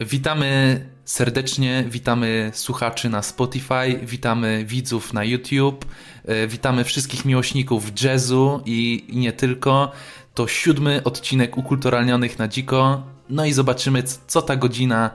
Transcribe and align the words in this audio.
Witamy 0.00 0.80
serdecznie, 1.04 1.84
witamy 1.88 2.50
słuchaczy 2.54 3.08
na 3.08 3.22
Spotify, 3.22 3.98
witamy 4.02 4.64
widzów 4.64 5.12
na 5.12 5.24
YouTube, 5.24 5.84
e, 6.24 6.46
witamy 6.46 6.84
wszystkich 6.84 7.24
miłośników 7.24 8.02
jazzu 8.02 8.62
i, 8.66 9.04
i 9.08 9.16
nie 9.16 9.32
tylko. 9.32 9.92
To 10.34 10.48
siódmy 10.48 11.04
odcinek 11.04 11.58
Ukulturalnionych 11.58 12.38
na 12.38 12.48
dziko. 12.48 13.02
No 13.30 13.44
i 13.44 13.52
zobaczymy, 13.52 14.02
co 14.26 14.42
ta 14.42 14.56
godzina 14.56 15.10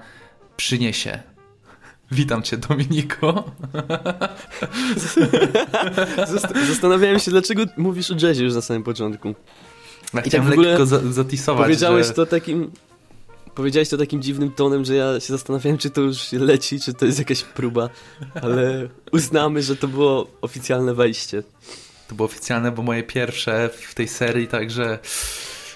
przyniesie. 0.57 1.19
Witam 2.11 2.41
cię, 2.41 2.57
Dominiko. 2.57 3.51
Zastanawiałem 6.67 7.19
się, 7.19 7.31
dlaczego 7.31 7.63
mówisz 7.77 8.11
o 8.11 8.15
jazzie 8.21 8.43
już 8.43 8.53
na 8.53 8.61
samym 8.61 8.83
początku. 8.83 9.35
Ja 10.13 10.21
I 10.21 10.31
tak 10.31 10.57
lekko 10.57 10.85
zatisować, 10.85 11.63
Powiedziałeś 11.63 12.07
że... 12.07 12.13
to 12.13 12.25
takim 12.25 12.71
Powiedziałeś 13.55 13.89
to 13.89 13.97
takim 13.97 14.21
dziwnym 14.21 14.51
tonem, 14.51 14.85
że 14.85 14.95
ja 14.95 15.19
się 15.19 15.33
zastanawiałem, 15.33 15.77
czy 15.77 15.89
to 15.89 16.01
już 16.01 16.31
leci, 16.31 16.79
czy 16.79 16.93
to 16.93 17.05
jest 17.05 17.19
jakaś 17.19 17.43
próba, 17.43 17.89
ale 18.41 18.89
uznamy, 19.11 19.61
że 19.61 19.75
to 19.75 19.87
było 19.87 20.27
oficjalne 20.41 20.93
wejście. 20.93 21.43
To 22.07 22.15
było 22.15 22.25
oficjalne, 22.25 22.71
bo 22.71 22.83
moje 22.83 23.03
pierwsze 23.03 23.69
w 23.73 23.95
tej 23.95 24.07
serii, 24.07 24.47
także 24.47 24.99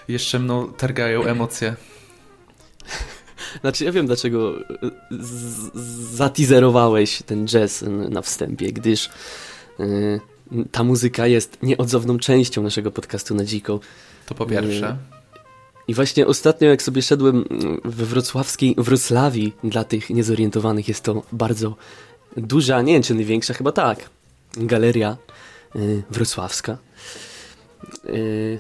jeszcze 0.08 0.40
mną 0.40 0.74
targają 0.74 1.24
emocje. 1.24 1.76
Znaczy, 3.62 3.86
ja 3.86 3.92
wiem, 3.92 4.06
dlaczego 4.06 4.56
zatizerowałeś 6.12 7.22
ten 7.26 7.48
jazz 7.48 7.84
na 8.10 8.22
wstępie, 8.22 8.72
gdyż 8.72 9.10
yy, 9.80 10.20
ta 10.72 10.84
muzyka 10.84 11.28
jest 11.28 11.58
nieodzowną 11.64 12.18
częścią 12.18 12.64
naszego 12.64 12.92
podcastu 12.92 13.36
na 13.36 13.46
dziko. 13.46 13.80
To 14.26 14.36
po 14.36 14.46
pierwsze. 14.46 14.98
Yy, 15.12 15.17
i 15.88 15.94
właśnie 15.94 16.28
ostatnio, 16.28 16.68
jak 16.68 16.82
sobie 16.82 17.02
szedłem 17.02 17.46
we 17.86 18.06
wrocławskiej 18.06 18.76
Wrocławii, 18.78 19.54
dla 19.64 19.84
tych 19.84 20.10
niezorientowanych 20.10 20.88
jest 20.88 21.04
to 21.04 21.24
bardzo 21.32 21.76
duża, 22.38 22.82
nie 22.82 22.94
wiem 22.94 23.04
czy 23.04 23.16
największa, 23.16 23.54
chyba 23.54 23.72
tak, 23.72 24.10
galeria 24.58 25.18
y, 25.76 26.04
wrocławska. 26.10 26.78
Y, 28.06 28.60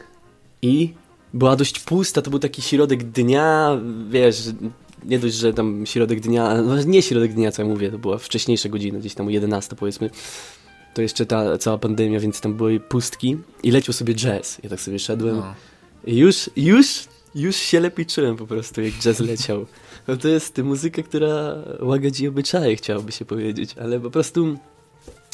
I 0.62 0.94
była 1.34 1.56
dość 1.56 1.80
pusta, 1.80 2.22
to 2.22 2.30
był 2.30 2.40
taki 2.40 2.62
środek 2.62 3.04
dnia, 3.04 3.80
wiesz, 4.10 4.50
nie 5.06 5.20
dość, 5.20 5.36
że 5.36 5.54
tam 5.54 5.86
środek 5.86 6.20
dnia, 6.20 6.62
no 6.62 6.84
nie 6.84 7.02
środek 7.02 7.34
dnia, 7.34 7.52
co 7.52 7.62
ja 7.62 7.68
mówię, 7.68 7.92
to 7.92 8.00
była 8.00 8.18
wcześniejsza 8.18 8.70
godzina, 8.70 9.00
gdzieś 9.00 9.14
tam 9.14 9.28
o 9.28 9.30
11 9.30 9.76
powiedzmy. 9.76 10.10
To 10.94 11.02
jeszcze 11.02 11.26
ta 11.26 11.58
cała 11.58 11.78
pandemia, 11.78 12.20
więc 12.20 12.42
tam 12.42 12.54
były 12.54 12.80
pustki 12.80 13.38
i 13.64 13.72
leciał 13.72 13.94
sobie 13.94 14.16
jazz. 14.16 14.58
Ja 14.64 14.70
tak 14.70 14.82
sobie 14.82 15.00
szedłem. 15.00 15.36
No. 15.36 15.54
I 16.06 16.18
już, 16.18 16.50
już 16.56 17.08
już 17.38 17.56
się 17.56 17.80
lepiej 17.80 18.06
czułem 18.06 18.36
po 18.36 18.48
prostu, 18.48 18.82
jak 18.82 18.94
jazz 18.94 19.20
leciał. 19.20 19.66
No 20.08 20.18
to 20.18 20.28
jest 20.28 20.58
muzyka, 20.58 21.04
która 21.04 21.56
łagodzi 21.80 22.28
obyczaje, 22.28 22.76
chciałoby 22.76 23.12
się 23.12 23.26
powiedzieć, 23.26 23.76
ale 23.82 24.00
po 24.00 24.12
prostu 24.12 24.58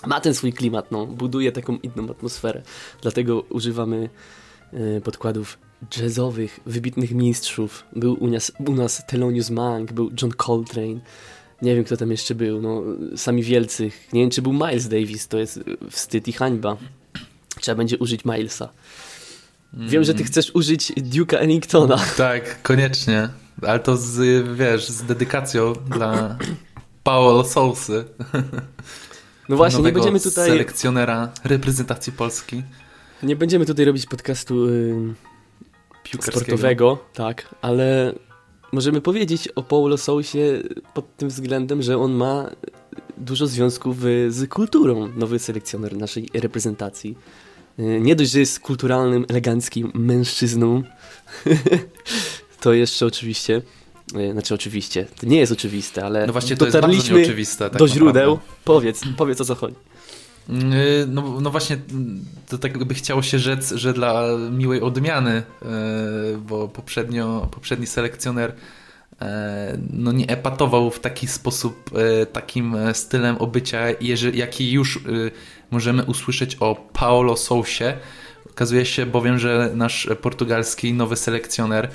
ma 0.06 0.22
ten 0.22 0.34
swój 0.34 0.54
klimat, 0.54 0.92
no, 0.92 1.06
buduje 1.06 1.52
taką 1.52 1.78
inną 1.78 2.10
atmosferę. 2.10 2.62
Dlatego 3.02 3.42
używamy 3.42 4.10
y, 4.74 5.02
podkładów 5.04 5.58
jazzowych, 5.98 6.60
wybitnych 6.66 7.12
mistrzów. 7.12 7.84
Był 7.96 8.24
u 8.24 8.28
nas, 8.28 8.52
u 8.68 8.76
nas 8.76 9.06
Thelonious 9.08 9.50
Monk, 9.50 9.92
był 9.92 10.12
John 10.22 10.32
Coltrane, 10.32 11.00
nie 11.62 11.76
wiem 11.76 11.84
kto 11.84 11.98
tam 11.98 12.12
jeszcze 12.12 12.36
był, 12.36 12.62
no, 12.62 12.84
sami 13.16 13.44
wielcy. 13.44 13.92
Nie 14.14 14.22
wiem 14.22 14.30
czy 14.30 14.42
był 14.42 14.54
Miles 14.54 14.88
Davis, 14.88 15.28
to 15.28 15.38
jest 15.40 15.60
wstyd 15.92 16.28
i 16.28 16.34
hańba. 16.34 16.78
Trzeba 17.62 17.76
będzie 17.76 17.98
użyć 17.98 18.26
Milesa. 18.26 18.70
Wiem, 19.74 20.04
że 20.04 20.14
ty 20.14 20.24
chcesz 20.24 20.52
użyć 20.56 20.92
Duke'a 20.92 21.38
Ellingtona. 21.38 22.00
Tak, 22.18 22.62
koniecznie. 22.62 23.30
Ale 23.62 23.80
to 23.80 23.98
z, 23.98 24.48
wiesz, 24.58 24.90
z 24.90 25.04
dedykacją 25.04 25.74
dla 25.74 26.38
Paolo 27.04 27.44
Sousy. 27.44 28.06
No 29.50 29.58
właśnie, 29.58 29.84
nie 29.84 29.92
będziemy 29.92 30.20
tutaj... 30.20 30.50
selekcjonera 30.50 31.32
reprezentacji 31.44 32.14
Polski. 32.14 32.64
Nie 33.24 33.36
będziemy 33.36 33.66
tutaj 33.66 33.86
robić 33.86 34.06
podcastu 34.06 34.70
yy, 34.70 35.14
sportowego, 36.22 36.98
tak, 37.14 37.56
ale 37.62 38.14
możemy 38.72 39.02
powiedzieć 39.02 39.48
o 39.48 39.64
Paulo 39.64 39.98
Sousie 39.98 40.64
pod 40.94 41.18
tym 41.18 41.30
względem, 41.30 41.82
że 41.82 41.98
on 41.98 42.12
ma 42.12 42.50
dużo 43.18 43.48
związków 43.48 43.98
z 44.30 44.50
kulturą, 44.50 45.10
nowy 45.16 45.40
selekcjoner 45.40 45.98
naszej 45.98 46.30
reprezentacji. 46.34 47.18
Y, 47.80 48.00
nie 48.02 48.16
dość, 48.16 48.32
że 48.32 48.40
jest 48.40 48.60
kulturalnym, 48.60 49.26
eleganckim 49.30 49.92
mężczyzną, 49.94 50.84
to 52.62 52.74
jeszcze 52.74 53.06
oczywiście, 53.06 53.62
y, 54.18 54.32
znaczy 54.32 54.54
oczywiście, 54.54 55.06
to 55.20 55.28
nie 55.28 55.38
jest 55.38 55.52
oczywiste, 55.52 56.06
ale 56.06 56.28
no 56.28 56.34
właśnie 56.34 56.58
to 56.58 56.66
dotarliśmy 56.66 57.20
jest 57.20 57.30
oczywiste, 57.30 57.70
tak 57.70 57.80
do 57.80 57.88
źródeł. 57.88 58.32
Naprawdę. 58.32 58.64
Powiedz, 58.66 59.02
powiedz 59.18 59.42
o 59.42 59.46
co 59.46 59.56
chodzi. 59.56 59.76
Y, 60.50 61.08
no, 61.08 61.42
no 61.42 61.50
właśnie, 61.52 61.78
to 62.50 62.58
tak 62.58 62.84
by 62.84 62.94
chciało 62.94 63.22
się 63.22 63.40
rzec, 63.40 63.72
że 63.72 63.94
dla 63.94 64.24
miłej 64.52 64.82
odmiany, 64.82 65.44
bo 66.48 66.68
poprzednio, 66.68 67.48
poprzedni 67.52 67.88
selekcjoner 67.88 68.56
no 69.94 70.12
nie 70.12 70.28
epatował 70.28 70.92
w 70.92 71.00
taki 71.00 71.28
sposób, 71.28 71.90
takim 72.34 72.76
stylem 72.94 73.38
obycia, 73.38 73.80
jaki 74.34 74.72
już 74.72 75.00
możemy 75.72 76.04
usłyszeć 76.04 76.58
o 76.60 76.76
Paolo 76.94 77.38
Sousie. 77.38 77.94
Okazuje 78.50 78.86
się 78.86 79.06
bowiem, 79.06 79.40
że 79.40 79.72
nasz 79.76 80.10
portugalski 80.22 80.94
nowy 80.94 81.16
selekcjoner 81.16 81.90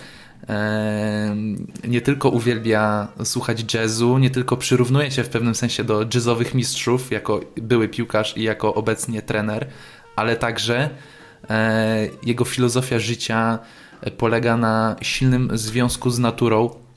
e, 0.49 1.37
nie 1.89 2.01
tylko 2.01 2.29
uwielbia 2.29 3.09
słuchać 3.25 3.75
jazzu, 3.75 4.19
nie 4.19 4.31
tylko 4.31 4.57
przyrównuje 4.57 5.11
się 5.11 5.25
w 5.25 5.29
pewnym 5.29 5.55
sensie 5.55 5.85
do 5.85 6.07
jazzowych 6.15 6.55
mistrzów, 6.55 7.11
jako 7.11 7.41
były 7.57 7.89
piłkarz 7.89 8.37
i 8.37 8.43
jako 8.43 8.75
obecnie 8.75 9.23
trener, 9.23 9.67
ale 10.17 10.37
także 10.37 10.91
e, 11.51 12.09
jego 12.23 12.45
filozofia 12.45 12.99
życia 12.99 13.59
polega 14.17 14.57
na 14.57 14.97
silnym 15.03 15.51
związku 15.55 16.11
z 16.11 16.19
naturą. 16.19 16.88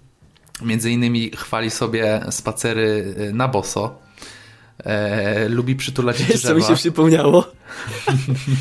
Między 0.62 0.92
innymi 0.92 1.32
chwali 1.32 1.70
sobie 1.70 2.26
spacery 2.30 3.16
na 3.34 3.48
boso, 3.48 4.02
E, 4.86 5.50
lubi 5.50 5.76
przytulać 5.76 6.24
Wiesz, 6.24 6.28
drzewa. 6.42 6.54
co 6.54 6.56
mi 6.60 6.64
się 6.64 6.76
przypomniało? 6.76 7.46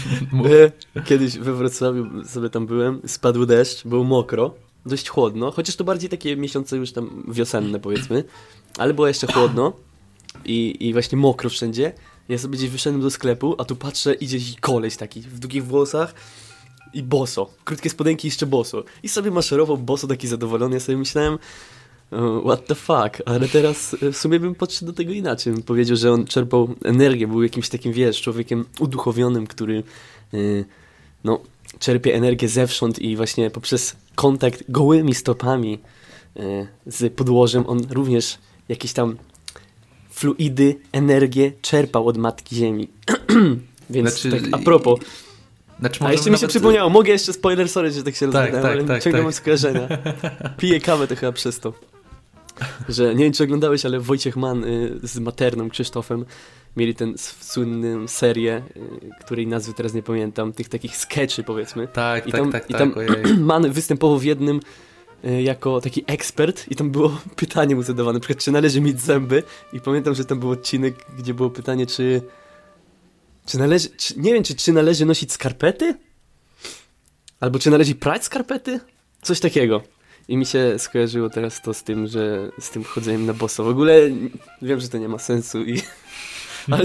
Kiedyś 1.04 1.38
we 1.38 1.54
Wrocławiu 1.54 2.24
sobie 2.24 2.50
tam 2.50 2.66
byłem, 2.66 3.00
spadł 3.06 3.46
deszcz, 3.46 3.86
było 3.86 4.04
mokro, 4.04 4.54
dość 4.86 5.08
chłodno, 5.08 5.50
chociaż 5.50 5.76
to 5.76 5.84
bardziej 5.84 6.10
takie 6.10 6.36
miesiące 6.36 6.76
już 6.76 6.92
tam 6.92 7.24
wiosenne 7.28 7.80
powiedzmy, 7.80 8.24
ale 8.78 8.94
było 8.94 9.08
jeszcze 9.08 9.26
chłodno 9.26 9.72
i, 10.44 10.76
i 10.88 10.92
właśnie 10.92 11.18
mokro 11.18 11.50
wszędzie. 11.50 11.92
Ja 12.28 12.38
sobie 12.38 12.58
gdzieś 12.58 12.70
wyszedłem 12.70 13.02
do 13.02 13.10
sklepu, 13.10 13.54
a 13.58 13.64
tu 13.64 13.76
patrzę, 13.76 14.14
idzie 14.14 14.38
koleś 14.60 14.96
taki 14.96 15.20
w 15.20 15.38
długich 15.38 15.66
włosach 15.66 16.14
i 16.94 17.02
boso. 17.02 17.50
Krótkie 17.64 17.90
spodenki 17.90 18.28
jeszcze 18.28 18.46
boso. 18.46 18.84
I 19.02 19.08
sobie 19.08 19.30
maszerował 19.30 19.78
boso 19.78 20.06
taki 20.06 20.28
zadowolony. 20.28 20.74
Ja 20.74 20.80
sobie 20.80 20.98
myślałem, 20.98 21.38
what 22.46 22.66
the 22.66 22.74
fuck, 22.74 23.22
ale 23.26 23.48
teraz 23.48 23.96
e, 24.02 24.12
w 24.12 24.16
sumie 24.16 24.40
bym 24.40 24.54
podszedł 24.54 24.92
do 24.92 24.96
tego 24.96 25.12
inaczej. 25.12 25.52
Bym 25.52 25.62
powiedział, 25.62 25.96
że 25.96 26.12
on 26.12 26.26
czerpał 26.26 26.74
energię, 26.84 27.26
był 27.26 27.42
jakimś 27.42 27.68
takim, 27.68 27.92
wiesz, 27.92 28.20
człowiekiem 28.20 28.64
uduchowionym, 28.80 29.46
który 29.46 29.82
yy, 30.32 30.64
no, 31.24 31.40
czerpie 31.78 32.14
energię 32.14 32.48
zewsząd 32.48 32.98
i 32.98 33.16
właśnie 33.16 33.50
poprzez 33.50 33.96
kontakt 34.14 34.64
gołymi 34.68 35.14
stopami 35.14 35.78
yy, 36.36 36.66
z 36.86 37.14
podłożem 37.14 37.64
on 37.66 37.80
również 37.90 38.38
jakieś 38.68 38.92
tam 38.92 39.16
fluidy, 40.10 40.76
energię 40.92 41.52
czerpał 41.62 42.06
od 42.06 42.16
Matki 42.16 42.56
Ziemi. 42.56 42.88
Więc 43.90 44.10
znaczy, 44.10 44.40
tak 44.40 44.60
a 44.60 44.64
propos... 44.64 45.00
Znaczy, 45.80 46.04
A 46.04 46.12
jeszcze 46.12 46.30
mi 46.30 46.36
się 46.36 46.42
nawet... 46.42 46.50
przypomniało, 46.50 46.90
mogę 46.90 47.12
jeszcze 47.12 47.32
spoiler, 47.32 47.68
sorry, 47.68 47.90
że 47.90 48.02
tak 48.02 48.14
się 48.14 48.32
tak, 48.32 48.52
tak, 48.52 48.64
ale 48.64 48.84
tak, 48.84 49.02
ciągle 49.02 49.18
tak. 49.18 49.22
mam 49.22 49.32
skojarzenia. 49.32 49.88
Piję 50.58 50.80
kawę 50.80 51.06
to 51.06 51.16
chyba 51.16 51.32
przez 51.32 51.60
to 51.60 51.72
że 52.88 53.14
nie 53.14 53.24
wiem 53.24 53.32
czy 53.32 53.44
oglądałeś, 53.44 53.84
ale 53.86 54.00
Wojciech 54.00 54.36
Mann 54.36 54.64
y, 54.64 55.00
z 55.02 55.18
Materną, 55.18 55.70
Krzysztofem 55.70 56.24
mieli 56.76 56.94
tę 56.94 57.12
słynną 57.40 58.08
serię, 58.08 58.62
y, 58.76 59.10
której 59.20 59.46
nazwy 59.46 59.74
teraz 59.74 59.94
nie 59.94 60.02
pamiętam, 60.02 60.52
tych 60.52 60.68
takich 60.68 60.96
sketchy 60.96 61.42
powiedzmy. 61.42 61.88
Tak, 61.88 62.26
I 62.26 62.32
tak, 62.32 62.40
tam, 62.40 62.52
tak, 62.52 62.70
i 62.70 62.74
tam 62.74 62.94
tak, 62.94 63.06
Mann 63.38 63.70
występował 63.70 64.18
w 64.18 64.24
jednym 64.24 64.60
y, 65.24 65.42
jako 65.42 65.80
taki 65.80 66.04
ekspert 66.06 66.68
i 66.70 66.76
tam 66.76 66.90
było 66.90 67.18
pytanie 67.36 67.76
mu 67.76 67.82
zadawane, 67.82 68.14
na 68.14 68.20
przykład 68.20 68.44
czy 68.44 68.52
należy 68.52 68.80
mieć 68.80 69.00
zęby 69.00 69.42
i 69.72 69.80
pamiętam, 69.80 70.14
że 70.14 70.24
tam 70.24 70.40
był 70.40 70.50
odcinek, 70.50 70.94
gdzie 71.18 71.34
było 71.34 71.50
pytanie, 71.50 71.86
czy 71.86 72.22
czy 73.46 73.58
należy, 73.58 73.88
czy, 73.88 74.14
nie 74.20 74.34
wiem, 74.34 74.42
czy, 74.42 74.54
czy 74.54 74.72
należy 74.72 75.06
nosić 75.06 75.32
skarpety? 75.32 75.94
Albo 77.40 77.58
czy 77.58 77.70
należy 77.70 77.94
prać 77.94 78.24
skarpety? 78.24 78.80
Coś 79.22 79.40
takiego. 79.40 79.82
I 80.28 80.36
mi 80.36 80.46
się 80.46 80.74
skojarzyło 80.78 81.30
teraz 81.30 81.62
to 81.62 81.74
z 81.74 81.82
tym, 81.82 82.06
że 82.06 82.50
z 82.60 82.70
tym 82.70 82.84
chodzeniem 82.84 83.26
na 83.26 83.34
boso. 83.34 83.64
W 83.64 83.68
ogóle 83.68 83.94
wiem, 84.62 84.80
że 84.80 84.88
to 84.88 84.98
nie 84.98 85.08
ma 85.08 85.18
sensu 85.18 85.64
i... 85.64 85.82
Ale, 86.70 86.84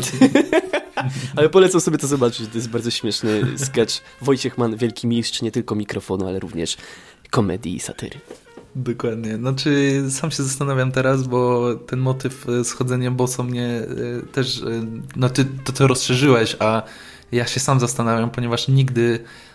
ale 1.36 1.50
polecam 1.50 1.82
sobie 1.82 1.98
to 1.98 2.08
zobaczyć, 2.08 2.50
to 2.50 2.58
jest 2.58 2.70
bardzo 2.70 2.92
śmieszny 2.92 3.42
sketch. 3.58 3.94
Wojciech 4.22 4.58
Mann, 4.58 4.78
wielki 4.78 5.08
mistrz 5.08 5.42
nie 5.42 5.52
tylko 5.52 5.76
mikrofonu, 5.76 6.28
ale 6.28 6.40
również 6.40 6.78
komedii 7.32 7.76
i 7.76 7.80
satyry. 7.80 8.20
Dokładnie. 8.76 9.36
Znaczy, 9.36 10.04
sam 10.10 10.32
się 10.32 10.44
zastanawiam 10.44 10.92
teraz, 10.92 11.24
bo 11.24 11.70
ten 11.76 12.00
motyw 12.00 12.46
z 12.64 12.72
chodzeniem 12.72 13.16
boso 13.16 13.44
mnie 13.44 13.82
też, 14.32 14.62
no 15.16 15.30
ty 15.30 15.46
to, 15.66 15.72
to 15.72 15.88
rozszerzyłeś, 15.88 16.56
a 16.60 16.84
ja 17.32 17.48
się 17.48 17.60
sam 17.60 17.80
zastanawiam, 17.80 18.32
ponieważ 18.32 18.68
nigdy 18.68 19.20
E, 19.20 19.55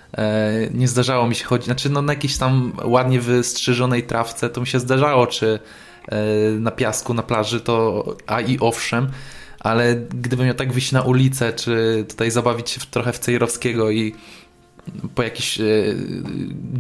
nie 0.75 0.89
zdarzało 0.89 1.29
mi 1.29 1.35
się 1.35 1.45
chodzić, 1.45 1.65
znaczy 1.65 1.91
no 1.91 2.03
na 2.03 2.13
jakiejś 2.13 2.37
tam 2.37 2.73
ładnie 2.85 3.21
wystrzyżonej 3.21 4.03
trawce 4.03 4.51
to 4.51 4.61
mi 4.61 4.67
się 4.67 4.81
zdarzało, 4.81 5.27
czy 5.27 5.59
e, 6.09 6.17
na 6.51 6.71
piasku, 6.71 7.15
na 7.15 7.23
plaży, 7.23 7.61
to 7.61 8.05
a 8.27 8.41
i 8.41 8.59
owszem, 8.59 9.09
ale 9.61 9.97
gdybym 9.97 10.47
miał 10.47 10.55
tak 10.55 10.73
wyjść 10.73 10.93
na 10.93 11.03
ulicę, 11.03 11.53
czy 11.53 12.05
tutaj 12.09 12.31
zabawić 12.31 12.71
się 12.71 12.81
trochę 12.91 13.13
w 13.13 13.19
Cejrowskiego 13.19 13.91
i 13.91 14.15
po 15.15 15.23
jakichś 15.23 15.61
e, 15.61 15.65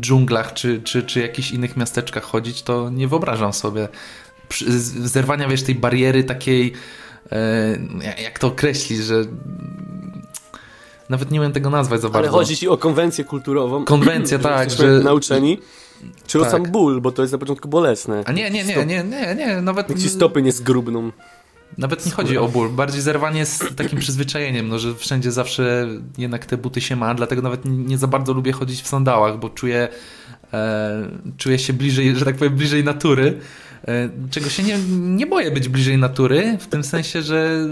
dżunglach, 0.01 0.55
czy, 0.55 0.83
czy, 0.83 1.03
czy 1.03 1.21
jakichś 1.21 1.51
innych 1.51 1.77
miasteczkach 1.77 2.23
chodzić, 2.23 2.63
to 2.63 2.91
nie 2.91 3.09
wyobrażam 3.09 3.53
sobie 3.53 3.89
zerwania, 5.05 5.49
wiesz, 5.49 5.63
tej 5.63 5.75
bariery 5.75 6.25
takiej, 6.25 6.73
jak 8.23 8.39
to 8.39 8.47
określić, 8.47 8.99
że 8.99 9.25
nawet 11.11 11.31
nie 11.31 11.41
umiem 11.41 11.53
tego 11.53 11.71
nazwać 11.71 12.01
za 12.01 12.09
bardzo. 12.09 12.19
Ale 12.19 12.29
chodzi 12.29 12.57
ci 12.57 12.69
o 12.69 12.77
konwencję 12.77 13.25
kulturową. 13.25 13.85
Konwencja, 13.85 14.39
tak. 14.53 14.71
Że... 14.71 14.87
Nauczeni. 14.87 15.59
Czy 16.27 16.39
tak. 16.39 16.49
o 16.49 16.51
sam 16.51 16.63
ból, 16.63 17.01
bo 17.01 17.13
to 17.13 17.23
jest 17.23 17.33
na 17.33 17.39
początku 17.39 17.69
bolesne. 17.69 18.23
A 18.27 18.33
nie, 18.33 18.51
nie, 18.51 18.65
nie, 18.65 18.87
nie, 18.87 19.05
nie, 19.05 19.35
nie, 19.35 19.63
nawet... 19.63 19.89
Jak 19.89 19.99
ci 19.99 20.09
stopy 20.09 20.43
nie 20.43 20.53
zgrubną. 20.53 21.13
Nawet 21.79 22.07
nie 22.07 22.13
chodzi 22.13 22.39
o 22.39 22.49
ból, 22.49 22.69
bardziej 22.69 23.01
zerwanie 23.01 23.47
z 23.47 23.77
takim 23.77 23.99
przyzwyczajeniem, 23.99 24.69
no, 24.69 24.79
że 24.79 24.95
wszędzie 24.95 25.33
zawsze 25.33 25.89
jednak 26.19 26.47
te 26.47 26.57
buty 26.57 26.81
się 26.81 26.97
ma, 26.97 27.15
dlatego 27.15 27.43
nawet 27.43 27.61
nie 27.65 27.99
za 27.99 28.07
bardzo 28.07 28.33
lubię 28.33 28.53
chodzić 28.53 28.83
w 28.83 28.87
sandałach, 28.87 29.39
bo 29.39 29.51
czuję, 29.51 29.89
e, 30.53 31.09
czuję 31.37 31.59
się 31.59 31.73
bliżej, 31.73 32.17
że 32.17 32.25
tak 32.25 32.37
powiem, 32.37 32.57
bliżej 32.57 32.85
natury, 32.85 33.39
e, 33.89 34.09
czego 34.31 34.49
się 34.49 34.63
nie, 34.63 34.79
nie 34.91 35.27
boję 35.27 35.51
być 35.51 35.69
bliżej 35.69 35.99
natury, 35.99 36.59
w 36.61 36.67
tym 36.67 36.85
sensie, 36.85 37.23
że 37.23 37.69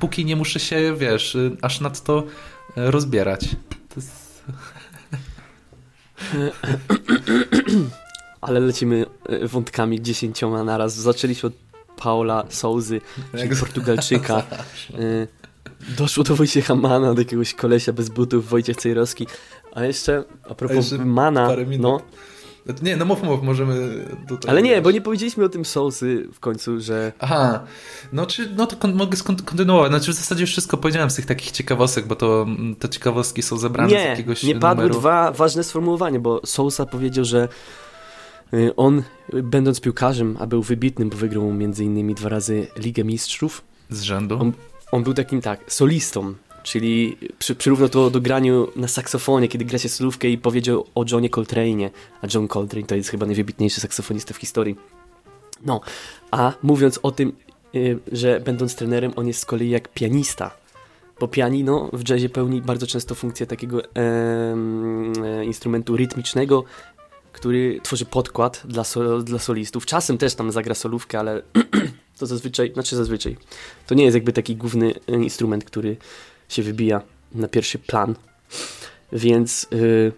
póki 0.00 0.24
nie 0.24 0.36
muszę 0.36 0.60
się, 0.60 0.94
wiesz, 0.98 1.36
aż 1.62 1.80
nadto 1.80 2.26
rozbierać. 2.76 3.56
Jest... 3.96 4.44
Ale 8.40 8.60
lecimy 8.60 9.06
e, 9.26 9.48
wątkami 9.48 10.02
dziesięcioma 10.02 10.64
naraz. 10.64 10.94
Zaczęliśmy 10.94 11.46
od 11.46 11.52
Paula 11.96 12.44
Souzy, 12.48 13.00
czyli 13.38 13.56
Portugalczyka. 13.56 14.42
E, 14.94 15.26
doszło 15.96 16.24
do 16.24 16.36
Wojciecha 16.36 16.74
Mana, 16.74 17.14
do 17.14 17.20
jakiegoś 17.20 17.54
kolesia 17.54 17.92
bez 17.92 18.08
butów, 18.08 18.48
Wojciech 18.48 18.76
Cejrowski. 18.76 19.26
A 19.74 19.84
jeszcze 19.84 20.24
a 20.50 20.54
propos 20.54 20.76
a 20.76 20.78
jeszcze 20.78 20.98
Mana, 21.04 21.48
no, 21.78 22.00
nie, 22.82 22.96
no 22.96 23.04
mów, 23.04 23.22
mów, 23.22 23.42
możemy... 23.42 24.04
Tutaj 24.28 24.50
Ale 24.50 24.62
nie, 24.62 24.82
bo 24.82 24.90
nie 24.90 25.00
powiedzieliśmy 25.00 25.44
o 25.44 25.48
tym 25.48 25.64
Soulsy 25.64 26.28
w 26.32 26.40
końcu, 26.40 26.80
że... 26.80 27.12
Aha, 27.18 27.64
no, 28.12 28.26
czy, 28.26 28.50
no 28.56 28.66
to 28.66 28.76
kon 28.76 28.94
mogę 28.94 29.18
kontynuować. 29.44 29.90
Znaczy 29.90 30.12
w 30.12 30.14
zasadzie 30.14 30.40
już 30.40 30.50
wszystko 30.50 30.76
powiedziałem 30.76 31.10
z 31.10 31.14
tych 31.14 31.26
takich 31.26 31.50
ciekawostek, 31.50 32.06
bo 32.06 32.16
to 32.16 32.42
mm, 32.42 32.76
te 32.76 32.88
ciekawostki 32.88 33.42
są 33.42 33.56
zebrane 33.56 33.92
nie, 33.92 34.02
z 34.02 34.04
jakiegoś 34.04 34.42
Nie, 34.42 34.54
nie 34.54 34.60
padły 34.60 34.90
dwa 34.90 35.32
ważne 35.32 35.64
sformułowania, 35.64 36.20
bo 36.20 36.40
Soulsa 36.46 36.86
powiedział, 36.86 37.24
że 37.24 37.48
y, 38.54 38.76
on, 38.76 39.02
będąc 39.32 39.80
piłkarzem, 39.80 40.36
a 40.40 40.46
był 40.46 40.62
wybitnym, 40.62 41.10
bo 41.10 41.16
wygrał 41.16 41.52
między 41.52 41.84
innymi 41.84 42.14
dwa 42.14 42.28
razy 42.28 42.66
Ligę 42.76 43.04
Mistrzów. 43.04 43.64
Z 43.90 44.02
rzędu? 44.02 44.38
On, 44.40 44.52
on 44.92 45.02
był 45.02 45.14
takim, 45.14 45.40
tak, 45.40 45.60
solistą, 45.72 46.34
Czyli 46.64 47.16
przy, 47.38 47.54
przyrównał 47.54 47.88
to 47.88 48.10
do 48.10 48.20
graniu 48.20 48.68
na 48.76 48.88
saksofonie, 48.88 49.48
kiedy 49.48 49.64
gra 49.64 49.78
się 49.78 49.88
solówkę 49.88 50.28
i 50.28 50.38
powiedział 50.38 50.86
o 50.94 51.04
Johnie 51.10 51.30
Coltrane'ie, 51.30 51.90
a 52.22 52.26
John 52.34 52.48
Coltrane 52.48 52.86
to 52.86 52.94
jest 52.94 53.10
chyba 53.10 53.26
najwybitniejszy 53.26 53.80
saksofonista 53.80 54.34
w 54.34 54.36
historii. 54.36 54.76
No, 55.64 55.80
a 56.30 56.52
mówiąc 56.62 57.00
o 57.02 57.10
tym, 57.10 57.32
yy, 57.72 57.98
że 58.12 58.40
będąc 58.40 58.74
trenerem, 58.74 59.12
on 59.16 59.26
jest 59.26 59.40
z 59.40 59.44
kolei 59.44 59.70
jak 59.70 59.88
pianista. 59.88 60.50
Bo 61.20 61.28
pianino 61.28 61.90
w 61.92 62.08
jazzie 62.08 62.28
pełni 62.28 62.62
bardzo 62.62 62.86
często 62.86 63.14
funkcję 63.14 63.46
takiego 63.46 63.82
e, 63.94 65.44
instrumentu 65.44 65.96
rytmicznego, 65.96 66.64
który 67.32 67.80
tworzy 67.82 68.04
podkład 68.04 68.62
dla, 68.64 68.84
so, 68.84 69.22
dla 69.22 69.38
solistów. 69.38 69.86
Czasem 69.86 70.18
też 70.18 70.34
tam 70.34 70.52
zagra 70.52 70.74
solówkę, 70.74 71.18
ale 71.18 71.42
to 72.18 72.26
zazwyczaj, 72.26 72.72
znaczy 72.72 72.96
zazwyczaj, 72.96 73.36
to 73.86 73.94
nie 73.94 74.04
jest 74.04 74.14
jakby 74.14 74.32
taki 74.32 74.56
główny 74.56 74.94
e, 75.08 75.12
instrument, 75.12 75.64
który 75.64 75.96
się 76.48 76.62
wybija 76.62 77.02
na 77.34 77.48
pierwszy 77.48 77.78
plan. 77.78 78.14
Więc 79.12 79.66
yy, 79.70 80.12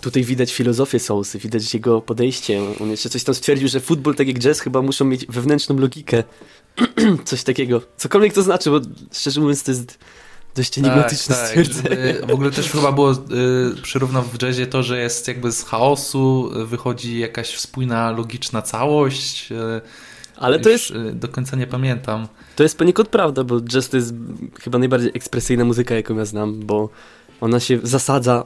tutaj 0.00 0.24
widać 0.24 0.52
filozofię 0.52 0.98
Sousy, 0.98 1.38
widać 1.38 1.74
jego 1.74 2.00
podejście. 2.00 2.62
On 2.80 2.90
jeszcze 2.90 3.10
coś 3.10 3.24
tam 3.24 3.34
stwierdził, 3.34 3.68
że 3.68 3.80
futbol, 3.80 4.14
tak 4.14 4.28
jak 4.28 4.38
jazz, 4.38 4.60
chyba 4.60 4.82
muszą 4.82 5.04
mieć 5.04 5.26
wewnętrzną 5.26 5.78
logikę. 5.78 6.24
coś 7.24 7.42
takiego. 7.42 7.82
Cokolwiek 7.96 8.32
to 8.32 8.42
znaczy, 8.42 8.70
bo 8.70 8.80
szczerze 9.12 9.40
mówiąc 9.40 9.62
to 9.62 9.70
jest 9.70 9.98
dość 10.54 10.70
tak, 10.70 10.84
enigmatyczne 10.84 11.36
tak, 11.36 11.46
stwierdzenie. 11.46 12.14
W 12.28 12.30
ogóle 12.30 12.50
też 12.50 12.70
chyba 12.70 12.92
było 12.92 13.12
y, 13.12 13.16
przyrównał 13.82 14.22
w 14.22 14.42
jazzie 14.42 14.66
to, 14.66 14.82
że 14.82 14.98
jest 14.98 15.28
jakby 15.28 15.52
z 15.52 15.64
chaosu 15.64 16.50
wychodzi 16.66 17.18
jakaś 17.18 17.58
spójna, 17.58 18.10
logiczna 18.10 18.62
całość. 18.62 19.52
Y, 19.52 19.80
Ale 20.36 20.60
to 20.60 20.68
jest... 20.68 20.90
Y, 20.90 21.12
do 21.12 21.28
końca 21.28 21.56
nie 21.56 21.66
pamiętam. 21.66 22.28
To 22.58 22.62
jest 22.62 22.78
poniekąd 22.78 23.08
prawda, 23.08 23.44
bo 23.44 23.60
jazz 23.60 23.88
to 23.88 23.96
jest 23.96 24.14
chyba 24.60 24.78
najbardziej 24.78 25.10
ekspresyjna 25.14 25.64
muzyka, 25.64 25.94
jaką 25.94 26.16
ja 26.16 26.24
znam, 26.24 26.60
bo 26.60 26.88
ona 27.40 27.60
się 27.60 27.78
zasadza 27.82 28.44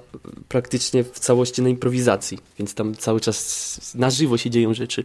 praktycznie 0.48 1.04
w 1.04 1.18
całości 1.18 1.62
na 1.62 1.68
improwizacji, 1.68 2.38
więc 2.58 2.74
tam 2.74 2.94
cały 2.94 3.20
czas 3.20 3.94
na 3.94 4.10
żywo 4.10 4.38
się 4.38 4.50
dzieją 4.50 4.74
rzeczy. 4.74 5.04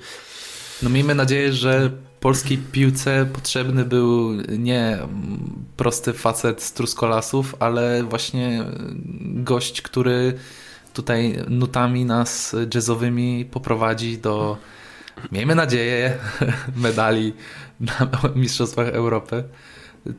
No 0.83 0.89
miejmy 0.89 1.15
nadzieję, 1.15 1.53
że 1.53 1.91
polskiej 2.19 2.57
piłce 2.57 3.27
potrzebny 3.33 3.85
był 3.85 4.31
nie 4.57 4.97
prosty 5.77 6.13
facet 6.13 6.63
z 6.63 6.73
truskolasów, 6.73 7.55
ale 7.59 8.03
właśnie 8.03 8.65
gość, 9.21 9.81
który 9.81 10.33
tutaj 10.93 11.39
nutami 11.49 12.05
nas 12.05 12.55
jazzowymi 12.75 13.45
poprowadzi 13.51 14.17
do, 14.17 14.57
miejmy 15.31 15.55
nadzieję, 15.55 16.17
medali 16.75 17.33
na 17.79 18.09
Mistrzostwach 18.35 18.87
Europy. 18.87 19.43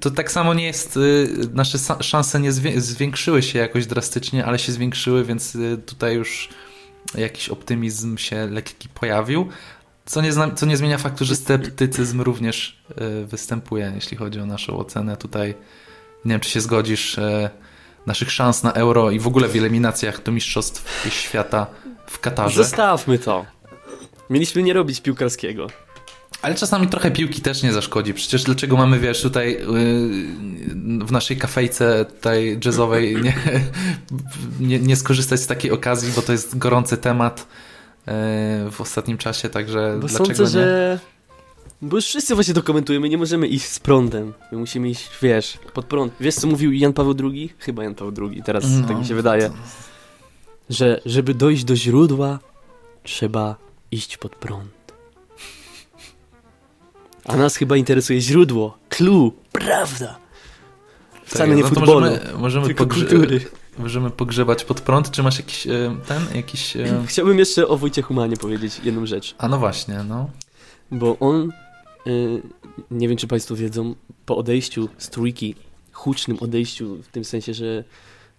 To 0.01 0.11
tak 0.11 0.33
samo 0.33 0.55
nie 0.55 0.67
jest, 0.67 0.97
y, 0.97 1.29
nasze 1.53 1.79
szanse 2.01 2.41
nie 2.41 2.53
zwiększyły 2.81 3.43
się 3.43 3.59
jakoś 3.59 3.87
drastycznie, 3.87 4.45
ale 4.45 4.59
się 4.59 4.73
zwiększyły, 4.73 5.25
więc 5.25 5.55
y, 5.55 5.79
tutaj 5.87 6.15
już 6.15 6.49
jakiś 7.15 7.49
optymizm 7.49 8.17
się 8.17 8.47
lekki 8.47 8.89
pojawił. 8.89 9.49
Co 10.07 10.21
nie, 10.21 10.33
co 10.55 10.67
nie 10.67 10.77
zmienia 10.77 10.99
faktu, 10.99 11.25
że 11.25 11.37
sceptycyzm 11.37 12.21
również 12.21 12.83
y, 13.23 13.27
występuje, 13.27 13.93
jeśli 13.95 14.17
chodzi 14.17 14.41
o 14.41 14.47
naszą 14.47 14.79
ocenę. 14.79 15.17
Tutaj 15.17 15.55
nie 16.25 16.33
wiem, 16.33 16.41
czy 16.41 16.51
się 16.51 16.61
zgodzisz, 16.61 17.17
naszych 18.07 18.31
szans 18.31 18.63
na 18.63 18.73
euro 18.73 19.11
i 19.11 19.19
w 19.19 19.27
ogóle 19.27 19.49
w 19.49 19.57
eliminacjach 19.57 20.23
do 20.23 20.33
Mistrzostw 20.33 21.09
Świata 21.11 21.67
w 22.07 22.19
Katarze. 22.19 22.65
Zostawmy 22.65 23.19
to. 23.19 23.58
Mieliśmy 24.31 24.63
nie 24.63 24.73
robić 24.73 25.01
piłkarskiego. 25.01 25.67
Ale 26.43 26.55
czasami 26.55 26.87
trochę 26.87 27.11
piłki 27.11 27.43
też 27.43 27.63
nie 27.63 27.73
zaszkodzi. 27.73 28.15
Przecież 28.15 28.45
dlaczego 28.45 28.77
mamy, 28.77 28.99
wiesz, 28.99 29.23
tutaj 29.23 29.53
yy, 29.53 31.05
w 31.05 31.13
naszej 31.13 31.37
kafejce 31.37 32.05
tutaj 32.05 32.61
jazzowej 32.65 33.17
nie, 33.23 33.35
nie, 34.61 34.79
nie, 34.79 34.97
skorzystać 34.97 35.41
z 35.41 35.47
takiej 35.47 35.71
okazji, 35.71 36.13
bo 36.17 36.23
to 36.23 36.33
jest 36.33 36.59
gorący 36.59 36.97
temat 36.97 37.47
yy, 38.07 38.13
w 38.71 38.81
ostatnim 38.81 39.19
czasie, 39.19 39.49
także 39.49 39.99
bo 40.01 40.09
dlaczego 40.09 40.27
sądzę, 40.27 40.43
nie? 40.43 40.49
że... 40.49 40.99
Bo 41.83 41.97
już 41.97 42.05
wszyscy 42.05 42.35
właśnie 42.35 42.55
to 42.55 42.63
komentujemy, 42.63 43.09
nie 43.09 43.19
możemy 43.19 43.47
iść 43.47 43.67
z 43.67 43.79
prądem. 43.79 44.33
My 44.53 44.59
musimy 44.59 44.91
iść, 44.91 45.11
wiesz, 45.23 45.59
pod 45.75 45.85
prąd. 45.85 46.13
Wiesz, 46.21 46.35
co 46.35 46.47
mówił 46.47 46.73
Jan 46.73 46.93
Paweł 46.93 47.15
II? 47.23 47.53
Chyba 47.59 47.85
Jan 47.85 47.95
Paweł 47.95 48.31
II, 48.31 48.43
teraz 48.43 48.65
no. 48.81 48.89
tak 48.89 48.99
mi 48.99 49.07
się 49.07 49.15
wydaje. 49.15 49.51
Że 50.71 51.01
żeby 51.07 51.35
dojść 51.35 51.65
do 51.65 51.77
źródła, 51.77 52.39
trzeba 53.03 53.68
iść 53.91 54.17
pod 54.17 54.37
prąd. 54.37 54.71
A 57.25 57.37
nas 57.37 57.57
chyba 57.57 57.77
interesuje 57.77 58.21
źródło, 58.21 58.79
clue, 58.89 59.33
prawda. 59.53 60.19
Wcale 61.25 61.49
tak, 61.49 61.57
nie 61.57 61.63
no 61.63 61.69
futbolu, 61.69 62.01
możemy, 62.01 62.39
możemy 62.39 62.75
kultury. 62.75 63.41
Możemy 63.79 64.11
pogrzebać 64.11 64.65
pod 64.65 64.81
prąd. 64.81 65.11
Czy 65.11 65.23
masz 65.23 65.39
jakiś 65.39 65.67
e, 65.67 65.97
ten, 66.07 66.23
jakiś... 66.35 66.77
E... 66.77 67.03
Chciałbym 67.07 67.39
jeszcze 67.39 67.69
o 67.69 67.77
Wojciechu 67.77 68.15
Manie 68.15 68.37
powiedzieć 68.37 68.81
jedną 68.85 69.07
rzecz. 69.07 69.35
A 69.39 69.49
no 69.49 69.59
właśnie, 69.59 70.03
no. 70.09 70.31
Bo 70.91 71.19
on, 71.19 71.53
y, 72.07 72.43
nie 72.91 73.09
wiem 73.09 73.17
czy 73.17 73.27
państwo 73.27 73.57
wiedzą, 73.57 73.95
po 74.27 74.37
odejściu 74.37 74.89
z 74.99 75.09
trójki, 75.09 75.55
hucznym 75.93 76.37
odejściu, 76.41 77.03
w 77.03 77.09
tym 77.09 77.25
sensie, 77.25 77.55
że 77.55 77.85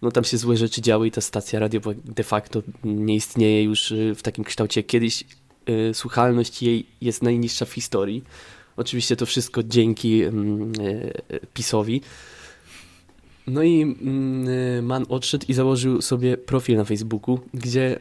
no 0.02 0.12
tam 0.12 0.24
się 0.24 0.38
złe 0.38 0.58
rzeczy 0.58 0.82
działy 0.82 1.08
i 1.08 1.12
ta 1.12 1.22
stacja 1.22 1.60
radiowa 1.60 1.92
de 2.06 2.24
facto 2.24 2.62
nie 2.84 3.16
istnieje 3.16 3.64
już 3.64 3.94
w 4.16 4.22
takim 4.22 4.44
kształcie. 4.44 4.84
Kiedyś 4.84 5.22
y, 5.22 5.26
słuchalność 5.94 6.64
jej 6.64 6.86
jest 7.02 7.24
najniższa 7.24 7.66
w 7.66 7.74
historii. 7.74 8.24
Oczywiście 8.78 9.16
to 9.16 9.26
wszystko 9.26 9.64
dzięki 9.64 10.24
mm, 10.24 10.72
e, 11.30 11.40
PiSowi. 11.54 12.02
No 13.48 13.64
i 13.64 13.82
mm, 13.82 14.48
e, 14.78 14.82
man 14.82 15.06
odszedł 15.10 15.46
i 15.48 15.54
założył 15.54 16.02
sobie 16.02 16.38
profil 16.38 16.78
na 16.78 16.86
Facebooku, 16.86 17.40
gdzie 17.54 18.00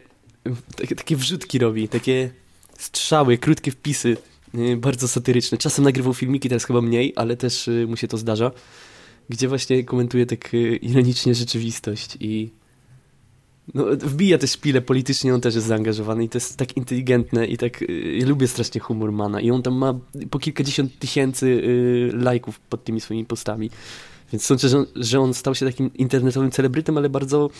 takie, 0.76 0.96
takie 0.96 1.16
wrzutki 1.16 1.58
robi, 1.58 1.88
takie 1.88 2.30
strzały, 2.78 3.38
krótkie 3.38 3.70
wpisy, 3.70 4.16
y, 4.54 4.76
bardzo 4.76 5.08
satyryczne. 5.08 5.58
Czasem 5.58 5.84
nagrywał 5.84 6.14
filmiki, 6.14 6.48
teraz 6.48 6.64
chyba 6.64 6.80
mniej, 6.80 7.12
ale 7.16 7.36
też 7.36 7.68
y, 7.68 7.86
mu 7.88 7.96
się 7.96 8.08
to 8.08 8.18
zdarza, 8.18 8.50
gdzie 9.28 9.48
właśnie 9.48 9.84
komentuje 9.84 10.26
tak 10.26 10.54
y, 10.54 10.76
ironicznie 10.76 11.34
rzeczywistość 11.34 12.16
i 12.20 12.50
no, 13.74 13.84
wbija 14.00 14.38
też 14.38 14.50
szpile 14.50 14.80
politycznie, 14.80 15.34
on 15.34 15.40
też 15.40 15.54
jest 15.54 15.66
zaangażowany 15.66 16.24
i 16.24 16.28
to 16.28 16.38
jest 16.38 16.56
tak 16.56 16.76
inteligentne 16.76 17.46
i 17.46 17.56
tak, 17.56 17.84
ja 18.18 18.26
lubię 18.26 18.48
strasznie 18.48 18.80
humor 18.80 19.12
Mana 19.12 19.40
i 19.40 19.50
on 19.50 19.62
tam 19.62 19.74
ma 19.74 19.94
po 20.30 20.38
kilkadziesiąt 20.38 20.98
tysięcy 20.98 21.62
lajków 22.12 22.60
pod 22.60 22.84
tymi 22.84 23.00
swoimi 23.00 23.24
postami, 23.24 23.70
więc 24.32 24.44
sądzę, 24.44 24.68
że, 24.68 24.84
że 24.96 25.20
on 25.20 25.34
stał 25.34 25.54
się 25.54 25.66
takim 25.66 25.90
internetowym 25.94 26.50
celebrytem, 26.50 26.96
ale 26.96 27.08
bardzo 27.08 27.50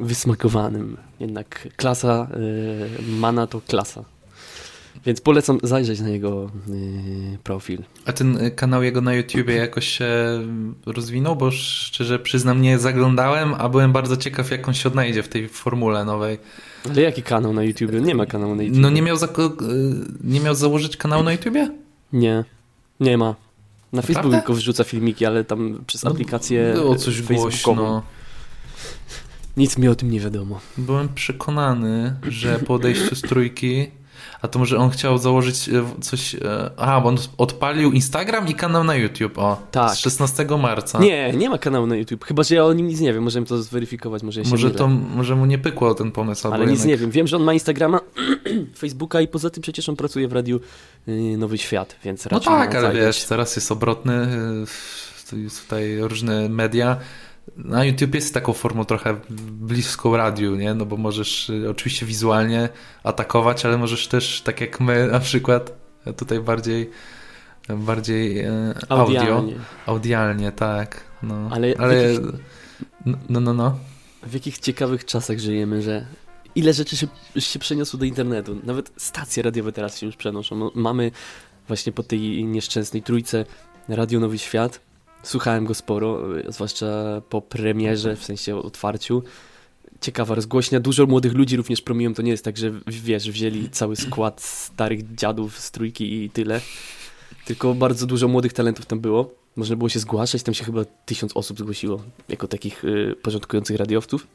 wysmakowanym. 0.00 0.96
Jednak 1.20 1.68
klasa 1.76 2.28
y, 2.98 3.12
Mana 3.12 3.46
to 3.46 3.60
klasa. 3.60 4.04
Więc 5.06 5.20
polecam 5.20 5.58
zajrzeć 5.62 6.00
na 6.00 6.08
jego 6.08 6.50
y, 6.68 7.38
profil. 7.44 7.82
A 8.04 8.12
ten 8.12 8.36
y, 8.36 8.50
kanał 8.50 8.82
jego 8.82 9.00
na 9.00 9.14
YouTubie 9.14 9.54
jakoś 9.54 9.88
się 9.88 10.06
rozwinął? 10.86 11.36
Bo 11.36 11.50
szczerze 11.50 12.18
przyznam, 12.18 12.62
nie 12.62 12.78
zaglądałem, 12.78 13.54
a 13.58 13.68
byłem 13.68 13.92
bardzo 13.92 14.16
ciekaw, 14.16 14.50
jak 14.50 14.68
on 14.68 14.74
się 14.74 14.88
odnajdzie 14.88 15.22
w 15.22 15.28
tej 15.28 15.48
formule 15.48 16.04
nowej. 16.04 16.38
Ale 16.90 17.02
jaki 17.02 17.22
kanał 17.22 17.52
na 17.52 17.62
YouTubie? 17.62 18.00
Nie 18.00 18.14
ma 18.14 18.26
kanału 18.26 18.54
na 18.54 18.62
YouTubie. 18.62 18.82
No 18.82 18.90
nie 18.90 19.02
miał, 19.02 19.16
nie 20.24 20.40
miał 20.40 20.54
założyć 20.54 20.96
kanału 20.96 21.22
na 21.22 21.32
YouTubie? 21.32 21.70
Nie, 22.12 22.44
nie 23.00 23.18
ma. 23.18 23.34
Na 23.92 24.02
Facebooku 24.02 24.30
tylko 24.30 24.54
wrzuca 24.54 24.84
filmiki, 24.84 25.26
ale 25.26 25.44
tam 25.44 25.84
przez 25.86 26.02
no, 26.04 26.10
aplikację 26.10 26.72
Było 26.74 26.96
coś 26.96 27.22
głośno. 27.22 28.02
Nic 29.56 29.78
mi 29.78 29.88
o 29.88 29.94
tym 29.94 30.10
nie 30.10 30.20
wiadomo. 30.20 30.60
Byłem 30.78 31.08
przekonany, 31.14 32.16
że 32.28 32.58
po 32.58 32.74
odejściu 32.74 33.14
z 33.14 33.22
trójki, 33.22 33.90
a 34.42 34.48
to 34.48 34.58
może 34.58 34.78
on 34.78 34.90
chciał 34.90 35.18
założyć 35.18 35.68
e, 35.68 35.84
coś. 36.00 36.34
E, 36.34 36.70
a, 36.76 37.00
bo 37.00 37.08
on 37.08 37.16
odpalił 37.38 37.92
Instagram 37.92 38.48
i 38.48 38.54
kanał 38.54 38.84
na 38.84 38.94
YouTube. 38.94 39.38
O, 39.38 39.62
tak. 39.70 39.94
z 39.94 39.98
16 39.98 40.46
marca. 40.58 40.98
Nie, 40.98 41.32
nie 41.32 41.50
ma 41.50 41.58
kanału 41.58 41.86
na 41.86 41.96
YouTube. 41.96 42.24
Chyba, 42.24 42.42
że 42.42 42.54
ja 42.54 42.64
o 42.64 42.72
nim 42.72 42.86
nic 42.86 43.00
nie 43.00 43.12
wiem. 43.12 43.22
Możemy 43.22 43.46
to 43.46 43.62
zweryfikować. 43.62 44.22
Może, 44.22 44.40
ja 44.40 44.48
może, 44.50 44.70
to, 44.70 44.88
może 44.88 45.36
mu 45.36 45.46
nie 45.46 45.58
pykło 45.58 45.94
ten 45.94 46.12
pomysł. 46.12 46.48
Ale 46.48 46.66
nic 46.66 46.84
nie 46.84 46.96
wiem. 46.96 47.10
Wiem, 47.10 47.26
że 47.26 47.36
on 47.36 47.42
ma 47.42 47.52
Instagrama, 47.52 48.00
Facebooka 48.78 49.20
i 49.20 49.28
poza 49.28 49.50
tym 49.50 49.62
przecież 49.62 49.88
on 49.88 49.96
pracuje 49.96 50.28
w 50.28 50.32
radiu 50.32 50.60
yy, 51.06 51.36
Nowy 51.36 51.58
Świat, 51.58 51.96
więc 52.04 52.28
No 52.30 52.40
tak, 52.40 52.74
ale 52.74 52.92
wiesz, 52.92 53.24
teraz 53.24 53.56
jest 53.56 53.72
obrotny. 53.72 54.28
Yy, 55.32 55.50
tutaj 55.62 55.98
różne 56.00 56.48
media 56.48 56.96
na 57.56 57.84
YouTube 57.84 58.14
jest 58.14 58.34
taką 58.34 58.52
formą 58.52 58.84
trochę 58.84 59.20
bliską 59.50 60.16
radiu, 60.16 60.56
nie? 60.56 60.74
No 60.74 60.86
bo 60.86 60.96
możesz 60.96 61.50
y, 61.50 61.70
oczywiście 61.70 62.06
wizualnie 62.06 62.68
atakować, 63.04 63.66
ale 63.66 63.78
możesz 63.78 64.08
też, 64.08 64.42
tak 64.42 64.60
jak 64.60 64.80
my 64.80 65.06
na 65.06 65.20
przykład, 65.20 65.72
tutaj 66.16 66.40
bardziej 66.40 66.90
bardziej 67.68 68.40
e, 68.40 68.74
audio. 68.88 69.44
Audialnie. 69.86 70.52
tak. 70.52 71.04
No. 71.22 71.48
Ale, 71.52 71.74
ale 71.78 72.12
jakich... 72.12 72.20
no, 73.28 73.40
no, 73.40 73.54
no. 73.54 73.78
W 74.22 74.34
jakich 74.34 74.58
ciekawych 74.58 75.04
czasach 75.04 75.38
żyjemy, 75.38 75.82
że 75.82 76.06
ile 76.54 76.72
rzeczy 76.72 76.96
się, 76.96 77.06
się 77.38 77.58
przeniosło 77.58 77.98
do 77.98 78.04
internetu. 78.04 78.60
Nawet 78.64 78.92
stacje 78.96 79.42
radiowe 79.42 79.72
teraz 79.72 79.98
się 79.98 80.06
już 80.06 80.16
przenoszą. 80.16 80.56
No, 80.56 80.72
mamy 80.74 81.10
właśnie 81.68 81.92
po 81.92 82.02
tej 82.02 82.44
nieszczęsnej 82.44 83.02
trójce 83.02 83.44
Radio 83.88 84.20
Nowy 84.20 84.38
Świat, 84.38 84.80
Słuchałem 85.26 85.64
go 85.64 85.74
sporo, 85.74 86.22
zwłaszcza 86.48 87.22
po 87.28 87.42
premierze, 87.42 88.16
w 88.16 88.24
sensie 88.24 88.56
otwarciu. 88.56 89.22
Ciekawa 90.00 90.34
rozgłośnia. 90.34 90.80
Dużo 90.80 91.06
młodych 91.06 91.32
ludzi 91.32 91.56
również 91.56 91.82
promują. 91.82 92.14
To 92.14 92.22
nie 92.22 92.30
jest 92.30 92.44
tak, 92.44 92.56
że 92.56 92.72
wiesz, 92.86 93.30
wzięli 93.30 93.70
cały 93.70 93.96
skład 93.96 94.42
starych 94.42 95.14
dziadów 95.14 95.60
z 95.60 95.70
trójki 95.70 96.22
i 96.24 96.30
tyle. 96.30 96.60
Tylko 97.44 97.74
bardzo 97.74 98.06
dużo 98.06 98.28
młodych 98.28 98.52
talentów 98.52 98.86
tam 98.86 99.00
było. 99.00 99.34
Można 99.56 99.76
było 99.76 99.88
się 99.88 99.98
zgłaszać, 99.98 100.42
tam 100.42 100.54
się 100.54 100.64
chyba 100.64 100.84
tysiąc 101.06 101.36
osób 101.36 101.58
zgłosiło 101.58 102.02
jako 102.28 102.48
takich 102.48 102.84
y, 102.84 103.14
porządkujących 103.22 103.76
radiowców. 103.76 104.26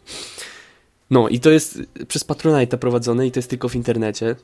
No 1.09 1.29
i 1.29 1.39
to 1.39 1.49
jest 1.49 1.79
przez 2.07 2.23
Patronite 2.23 2.77
prowadzone 2.77 3.27
i 3.27 3.31
to 3.31 3.39
jest 3.39 3.49
tylko 3.49 3.69
w 3.69 3.75
internecie. 3.75 4.35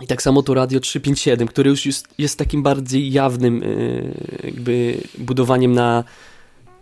I 0.00 0.06
tak 0.06 0.22
samo 0.22 0.42
to 0.42 0.54
Radio 0.54 0.80
357, 0.80 1.48
które 1.48 1.70
już 1.70 1.86
jest, 1.86 2.08
jest 2.18 2.38
takim 2.38 2.62
bardziej 2.62 3.12
jawnym 3.12 3.60
yy, 3.62 4.14
jakby 4.44 5.00
budowaniem 5.18 5.72
na, 5.72 6.04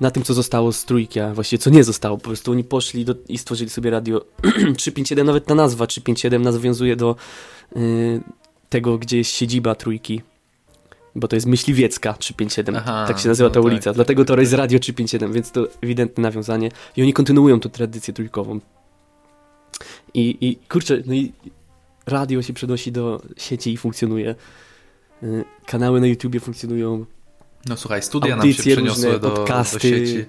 na 0.01 0.11
tym, 0.11 0.23
co 0.23 0.35
zostało 0.35 0.73
z 0.73 0.85
trójki, 0.85 1.21
a 1.21 1.35
właściwie 1.35 1.59
co 1.63 1.71
nie 1.71 1.85
zostało. 1.85 2.19
Po 2.19 2.25
prostu 2.25 2.53
oni 2.53 2.65
poszli 2.65 3.05
do, 3.05 3.15
i 3.29 3.39
stworzyli 3.39 3.71
sobie 3.71 3.91
Radio 3.91 4.21
357, 4.77 5.27
nawet 5.27 5.47
ta 5.47 5.55
nazwa 5.55 5.87
357 5.87 6.43
nawiązuje 6.43 6.97
do 6.97 7.17
yy, 7.77 8.21
tego, 8.69 8.99
gdzie 8.99 9.19
jest 9.19 9.31
siedziba 9.31 9.75
trójki. 9.75 10.23
Bo 11.15 11.29
to 11.29 11.37
jest 11.37 11.47
Myśliwiecka 11.47 12.13
357, 12.13 12.77
Aha, 12.77 13.05
tak 13.09 13.19
się 13.19 13.29
nazywa 13.29 13.51
ta 13.51 13.61
no 13.61 13.67
ulica. 13.67 13.85
Tak, 13.85 13.95
Dlatego 13.95 14.25
tak, 14.25 14.37
to 14.37 14.41
jest 14.41 14.53
Radio 14.53 14.79
357, 14.79 15.33
więc 15.33 15.51
to 15.53 15.69
ewidentne 15.83 16.23
nawiązanie. 16.23 16.71
I 16.97 17.03
oni 17.03 17.13
kontynuują 17.13 17.61
tę 17.61 17.69
tradycję 17.69 18.15
trójkową. 18.15 18.61
I, 20.15 20.37
i 20.41 20.57
kurczę, 20.57 21.03
no 21.07 21.15
i 21.15 21.33
radio 22.09 22.43
się 22.43 22.53
przenosi 22.53 22.93
do 22.93 23.23
sieci 23.37 23.73
i 23.73 23.77
funkcjonuje. 23.77 24.35
Y, 25.23 25.45
kanały 25.67 26.01
na 26.01 26.07
YouTubie 26.07 26.41
funkcjonują. 26.41 27.07
No 27.67 27.77
słuchaj, 27.77 28.03
studia 28.03 28.37
nam 28.37 28.53
się 28.53 28.75
różne, 28.75 29.19
do, 29.19 29.31
podcasty, 29.31 29.79
do 29.79 29.81
sieci. 29.81 30.25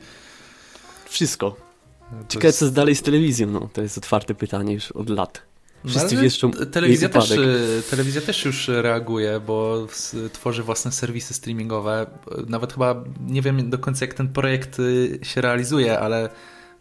Wszystko. 1.05 1.55
Ciekawe, 2.29 2.53
co 2.53 2.65
jest 2.65 2.75
dalej 2.75 2.95
z 2.95 3.01
telewizją. 3.01 3.47
No, 3.47 3.69
to 3.73 3.81
jest 3.81 3.97
otwarte 3.97 4.35
pytanie 4.35 4.73
już 4.73 4.91
od 4.91 5.09
lat. 5.09 5.49
No, 5.83 5.89
Wszyscy 5.89 6.15
no, 6.15 6.21
wieszczą 6.21 6.51
telewizja 6.51 7.09
też, 7.09 7.31
y, 7.31 7.83
telewizja 7.89 8.21
też 8.21 8.45
już 8.45 8.67
reaguje, 8.67 9.39
bo 9.39 9.87
tworzy 10.33 10.63
własne 10.63 10.91
serwisy 10.91 11.33
streamingowe. 11.33 12.07
Nawet 12.47 12.73
chyba 12.73 13.03
nie 13.27 13.41
wiem 13.41 13.69
do 13.69 13.77
końca, 13.77 14.05
jak 14.05 14.13
ten 14.13 14.29
projekt 14.29 14.79
y, 14.79 15.19
się 15.23 15.41
realizuje, 15.41 15.99
ale 15.99 16.29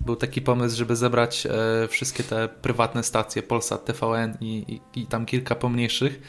był 0.00 0.16
taki 0.16 0.42
pomysł, 0.42 0.76
żeby 0.76 0.96
zebrać 0.96 1.46
e, 1.46 1.88
wszystkie 1.88 2.22
te 2.22 2.48
prywatne 2.48 3.02
stacje, 3.02 3.42
Polsat, 3.42 3.84
TVN 3.84 4.36
i, 4.40 4.80
i, 4.94 5.00
i 5.00 5.06
tam 5.06 5.26
kilka 5.26 5.54
pomniejszych, 5.54 6.20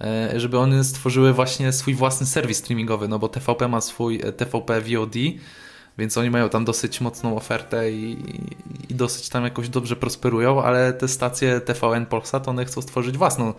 e, 0.00 0.40
żeby 0.40 0.58
one 0.58 0.84
stworzyły 0.84 1.32
właśnie 1.32 1.72
swój 1.72 1.94
własny 1.94 2.26
serwis 2.26 2.58
streamingowy, 2.58 3.08
no 3.08 3.18
bo 3.18 3.28
TVP 3.28 3.68
ma 3.68 3.80
swój 3.80 4.20
e, 4.24 4.32
TVP 4.32 4.80
VOD, 4.80 5.14
więc 5.98 6.18
oni 6.18 6.30
mają 6.30 6.48
tam 6.48 6.64
dosyć 6.64 7.00
mocną 7.00 7.36
ofertę 7.36 7.92
i, 7.92 8.16
i, 8.88 8.94
dosyć 8.94 9.28
tam 9.28 9.44
jakoś 9.44 9.68
dobrze 9.68 9.96
prosperują, 9.96 10.62
ale 10.62 10.92
te 10.92 11.08
stacje 11.08 11.60
TVN 11.60 12.06
Polsat, 12.06 12.48
one 12.48 12.64
chcą 12.64 12.82
stworzyć 12.82 13.18
własną 13.18 13.54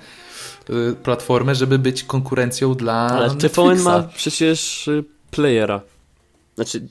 platformę, 1.04 1.56
żeby 1.56 1.80
być 1.80 2.04
konkurencją 2.04 2.76
dla 2.76 2.94
Ale 2.94 3.28
Netflixa. 3.28 3.56
TVN 3.56 3.82
ma 3.82 4.04
przecież 4.04 4.88
y, 4.88 5.04
playera. 5.32 5.82
Znaczy, 6.56 6.88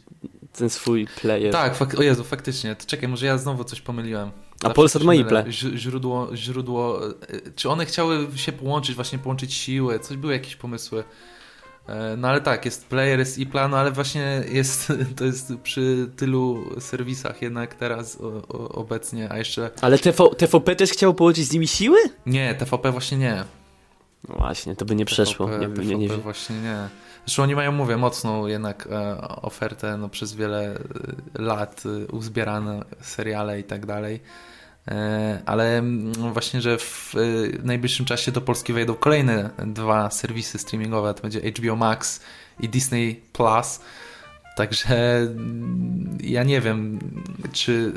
ten 0.53 0.71
swój 0.71 1.07
player. 1.21 1.53
Tak, 1.53 1.77
fak 1.77 1.99
o 1.99 2.03
Jezu, 2.03 2.25
faktycznie. 2.25 2.77
To 2.77 2.87
czekaj, 2.87 3.09
może 3.09 3.27
ja 3.27 3.39
znowu 3.39 3.65
coś 3.65 3.81
pomyliłem. 3.81 4.31
A 4.63 4.71
Polsat 4.71 5.03
ma 5.03 5.15
iPlay. 5.15 5.53
Źródło, 5.53 6.29
źródło, 6.35 7.09
e, 7.09 7.13
czy 7.57 7.69
one 7.69 7.87
chciały 7.87 8.29
się 8.37 8.53
połączyć, 8.53 8.95
właśnie 8.97 9.19
połączyć 9.19 9.55
siły, 9.55 9.99
coś 9.99 10.17
były 10.17 10.33
jakieś 10.33 10.57
pomysły. 10.57 11.05
E, 11.89 12.17
no 12.17 12.29
ale 12.29 12.41
tak, 12.41 12.65
jest 12.65 12.87
player, 12.87 13.19
jest 13.19 13.39
iPla, 13.39 13.69
no 13.69 13.77
ale 13.79 13.93
właśnie 13.93 14.45
jest, 14.53 14.93
to 15.17 15.25
jest 15.25 15.53
przy 15.63 16.11
tylu 16.17 16.65
serwisach 16.81 17.43
jednak 17.43 17.75
teraz 17.75 18.21
o, 18.21 18.43
o, 18.49 18.69
obecnie, 18.69 19.33
a 19.33 19.39
jeszcze... 19.39 19.71
Ale 19.81 19.99
TV, 19.99 20.25
TVP 20.37 20.77
też 20.77 20.91
chciał 20.91 21.15
połączyć 21.15 21.47
z 21.47 21.53
nimi 21.53 21.69
siły? 21.69 21.99
Nie, 22.27 22.55
TVP 22.55 22.93
właśnie 22.93 23.19
nie. 23.19 23.45
No 24.29 24.35
właśnie, 24.39 24.77
to 24.77 24.85
by 24.85 24.95
nie 24.95 25.05
przeszło. 25.05 25.47
TVP, 25.47 25.61
nie, 25.61 25.75
TVP 25.75 25.87
nie, 25.87 25.97
nie, 25.97 26.09
właśnie 26.09 26.57
nie. 26.57 26.89
Zresztą 27.31 27.43
oni 27.43 27.55
mają, 27.55 27.73
mówię, 27.73 27.97
mocną 27.97 28.47
jednak 28.47 28.89
e, 28.91 29.21
ofertę 29.43 29.97
no, 29.97 30.09
przez 30.09 30.35
wiele 30.35 30.75
e, 30.75 31.43
lat, 31.43 31.83
e, 31.87 32.07
uzbierane 32.07 32.85
seriale 33.01 33.61
i 33.61 33.65
tak 33.65 33.87
dalej. 33.87 34.21
Ale 35.47 35.83
właśnie, 36.33 36.61
że 36.61 36.79
w 36.79 37.15
najbliższym 37.63 38.07
czasie 38.07 38.33
do 38.33 38.41
Polski 38.41 38.73
wejdą 38.73 38.95
kolejne 38.95 39.51
dwa 39.67 40.11
serwisy 40.11 40.59
streamingowe, 40.59 41.15
to 41.15 41.23
będzie 41.23 41.41
HBO 41.41 41.77
Max 41.77 42.21
i 42.61 42.69
Disney 42.69 43.23
Plus. 43.33 43.81
Także 44.57 45.17
mm, 45.17 46.19
ja 46.23 46.43
nie 46.43 46.61
wiem, 46.61 46.99
czy 47.53 47.93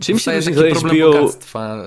Czym 0.00 0.18
się 0.18 0.32
taki 0.32 0.52
problem 0.52 0.96
HBO... 0.96 1.12
bogactwa. 1.12 1.86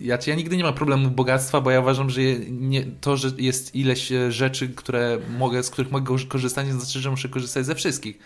Ja, 0.00 0.18
ja 0.26 0.34
nigdy 0.34 0.56
nie 0.56 0.64
mam 0.64 0.74
problemu 0.74 1.10
bogactwa, 1.10 1.60
bo 1.60 1.70
ja 1.70 1.80
uważam, 1.80 2.10
że 2.10 2.20
nie, 2.50 2.84
to, 3.00 3.16
że 3.16 3.30
jest 3.38 3.74
ileś 3.74 4.12
e, 4.12 4.32
rzeczy, 4.32 4.68
które 4.68 5.18
mogę, 5.38 5.62
z 5.62 5.70
których 5.70 5.92
mogę 5.92 6.16
korzystać, 6.28 6.66
nie 6.66 6.72
znaczy, 6.72 7.00
że 7.00 7.10
muszę 7.10 7.28
korzystać 7.28 7.66
ze 7.66 7.74
wszystkich. 7.74 8.18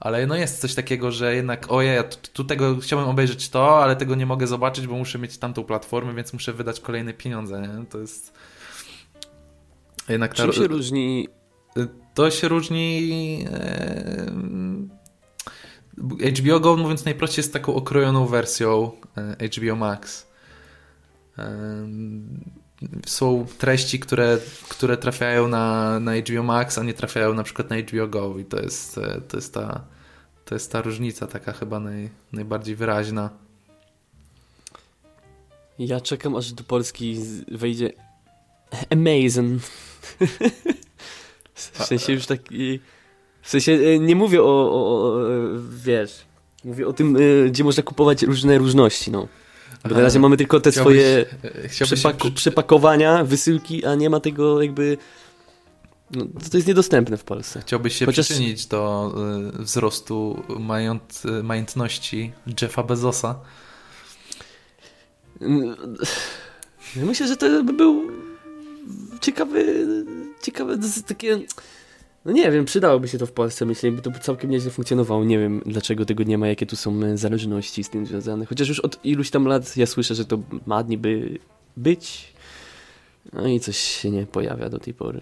Ale 0.00 0.26
no 0.26 0.34
jest 0.36 0.60
coś 0.60 0.74
takiego, 0.74 1.12
że 1.12 1.34
jednak 1.34 1.72
ojej, 1.72 1.96
ja 1.96 2.02
tu, 2.02 2.16
tu, 2.32 2.44
tego 2.44 2.76
chciałbym 2.76 3.08
obejrzeć 3.08 3.48
to, 3.48 3.82
ale 3.82 3.96
tego 3.96 4.14
nie 4.14 4.26
mogę 4.26 4.46
zobaczyć, 4.46 4.86
bo 4.86 4.96
muszę 4.96 5.18
mieć 5.18 5.38
tamtą 5.38 5.64
platformę, 5.64 6.14
więc 6.14 6.32
muszę 6.32 6.52
wydać 6.52 6.80
kolejne 6.80 7.14
pieniądze. 7.14 7.60
Nie? 7.60 7.86
To 7.86 7.98
jest 7.98 8.32
jednak 10.08 10.34
ta... 10.34 10.42
Czym 10.42 10.52
się 10.52 10.66
różni? 10.66 11.28
To 12.14 12.30
się 12.30 12.48
różni... 12.48 13.44
HBO 16.38 16.60
Go, 16.60 16.76
mówiąc 16.76 17.04
najprościej, 17.04 17.42
jest 17.42 17.52
taką 17.52 17.74
okrojoną 17.74 18.26
wersją 18.26 18.90
HBO 19.56 19.76
Max. 19.76 20.26
są 23.06 23.46
treści, 23.58 23.98
które, 23.98 24.38
które 24.68 24.96
trafiają 24.96 25.48
na, 25.48 26.00
na 26.00 26.16
HBO 26.16 26.42
Max, 26.42 26.78
a 26.78 26.82
nie 26.82 26.94
trafiają 26.94 27.34
na 27.34 27.42
przykład 27.42 27.70
na 27.70 27.76
HBO 27.76 28.08
Go 28.08 28.38
i 28.38 28.44
to 28.44 28.60
jest, 28.60 29.00
to 29.28 29.36
jest, 29.36 29.54
ta, 29.54 29.84
to 30.44 30.54
jest 30.54 30.72
ta 30.72 30.82
różnica 30.82 31.26
taka 31.26 31.52
chyba 31.52 31.80
naj, 31.80 32.10
najbardziej 32.32 32.76
wyraźna. 32.76 33.30
Ja 35.78 36.00
czekam 36.00 36.36
aż 36.36 36.52
do 36.52 36.64
Polski 36.64 37.20
wejdzie 37.50 37.92
Amazing. 38.90 39.62
w 41.54 41.84
sensie 41.84 42.12
już 42.12 42.26
taki... 42.26 42.80
W 43.44 43.50
sensie 43.50 43.72
e, 43.72 43.98
nie 43.98 44.16
mówię 44.16 44.42
o, 44.42 44.72
o, 44.72 44.96
o 44.96 45.20
wiesz, 45.84 46.24
mówię 46.64 46.86
o 46.86 46.92
tym, 46.92 47.16
e, 47.16 47.20
gdzie 47.50 47.64
można 47.64 47.82
kupować 47.82 48.22
różne 48.22 48.58
różności, 48.58 49.10
no. 49.10 49.28
Bo 49.88 49.94
na 49.94 50.00
razie 50.00 50.18
mamy 50.18 50.36
tylko 50.36 50.60
te 50.60 50.70
chciałbyś, 50.70 51.00
swoje 51.00 51.26
e, 51.82 51.86
przypak 51.86 52.24
się... 52.24 52.30
przypakowania, 52.30 53.24
wysyłki, 53.24 53.84
a 53.84 53.94
nie 53.94 54.10
ma 54.10 54.20
tego 54.20 54.62
jakby... 54.62 54.96
No, 56.10 56.24
to 56.50 56.56
jest 56.56 56.68
niedostępne 56.68 57.16
w 57.16 57.24
Polsce. 57.24 57.60
Chciałbyś 57.60 57.96
się 57.96 58.06
Chociaż... 58.06 58.26
przyczynić 58.26 58.66
do 58.66 59.12
y, 59.60 59.62
wzrostu 59.62 60.42
mająt, 60.60 61.22
majątności 61.42 62.32
Jeffa 62.62 62.82
Bezosa? 62.82 63.40
Myślę, 66.96 67.28
że 67.28 67.36
to 67.36 67.64
by 67.64 67.72
był 67.72 68.10
ciekawy, 69.20 69.86
ciekawe, 70.42 70.78
takie... 71.06 71.38
No 72.24 72.32
nie 72.32 72.50
wiem, 72.50 72.64
przydałoby 72.64 73.08
się 73.08 73.18
to 73.18 73.26
w 73.26 73.32
Polsce, 73.32 73.66
myślę, 73.66 73.90
by 73.90 74.02
to 74.02 74.10
całkiem 74.10 74.50
nieźle 74.50 74.70
funkcjonowało. 74.70 75.24
Nie 75.24 75.38
wiem, 75.38 75.62
dlaczego 75.66 76.04
tego 76.04 76.24
nie 76.24 76.38
ma, 76.38 76.48
jakie 76.48 76.66
tu 76.66 76.76
są 76.76 77.02
e, 77.02 77.16
zależności 77.18 77.84
z 77.84 77.90
tym 77.90 78.06
związane. 78.06 78.46
Chociaż 78.46 78.68
już 78.68 78.80
od 78.80 79.04
iluś 79.04 79.30
tam 79.30 79.46
lat 79.46 79.76
ja 79.76 79.86
słyszę, 79.86 80.14
że 80.14 80.24
to 80.24 80.38
ma 80.66 80.82
niby 80.82 81.38
być, 81.76 82.34
no 83.32 83.46
i 83.46 83.60
coś 83.60 83.76
się 83.76 84.10
nie 84.10 84.26
pojawia 84.26 84.68
do 84.68 84.78
tej 84.78 84.94
pory. 84.94 85.20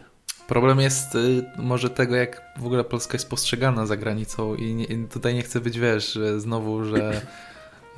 Problem 0.48 0.80
jest 0.80 1.14
y, 1.14 1.44
może 1.58 1.90
tego, 1.90 2.16
jak 2.16 2.42
w 2.60 2.66
ogóle 2.66 2.84
Polska 2.84 3.14
jest 3.14 3.30
postrzegana 3.30 3.86
za 3.86 3.96
granicą 3.96 4.54
i, 4.54 4.74
nie, 4.74 4.84
i 4.84 5.06
tutaj 5.08 5.34
nie 5.34 5.42
chcę 5.42 5.60
być, 5.60 5.78
wiesz, 5.78 6.12
że 6.12 6.40
znowu, 6.40 6.84
że 6.84 7.12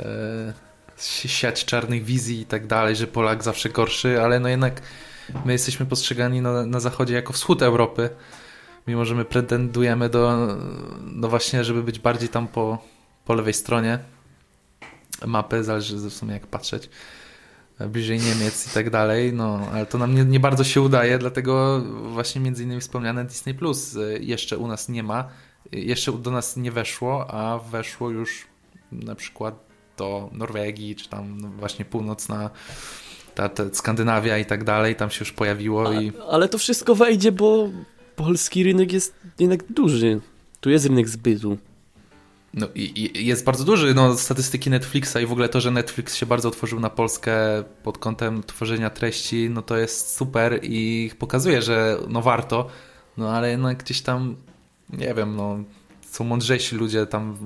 y, 0.00 1.28
siać 1.28 1.64
czarnych 1.64 2.04
wizji 2.04 2.40
i 2.40 2.46
tak 2.46 2.66
dalej, 2.66 2.96
że 2.96 3.06
Polak 3.06 3.42
zawsze 3.42 3.68
gorszy, 3.68 4.23
ale 4.23 4.40
no 4.40 4.49
jednak 4.49 4.82
my 5.44 5.52
jesteśmy 5.52 5.87
postrzegani 5.87 6.40
na, 6.40 6.66
na 6.66 6.80
zachodzie 6.80 7.14
jako 7.14 7.32
wschód 7.32 7.62
Europy, 7.62 8.11
mimo 8.86 9.04
że 9.04 9.14
my 9.14 9.24
pretendujemy 9.24 10.08
do, 10.08 10.56
no 11.00 11.28
właśnie, 11.28 11.64
żeby 11.64 11.82
być 11.82 11.98
bardziej 11.98 12.28
tam 12.28 12.48
po, 12.48 12.78
po 13.24 13.34
lewej 13.34 13.54
stronie 13.54 13.98
mapy, 15.26 15.64
zależy 15.64 15.96
w 15.96 16.12
sumie 16.12 16.32
jak 16.32 16.46
patrzeć, 16.46 16.90
bliżej 17.80 18.18
Niemiec 18.18 18.66
i 18.70 18.74
tak 18.74 18.90
dalej, 18.90 19.32
no 19.32 19.60
ale 19.72 19.86
to 19.86 19.98
nam 19.98 20.14
nie, 20.14 20.24
nie 20.24 20.40
bardzo 20.40 20.64
się 20.64 20.80
udaje, 20.80 21.18
dlatego 21.18 21.82
właśnie 22.12 22.40
między 22.40 22.62
innymi 22.62 22.80
wspomniane 22.80 23.24
Disney 23.24 23.54
Plus 23.54 23.96
jeszcze 24.20 24.58
u 24.58 24.66
nas 24.66 24.88
nie 24.88 25.02
ma, 25.02 25.28
jeszcze 25.72 26.12
do 26.12 26.30
nas 26.30 26.56
nie 26.56 26.72
weszło, 26.72 27.30
a 27.30 27.58
weszło 27.58 28.10
już 28.10 28.46
na 28.92 29.14
przykład 29.14 29.54
do 29.96 30.30
Norwegii, 30.32 30.96
czy 30.96 31.08
tam 31.08 31.52
właśnie 31.58 31.84
północna 31.84 32.50
ta, 33.34 33.48
ta 33.48 33.64
Skandynawia 33.72 34.38
i 34.38 34.44
tak 34.44 34.64
dalej, 34.64 34.96
tam 34.96 35.10
się 35.10 35.20
już 35.20 35.32
pojawiło. 35.32 35.88
A, 35.88 35.94
i... 35.94 36.12
Ale 36.30 36.48
to 36.48 36.58
wszystko 36.58 36.94
wejdzie, 36.94 37.32
bo 37.32 37.68
polski 38.16 38.64
rynek 38.64 38.92
jest 38.92 39.14
jednak 39.38 39.73
duży. 39.73 40.21
Tu 40.61 40.71
jest 40.71 40.87
rynek 40.87 41.09
zbytu. 41.09 41.59
No 42.54 42.68
i, 42.75 43.11
i, 43.21 43.26
jest 43.26 43.44
bardzo 43.44 43.64
duży. 43.64 43.94
No, 43.94 44.16
statystyki 44.16 44.71
Netflixa 44.71 45.16
i 45.23 45.26
w 45.26 45.33
ogóle 45.33 45.49
to, 45.49 45.61
że 45.61 45.71
Netflix 45.71 46.14
się 46.14 46.26
bardzo 46.26 46.49
otworzył 46.49 46.80
na 46.80 46.90
Polskę 46.90 47.35
pod 47.83 47.99
kątem 47.99 48.42
tworzenia 48.42 48.90
treści, 48.90 49.50
no 49.50 49.62
to 49.62 49.76
jest 49.76 50.16
super 50.16 50.61
i 50.62 51.11
pokazuje, 51.18 51.62
że 51.62 51.99
no 52.09 52.23
warto, 52.23 52.68
no 53.16 53.30
ale 53.30 53.50
jednak 53.50 53.78
gdzieś 53.78 54.02
tam, 54.02 54.37
nie 54.90 55.14
wiem, 55.14 55.37
no 55.37 55.59
są 56.00 56.24
mądrzejsi 56.24 56.77
ludzie, 56.77 57.07
tam 57.07 57.37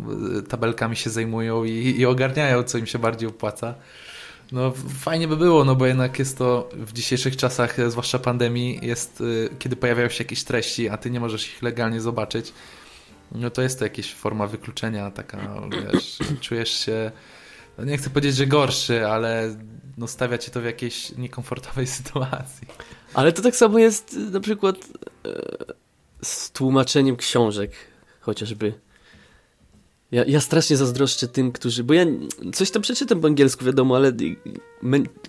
tabelkami 0.48 0.96
się 0.96 1.10
zajmują 1.10 1.64
i, 1.64 1.94
i 1.98 2.06
ogarniają, 2.06 2.62
co 2.62 2.78
im 2.78 2.86
się 2.86 2.98
bardziej 2.98 3.28
opłaca. 3.28 3.74
No 4.52 4.72
fajnie 4.98 5.28
by 5.28 5.36
było, 5.36 5.64
no 5.64 5.76
bo 5.76 5.86
jednak 5.86 6.18
jest 6.18 6.38
to 6.38 6.68
w 6.72 6.92
dzisiejszych 6.92 7.36
czasach, 7.36 7.78
e, 7.78 7.90
zwłaszcza 7.90 8.18
pandemii, 8.18 8.78
jest 8.82 9.20
e, 9.20 9.56
kiedy 9.58 9.76
pojawiają 9.76 10.08
się 10.08 10.24
jakieś 10.24 10.44
treści, 10.44 10.88
a 10.88 10.96
ty 10.96 11.10
nie 11.10 11.20
możesz 11.20 11.48
ich 11.48 11.62
legalnie 11.62 12.00
zobaczyć, 12.00 12.52
no 13.32 13.50
to 13.50 13.62
jest 13.62 13.78
to 13.78 13.84
jakaś 13.84 14.14
forma 14.14 14.46
wykluczenia, 14.46 15.10
taka, 15.10 15.60
wiesz, 15.70 16.18
czujesz 16.40 16.70
się, 16.70 17.12
no 17.78 17.84
nie 17.84 17.98
chcę 17.98 18.10
powiedzieć, 18.10 18.36
że 18.36 18.46
gorszy, 18.46 19.06
ale 19.06 19.56
no 19.98 20.06
stawia 20.06 20.38
cię 20.38 20.50
to 20.50 20.60
w 20.60 20.64
jakiejś 20.64 21.10
niekomfortowej 21.10 21.86
sytuacji. 21.98 22.68
Ale 23.14 23.32
to 23.32 23.42
tak 23.42 23.56
samo 23.56 23.78
jest 23.78 24.16
na 24.16 24.40
przykład 24.40 24.76
e, 24.76 25.30
z 26.22 26.50
tłumaczeniem 26.50 27.16
książek 27.16 27.72
chociażby. 28.20 28.87
Ja, 30.12 30.24
ja 30.24 30.40
strasznie 30.40 30.76
zazdroszczę 30.76 31.28
tym, 31.28 31.52
którzy. 31.52 31.84
Bo 31.84 31.94
ja 31.94 32.04
coś 32.52 32.70
tam 32.70 32.82
przeczytam 32.82 33.20
po 33.20 33.26
angielsku, 33.26 33.64
wiadomo, 33.64 33.96
ale 33.96 34.12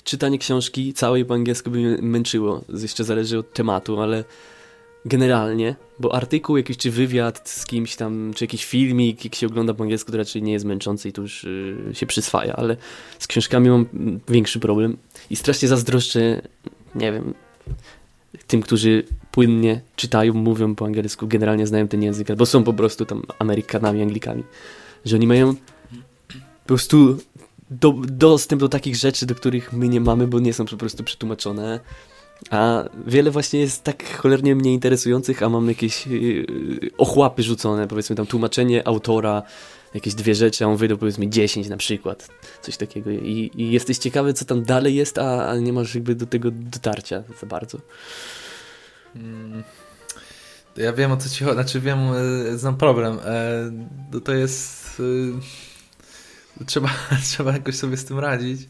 czytanie 0.03 0.37
książki 0.37 0.93
całej 0.93 1.25
po 1.25 1.33
angielsku 1.33 1.71
by 1.71 1.77
mnie 1.77 1.97
męczyło. 2.01 2.61
Jeszcze 2.81 3.03
zależy 3.03 3.39
od 3.39 3.53
tematu, 3.53 4.01
ale 4.01 4.23
generalnie, 5.05 5.75
bo 5.99 6.15
artykuł 6.15 6.57
jakiś, 6.57 6.77
czy 6.77 6.91
wywiad 6.91 7.49
z 7.49 7.65
kimś 7.65 7.95
tam, 7.95 8.31
czy 8.35 8.43
jakiś 8.43 8.65
filmik, 8.65 9.25
jak 9.25 9.35
się 9.35 9.47
ogląda 9.47 9.73
po 9.73 9.83
angielsku, 9.83 10.11
to 10.11 10.17
raczej 10.17 10.43
nie 10.43 10.53
jest 10.53 10.65
męczący 10.65 11.09
i 11.09 11.11
to 11.11 11.21
już 11.21 11.43
y, 11.43 11.75
się 11.93 12.05
przyswaja, 12.05 12.55
ale 12.55 12.77
z 13.19 13.27
książkami 13.27 13.69
mam 13.69 13.85
większy 14.27 14.59
problem 14.59 14.97
i 15.29 15.35
strasznie 15.35 15.67
zazdroszczę, 15.67 16.41
nie 16.95 17.11
wiem, 17.11 17.33
tym, 18.49 18.61
którzy 18.61 19.03
płynnie 19.31 19.81
czytają, 19.95 20.33
mówią 20.33 20.75
po 20.75 20.85
angielsku, 20.85 21.27
generalnie 21.27 21.67
znają 21.67 21.87
ten 21.87 22.03
język, 22.03 22.35
bo 22.35 22.45
są 22.45 22.63
po 22.63 22.73
prostu 22.73 23.05
tam 23.05 23.23
Amerykanami, 23.39 24.01
Anglikami, 24.01 24.43
że 25.05 25.15
oni 25.15 25.27
mają 25.27 25.55
po 25.55 26.67
prostu 26.67 27.17
do, 27.69 27.95
dostęp 28.07 28.59
do 28.59 28.69
takich 28.69 28.95
rzeczy, 28.95 29.25
do 29.25 29.35
których 29.35 29.73
my 29.73 29.89
nie 29.89 30.01
mamy, 30.01 30.27
bo 30.27 30.39
nie 30.39 30.53
są 30.53 30.65
po 30.65 30.77
prostu 30.77 31.03
przetłumaczone. 31.03 31.79
A 32.49 32.83
wiele 33.07 33.31
właśnie 33.31 33.59
jest 33.59 33.83
tak 33.83 34.17
cholernie 34.17 34.55
mnie 34.55 34.73
interesujących, 34.73 35.43
a 35.43 35.49
mam 35.49 35.67
jakieś 35.67 36.07
yy, 36.07 36.45
ochłapy 36.97 37.43
rzucone, 37.43 37.87
powiedzmy 37.87 38.15
tam 38.15 38.25
tłumaczenie 38.25 38.87
autora, 38.87 39.43
jakieś 39.93 40.13
dwie 40.13 40.35
rzeczy, 40.35 40.65
a 40.65 40.67
on 40.67 40.77
wydał 40.77 40.97
powiedzmy 40.97 41.29
10 41.29 41.69
na 41.69 41.77
przykład, 41.77 42.29
coś 42.61 42.77
takiego 42.77 43.11
i, 43.11 43.51
i 43.55 43.71
jesteś 43.71 43.97
ciekawy, 43.97 44.33
co 44.33 44.45
tam 44.45 44.63
dalej 44.63 44.95
jest, 44.95 45.17
a, 45.17 45.49
a 45.49 45.57
nie 45.57 45.73
masz 45.73 45.95
jakby 45.95 46.15
do 46.15 46.25
tego 46.25 46.51
dotarcia 46.51 47.23
za 47.41 47.47
bardzo. 47.47 47.77
Hmm. 49.13 49.63
Ja 50.77 50.93
wiem 50.93 51.11
o 51.11 51.17
co 51.17 51.29
ci 51.29 51.43
chodzi, 51.43 51.55
znaczy 51.55 51.81
wiem, 51.81 51.99
e, 51.99 52.57
znam 52.57 52.77
problem. 52.77 53.19
E, 53.25 54.19
to 54.23 54.33
jest. 54.33 55.01
E, 56.61 56.65
trzeba, 56.65 56.89
trzeba 57.29 57.51
jakoś 57.51 57.75
sobie 57.75 57.97
z 57.97 58.05
tym 58.05 58.19
radzić. 58.19 58.61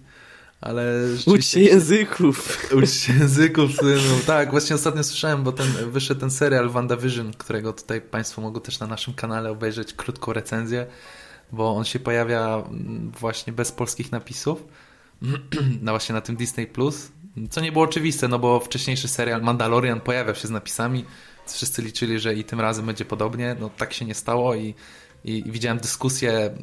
Ale 0.62 0.94
Ucz 1.26 1.46
się 1.46 1.60
języków. 1.60 2.68
Ucz 2.74 2.90
się 2.90 3.14
języków. 3.14 3.72
No, 3.82 4.20
tak, 4.26 4.52
właśnie 4.52 4.76
ostatnio 4.76 5.04
słyszałem, 5.04 5.44
bo 5.44 5.52
ten, 5.52 5.68
wyszedł 5.92 6.20
ten 6.20 6.32
serial 6.32 6.70
WandaVision, 6.70 7.34
którego 7.34 7.74
tutaj 7.74 8.02
Państwo 8.02 8.42
mogą 8.42 8.62
też 8.62 8.80
na 8.80 8.88
naszym 8.88 9.14
kanale 9.14 9.52
obejrzeć 9.52 9.94
krótką 9.94 10.34
recenzję, 10.34 10.86
bo 11.52 11.76
on 11.76 11.86
się 11.86 12.00
pojawia 12.00 12.64
mm, 12.70 13.12
właśnie 13.20 13.54
bez 13.54 13.72
polskich 13.72 14.12
napisów. 14.12 14.64
No 15.82 15.92
właśnie 15.92 16.14
na 16.14 16.22
tym 16.22 16.36
Disney 16.36 16.68
Plus. 16.68 17.12
Co 17.50 17.62
nie 17.62 17.72
było 17.72 17.84
oczywiste, 17.86 18.28
no 18.28 18.40
bo 18.40 18.60
wcześniejszy 18.60 19.08
serial 19.08 19.42
Mandalorian 19.42 20.02
pojawiał 20.02 20.36
się 20.36 20.48
z 20.48 20.52
napisami. 20.52 21.06
Wszyscy 21.48 21.82
liczyli, 21.82 22.20
że 22.20 22.36
i 22.36 22.44
tym 22.44 22.62
razem 22.62 22.86
będzie 22.86 23.06
podobnie. 23.06 23.56
No 23.60 23.70
tak 23.78 23.94
się 23.94 24.06
nie 24.06 24.16
stało 24.16 24.56
i 24.56 24.76
i, 25.26 25.44
widziałem 25.46 25.78
dyskusję, 25.78 26.32
e, 26.32 26.54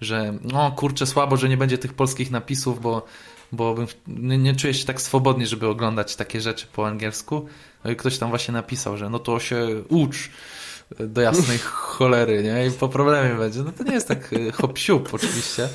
że 0.00 0.34
no 0.42 0.72
kurczę, 0.72 1.06
słabo, 1.06 1.36
że 1.36 1.48
nie 1.48 1.56
będzie 1.56 1.78
tych 1.78 1.94
polskich 1.94 2.30
napisów, 2.30 2.80
bo, 2.80 3.06
bo 3.52 3.76
nie, 4.06 4.38
nie 4.38 4.56
czuję 4.56 4.74
się 4.74 4.84
tak 4.84 5.00
swobodnie, 5.00 5.46
żeby 5.46 5.66
oglądać 5.66 6.16
takie 6.16 6.40
rzeczy 6.40 6.66
po 6.72 6.86
angielsku. 6.86 7.46
No 7.84 7.90
i 7.90 7.96
ktoś 7.96 8.18
tam 8.18 8.28
właśnie 8.28 8.52
napisał, 8.52 8.96
że 8.96 9.10
no 9.10 9.18
to 9.18 9.40
się 9.40 9.82
ucz 9.88 10.30
do 10.98 11.20
jasnej 11.20 11.58
cholery, 11.98 12.42
nie? 12.42 12.66
I 12.66 12.70
po 12.70 12.88
problemie 12.88 13.34
będzie. 13.34 13.62
No 13.62 13.72
to 13.72 13.84
nie 13.84 13.92
jest 13.92 14.08
tak 14.08 14.32
e, 14.32 14.52
hop 14.52 14.78
oczywiście. 15.12 15.68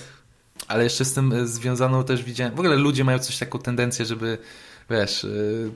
Ale 0.68 0.84
jeszcze 0.84 1.06
z 1.06 1.14
tym 1.14 1.34
e, 1.34 1.48
związaną 1.48 2.04
też 2.04 2.24
widziałem, 2.24 2.56
w 2.56 2.60
ogóle 2.60 2.76
ludzie 2.76 3.04
mają 3.04 3.20
coś 3.20 3.38
taką 3.38 3.60
tendencję, 3.60 4.06
żeby 4.06 4.38
wiesz, 4.90 5.28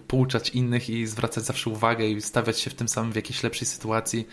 pouczać 0.07 0.49
innych 0.49 0.89
i 0.89 1.07
zwracać 1.07 1.45
zawsze 1.45 1.69
uwagę 1.69 2.05
i 2.05 2.21
stawiać 2.21 2.59
się 2.59 2.69
w 2.69 2.73
tym 2.73 2.87
samym 2.87 3.11
w 3.11 3.15
jakiejś 3.15 3.43
lepszej 3.43 3.67
sytuacji. 3.67 4.27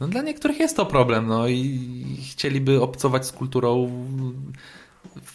No 0.00 0.08
dla 0.08 0.22
niektórych 0.22 0.60
jest 0.60 0.76
to 0.76 0.86
problem, 0.86 1.26
no 1.26 1.48
i 1.48 1.88
chcieliby 2.30 2.82
obcować 2.82 3.26
z 3.26 3.32
kulturą 3.32 3.90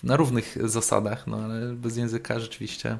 na 0.03 0.15
równych 0.15 0.69
zasadach, 0.69 1.27
no 1.27 1.37
ale 1.37 1.73
bez 1.73 1.97
języka 1.97 2.39
rzeczywiście. 2.39 2.97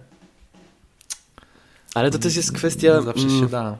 Ale 1.95 2.11
to 2.11 2.19
też 2.19 2.35
jest 2.35 2.51
kwestia. 2.51 3.01
Zawsze 3.01 3.29
się 3.29 3.35
mm, 3.35 3.49
da. 3.49 3.77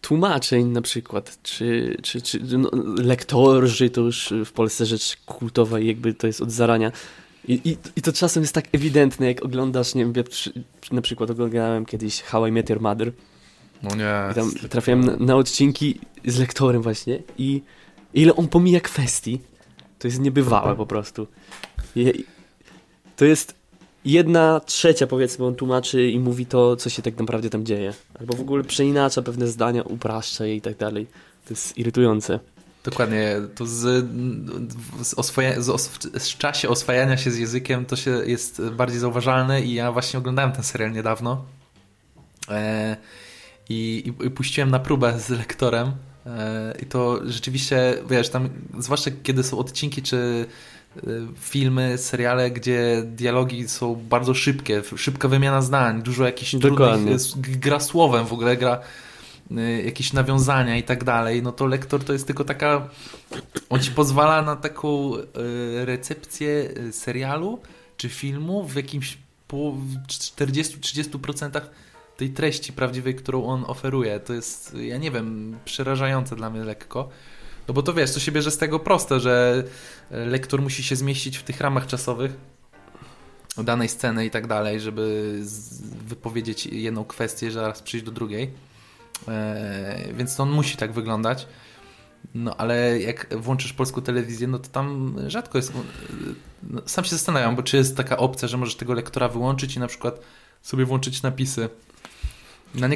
Tłumaczeń 0.00 0.66
na 0.66 0.82
przykład, 0.82 1.38
czy, 1.42 1.96
czy, 2.02 2.22
czy 2.22 2.40
no, 2.58 2.70
lektorzy 2.96 3.90
to 3.90 4.00
już 4.00 4.34
w 4.44 4.52
Polsce 4.52 4.86
rzecz 4.86 5.16
kultowa 5.26 5.80
i 5.80 5.86
jakby 5.86 6.14
to 6.14 6.26
jest 6.26 6.40
od 6.40 6.50
zarania. 6.50 6.92
I, 7.48 7.60
i, 7.64 7.76
I 7.96 8.02
to 8.02 8.12
czasem 8.12 8.42
jest 8.42 8.54
tak 8.54 8.64
ewidentne, 8.72 9.26
jak 9.26 9.44
oglądasz, 9.44 9.94
nie 9.94 10.04
wiem, 10.04 10.12
ja 10.16 10.24
przy, 10.24 10.52
na 10.92 11.00
przykład 11.00 11.30
oglądałem 11.30 11.86
kiedyś 11.86 12.22
How 12.22 12.46
I 12.46 12.52
Met 12.52 12.70
Your 12.70 12.80
Mother. 12.80 13.12
No 13.82 13.96
nie. 13.96 14.32
I 14.32 14.34
tam 14.34 14.68
trafiałem 14.70 15.04
na, 15.04 15.16
na 15.16 15.36
odcinki 15.36 16.00
z 16.26 16.38
lektorem 16.38 16.82
właśnie 16.82 17.22
i 17.38 17.62
ile 18.14 18.36
on 18.36 18.48
pomija 18.48 18.80
kwestii, 18.80 19.40
to 19.98 20.08
jest 20.08 20.20
niebywałe 20.20 20.76
po 20.76 20.86
prostu. 20.86 21.26
I, 21.96 22.24
to 23.16 23.24
jest 23.24 23.54
jedna 24.04 24.60
trzecia, 24.60 25.06
powiedzmy, 25.06 25.46
on 25.46 25.54
tłumaczy 25.54 26.08
i 26.10 26.18
mówi 26.18 26.46
to, 26.46 26.76
co 26.76 26.90
się 26.90 27.02
tak 27.02 27.18
naprawdę 27.18 27.50
tam 27.50 27.64
dzieje. 27.64 27.94
Albo 28.20 28.36
w 28.36 28.40
ogóle 28.40 28.64
przeinacza 28.64 29.22
pewne 29.22 29.46
zdania, 29.46 29.82
upraszcza 29.82 30.46
je 30.46 30.56
i 30.56 30.60
tak 30.60 30.76
dalej. 30.76 31.06
To 31.44 31.50
jest 31.50 31.78
irytujące. 31.78 32.40
Dokładnie, 32.84 33.36
to 33.54 33.66
z, 33.66 34.06
z, 35.02 35.14
oswoja, 35.14 35.60
z, 35.60 35.68
os, 35.68 35.90
z 36.18 36.36
czasie 36.36 36.68
oswajania 36.68 37.16
się 37.16 37.30
z 37.30 37.38
językiem 37.38 37.84
to 37.84 37.96
się 37.96 38.10
jest 38.10 38.62
bardziej 38.62 39.00
zauważalne 39.00 39.62
i 39.62 39.74
ja 39.74 39.92
właśnie 39.92 40.18
oglądałem 40.18 40.52
ten 40.52 40.64
serial 40.64 40.92
niedawno 40.92 41.44
e, 42.48 42.96
i, 43.68 44.12
i, 44.24 44.30
puściłem 44.30 44.70
na 44.70 44.78
próbę 44.78 45.20
z 45.20 45.28
lektorem 45.28 45.92
e, 46.26 46.74
i 46.82 46.86
to 46.86 47.20
rzeczywiście, 47.24 47.94
wiesz, 48.10 48.28
tam 48.28 48.48
zwłaszcza 48.78 49.10
kiedy 49.22 49.42
są 49.42 49.58
odcinki 49.58 50.02
czy 50.02 50.46
e, 50.96 51.00
filmy, 51.40 51.98
seriale, 51.98 52.50
gdzie 52.50 53.02
dialogi 53.06 53.68
są 53.68 53.94
bardzo 53.94 54.34
szybkie, 54.34 54.82
szybka 54.96 55.28
wymiana 55.28 55.62
zdań, 55.62 56.02
dużo 56.02 56.24
jakichś 56.24 56.54
Dokładnie. 56.54 57.18
trudnych, 57.18 57.58
gra 57.58 57.80
słowem 57.80 58.26
w 58.26 58.32
ogóle, 58.32 58.56
gra 58.56 58.80
Y, 59.50 59.82
jakieś 59.84 60.12
nawiązania 60.12 60.76
i 60.76 60.82
tak 60.82 61.04
dalej, 61.04 61.42
no 61.42 61.52
to 61.52 61.66
lektor 61.66 62.04
to 62.04 62.12
jest 62.12 62.26
tylko 62.26 62.44
taka, 62.44 62.88
on 63.70 63.80
ci 63.80 63.90
pozwala 63.90 64.42
na 64.42 64.56
taką 64.56 65.12
recepcję 65.84 66.68
serialu 66.92 67.58
czy 67.96 68.08
filmu 68.08 68.64
w 68.64 68.76
jakimś 68.76 69.18
40-30% 69.48 71.60
tej 72.18 72.30
treści 72.30 72.72
prawdziwej, 72.72 73.14
którą 73.14 73.44
on 73.44 73.64
oferuje. 73.66 74.20
To 74.20 74.34
jest, 74.34 74.74
ja 74.74 74.98
nie 74.98 75.10
wiem, 75.10 75.58
przerażające 75.64 76.36
dla 76.36 76.50
mnie 76.50 76.64
lekko. 76.64 77.08
No 77.68 77.74
bo 77.74 77.82
to 77.82 77.94
wiesz, 77.94 78.14
to 78.14 78.20
się 78.20 78.32
bierze 78.32 78.50
z 78.50 78.58
tego 78.58 78.78
proste, 78.78 79.20
że 79.20 79.64
lektor 80.10 80.62
musi 80.62 80.82
się 80.82 80.96
zmieścić 80.96 81.38
w 81.38 81.42
tych 81.42 81.60
ramach 81.60 81.86
czasowych 81.86 82.32
danej 83.56 83.88
sceny 83.88 84.26
i 84.26 84.30
tak 84.30 84.46
dalej, 84.46 84.80
żeby 84.80 85.34
wypowiedzieć 86.06 86.66
jedną 86.66 87.04
kwestię, 87.04 87.50
zaraz 87.50 87.82
przyjść 87.82 88.06
do 88.06 88.12
drugiej. 88.12 88.50
E, 89.28 90.12
więc 90.14 90.36
to 90.36 90.42
on 90.42 90.50
musi 90.50 90.76
tak 90.76 90.92
wyglądać. 90.92 91.46
No 92.34 92.56
ale 92.56 93.00
jak 93.00 93.40
włączysz 93.40 93.72
polską 93.72 94.02
telewizję, 94.02 94.46
no 94.48 94.58
to 94.58 94.68
tam 94.68 95.16
rzadko 95.26 95.58
jest. 95.58 95.72
No, 96.62 96.82
sam 96.86 97.04
się 97.04 97.10
zastanawiam, 97.10 97.56
bo 97.56 97.62
czy 97.62 97.76
jest 97.76 97.96
taka 97.96 98.16
opcja, 98.16 98.48
że 98.48 98.56
możesz 98.56 98.76
tego 98.76 98.94
lektora 98.94 99.28
wyłączyć 99.28 99.76
i 99.76 99.80
na 99.80 99.86
przykład 99.86 100.20
sobie 100.62 100.84
włączyć 100.84 101.22
napisy. 101.22 101.68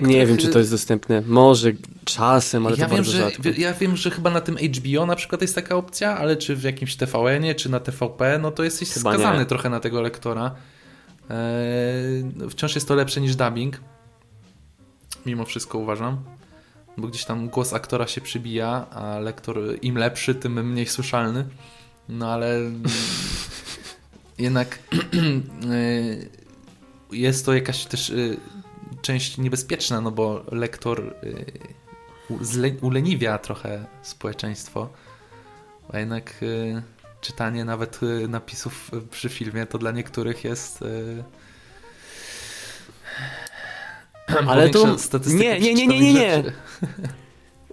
Nie 0.02 0.26
wiem, 0.26 0.36
czy 0.36 0.48
to 0.48 0.58
jest 0.58 0.70
dostępne. 0.70 1.22
Może 1.26 1.72
czasem, 2.04 2.66
ale 2.66 2.76
ja 2.76 2.84
to 2.84 2.90
wiem, 2.94 2.96
bardzo 2.96 3.12
że, 3.12 3.18
rzadko. 3.18 3.48
Ja 3.58 3.74
wiem, 3.74 3.96
że 3.96 4.10
chyba 4.10 4.30
na 4.30 4.40
tym 4.40 4.56
HBO 4.56 5.06
na 5.06 5.16
przykład 5.16 5.42
jest 5.42 5.54
taka 5.54 5.76
opcja, 5.76 6.18
ale 6.18 6.36
czy 6.36 6.56
w 6.56 6.62
jakimś 6.62 6.96
TVN-ie, 6.96 7.54
czy 7.54 7.70
na 7.70 7.80
TVP, 7.80 8.38
no 8.38 8.50
to 8.50 8.64
jesteś 8.64 8.90
chyba 8.90 9.12
skazany 9.12 9.38
nie. 9.38 9.46
trochę 9.46 9.70
na 9.70 9.80
tego 9.80 10.02
lektora. 10.02 10.54
Eee, 11.30 12.50
wciąż 12.50 12.74
jest 12.74 12.88
to 12.88 12.94
lepsze 12.94 13.20
niż 13.20 13.36
dubbing 13.36 13.80
mimo 15.26 15.44
wszystko 15.44 15.78
uważam. 15.78 16.24
Bo 16.96 17.08
gdzieś 17.08 17.24
tam 17.24 17.48
głos 17.48 17.72
aktora 17.72 18.06
się 18.06 18.20
przybija, 18.20 18.86
a 18.90 19.18
lektor 19.18 19.58
im 19.82 19.98
lepszy, 19.98 20.34
tym 20.34 20.70
mniej 20.70 20.86
słyszalny. 20.86 21.44
No 22.08 22.32
ale 22.32 22.58
jednak 24.38 24.78
y, 25.64 26.30
jest 27.16 27.46
to 27.46 27.54
jakaś 27.54 27.84
też 27.84 28.10
y, 28.10 28.36
część 29.02 29.38
niebezpieczna, 29.38 30.00
no 30.00 30.10
bo 30.10 30.44
lektor 30.52 31.14
y, 31.24 32.78
uleniwia 32.80 33.38
trochę 33.38 33.84
społeczeństwo, 34.02 34.88
a 35.92 35.98
jednak 35.98 36.34
czytanie 37.20 37.64
nawet 37.64 38.00
napisów 38.28 38.90
przy 39.10 39.28
filmie 39.28 39.66
to 39.66 39.78
dla 39.78 39.90
niektórych 39.90 40.44
jest 40.44 40.84
Ale 44.46 44.70
to... 44.70 44.96
Nie, 45.26 45.60
nie, 45.60 45.74
nie, 45.74 45.86
nie, 45.86 46.00
nie, 46.00 46.12
nie. 46.12 46.42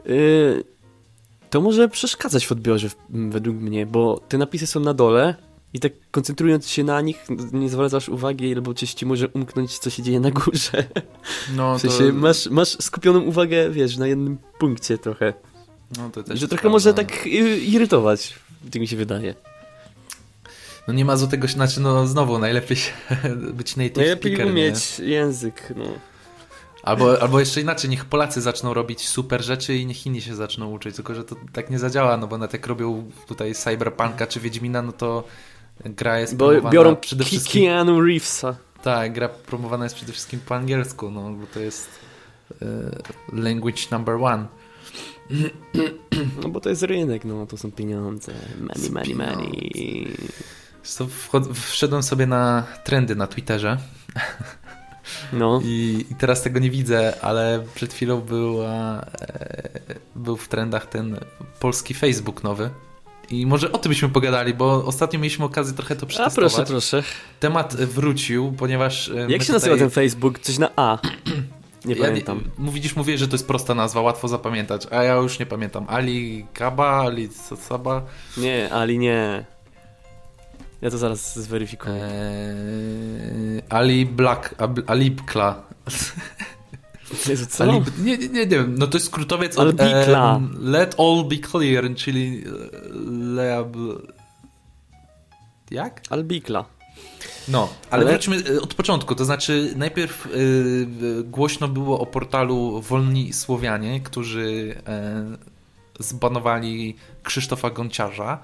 Yy, 0.05 0.63
to 1.49 1.61
może 1.61 1.89
przeszkadzać 1.89 2.47
w 2.47 2.51
odbiorze 2.51 2.89
według 3.09 3.57
mnie, 3.57 3.85
bo 3.85 4.19
te 4.29 4.37
napisy 4.37 4.67
są 4.67 4.79
na 4.79 4.93
dole 4.93 5.35
i 5.73 5.79
tak 5.79 5.91
koncentrując 6.11 6.69
się 6.69 6.83
na 6.83 7.01
nich 7.01 7.25
nie 7.51 7.69
zwracasz 7.69 8.09
uwagi, 8.09 8.55
albo 8.55 8.73
coś 8.73 8.93
ci 8.93 9.05
może 9.05 9.27
umknąć, 9.27 9.79
co 9.79 9.89
się 9.89 10.03
dzieje 10.03 10.19
na 10.19 10.31
górze. 10.31 10.83
No, 11.55 11.77
w 11.77 11.81
sensie 11.81 12.07
to... 12.07 12.13
masz, 12.13 12.49
masz 12.49 12.69
skupioną 12.69 13.19
uwagę, 13.19 13.69
wiesz, 13.69 13.97
na 13.97 14.07
jednym 14.07 14.37
punkcie 14.59 14.97
trochę. 14.97 15.33
No, 15.97 16.09
to 16.09 16.23
też 16.23 16.41
to 16.41 16.47
trochę 16.47 16.61
prawda. 16.61 16.69
może 16.69 16.93
tak 16.93 17.27
irytować, 17.61 18.39
tak 18.71 18.81
mi 18.81 18.87
się 18.87 18.95
wydaje. 18.95 19.35
No 20.87 20.93
nie 20.93 21.05
ma 21.05 21.17
złotego, 21.17 21.47
znaczy 21.47 21.81
no 21.81 22.07
znowu 22.07 22.39
najlepiej 22.39 22.77
być 23.57 23.75
native 23.75 23.97
Najlepiej 23.97 24.33
speaker, 24.33 24.51
umieć 24.51 24.99
nie? 24.99 25.05
język, 25.05 25.73
no. 25.75 25.85
Albo, 26.83 27.21
albo 27.21 27.39
jeszcze 27.39 27.61
inaczej, 27.61 27.89
niech 27.89 28.05
Polacy 28.05 28.41
zaczną 28.41 28.73
robić 28.73 29.07
super 29.07 29.43
rzeczy 29.43 29.75
i 29.75 29.85
niech 29.85 30.05
inni 30.05 30.21
się 30.21 30.35
zaczną 30.35 30.71
uczyć, 30.71 30.95
tylko 30.95 31.15
że 31.15 31.23
to 31.23 31.35
tak 31.53 31.69
nie 31.69 31.79
zadziała, 31.79 32.17
no 32.17 32.27
bo 32.27 32.37
na 32.37 32.47
jak 32.53 32.67
robią 32.67 33.11
tutaj 33.27 33.55
Cyberpunka 33.55 34.27
czy 34.27 34.39
Wiedźmina, 34.39 34.81
no 34.81 34.91
to 34.91 35.23
gra 35.85 36.19
jest 36.19 36.35
bo 36.35 36.61
biorą 36.61 36.95
przede 36.95 37.23
wszystkim... 37.23 37.63
Keanu 37.63 38.01
Reevesa. 38.01 38.55
Tak, 38.83 39.13
gra 39.13 39.29
promowana 39.29 39.85
jest 39.85 39.95
przede 39.95 40.11
wszystkim 40.11 40.39
po 40.39 40.55
angielsku, 40.55 41.11
no 41.11 41.31
bo 41.31 41.47
to 41.47 41.59
jest 41.59 41.89
uh, 42.51 42.59
language 43.33 43.81
number 43.91 44.15
one. 44.15 44.45
No 46.43 46.49
bo 46.49 46.59
to 46.59 46.69
jest 46.69 46.83
rynek, 46.83 47.25
no 47.25 47.45
to 47.45 47.57
są 47.57 47.71
pieniądze. 47.71 48.31
Money, 48.59 48.91
money, 48.91 49.15
money. 49.15 50.07
Wszedłem 51.53 52.03
sobie 52.03 52.27
na 52.27 52.63
trendy 52.83 53.15
na 53.15 53.27
Twitterze 53.27 53.77
no. 55.33 55.61
I, 55.63 56.05
I, 56.11 56.15
teraz 56.15 56.41
tego 56.41 56.59
nie 56.59 56.69
widzę, 56.71 57.21
ale 57.21 57.63
przed 57.75 57.93
chwilą 57.93 58.21
była, 58.21 59.01
e, 59.21 59.69
był 60.15 60.37
w 60.37 60.47
trendach 60.47 60.85
ten 60.85 61.19
polski 61.59 61.93
Facebook 61.93 62.43
nowy. 62.43 62.69
I 63.31 63.45
może 63.45 63.71
o 63.71 63.77
tym 63.77 63.89
byśmy 63.89 64.09
pogadali, 64.09 64.53
bo 64.53 64.85
ostatnio 64.85 65.19
mieliśmy 65.19 65.45
okazję 65.45 65.73
trochę 65.73 65.95
to 65.95 66.05
przetestować. 66.05 66.51
A 66.51 66.55
proszę, 66.55 66.71
proszę. 66.71 67.03
Temat 67.39 67.75
wrócił, 67.75 68.53
ponieważ... 68.57 69.09
E, 69.09 69.13
Jak 69.13 69.29
się 69.29 69.37
tutaj... 69.37 69.53
nazywa 69.53 69.77
ten 69.77 69.89
Facebook? 69.89 70.39
Coś 70.39 70.57
na 70.57 70.69
A. 70.75 70.97
Nie 71.85 71.95
ja, 71.95 72.05
pamiętam. 72.05 72.43
Widzisz, 72.59 72.95
mówię, 72.95 73.17
że 73.17 73.27
to 73.27 73.33
jest 73.35 73.47
prosta 73.47 73.75
nazwa, 73.75 74.01
łatwo 74.01 74.27
zapamiętać, 74.27 74.87
a 74.91 75.03
ja 75.03 75.15
już 75.15 75.39
nie 75.39 75.45
pamiętam. 75.45 75.85
Ali 75.87 76.45
Kaba, 76.53 77.01
Ali 77.01 77.29
Saba? 77.59 78.01
Nie, 78.37 78.73
Ali 78.73 78.99
nie. 78.99 79.45
Ja 80.81 80.89
to 80.91 80.97
zaraz 80.97 81.39
zweryfikuję. 81.39 81.95
Eee, 81.95 83.61
Ali 83.69 84.05
Black, 84.05 84.55
Alibkla. 84.87 85.61
Jezu, 87.27 87.45
co? 87.45 87.65
Nie, 87.65 88.17
nie, 88.17 88.27
nie 88.29 88.47
wiem, 88.47 88.75
no 88.77 88.87
to 88.87 88.97
jest 88.97 89.07
skrótowiec 89.07 89.57
od 89.57 89.81
e, 89.81 90.39
Let 90.59 90.95
all 90.99 91.25
be 91.29 91.37
clear, 91.37 91.95
czyli 91.95 92.43
leab... 93.35 93.77
Jak? 95.71 96.01
Albikla. 96.09 96.65
No, 97.47 97.69
ale, 97.89 98.03
ale, 98.03 98.11
wróćmy 98.11 98.43
e, 98.55 98.61
od 98.61 98.73
początku. 98.73 99.15
To 99.15 99.25
znaczy, 99.25 99.73
najpierw 99.75 100.25
y, 100.25 100.87
głośno 101.23 101.67
było 101.67 101.99
o 101.99 102.05
portalu 102.05 102.81
Wolni 102.81 103.33
Słowianie, 103.33 104.01
którzy 104.01 104.75
y, 105.99 106.03
zbanowali 106.03 106.95
Krzysztofa 107.23 107.69
Gonciarza 107.69 108.39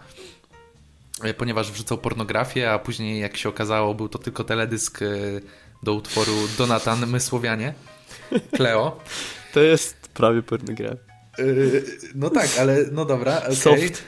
E, 1.24 1.34
ponieważ 1.34 1.72
wrzucał 1.72 1.98
pornografię, 1.98 2.72
a 2.72 2.80
później 2.80 3.20
jak 3.20 3.38
się 3.38 3.50
okazało 3.50 3.94
był 3.94 4.10
to 4.10 4.20
tylko 4.20 4.44
teledysk 4.44 5.02
e, 5.02 5.06
do 5.84 5.94
utworu 5.94 6.34
Donatan 6.58 7.08
Mysłowianie, 7.08 7.74
Kleo. 8.52 9.00
To 9.54 9.60
jest 9.60 10.10
prawie 10.14 10.44
pornografia. 10.44 11.04
E, 11.40 11.44
no 12.16 12.30
tak, 12.30 12.50
ale 12.60 12.78
no 12.92 13.06
dobra, 13.06 13.38
okay. 13.38 13.56
Soft. 13.56 14.04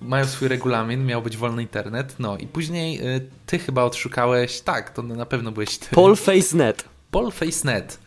Mają 0.00 0.26
swój 0.26 0.48
regulamin, 0.48 1.06
miał 1.06 1.22
być 1.22 1.36
wolny 1.36 1.62
internet, 1.62 2.14
no 2.18 2.38
i 2.38 2.46
później 2.46 3.00
ty 3.46 3.58
chyba 3.58 3.82
odszukałeś, 3.82 4.60
tak, 4.60 4.90
to 4.90 5.02
na 5.02 5.26
pewno 5.26 5.52
byłeś 5.52 5.78
ty. 5.78 5.86
Polfacenet. 5.94 6.84
Polfacenet. 7.10 7.98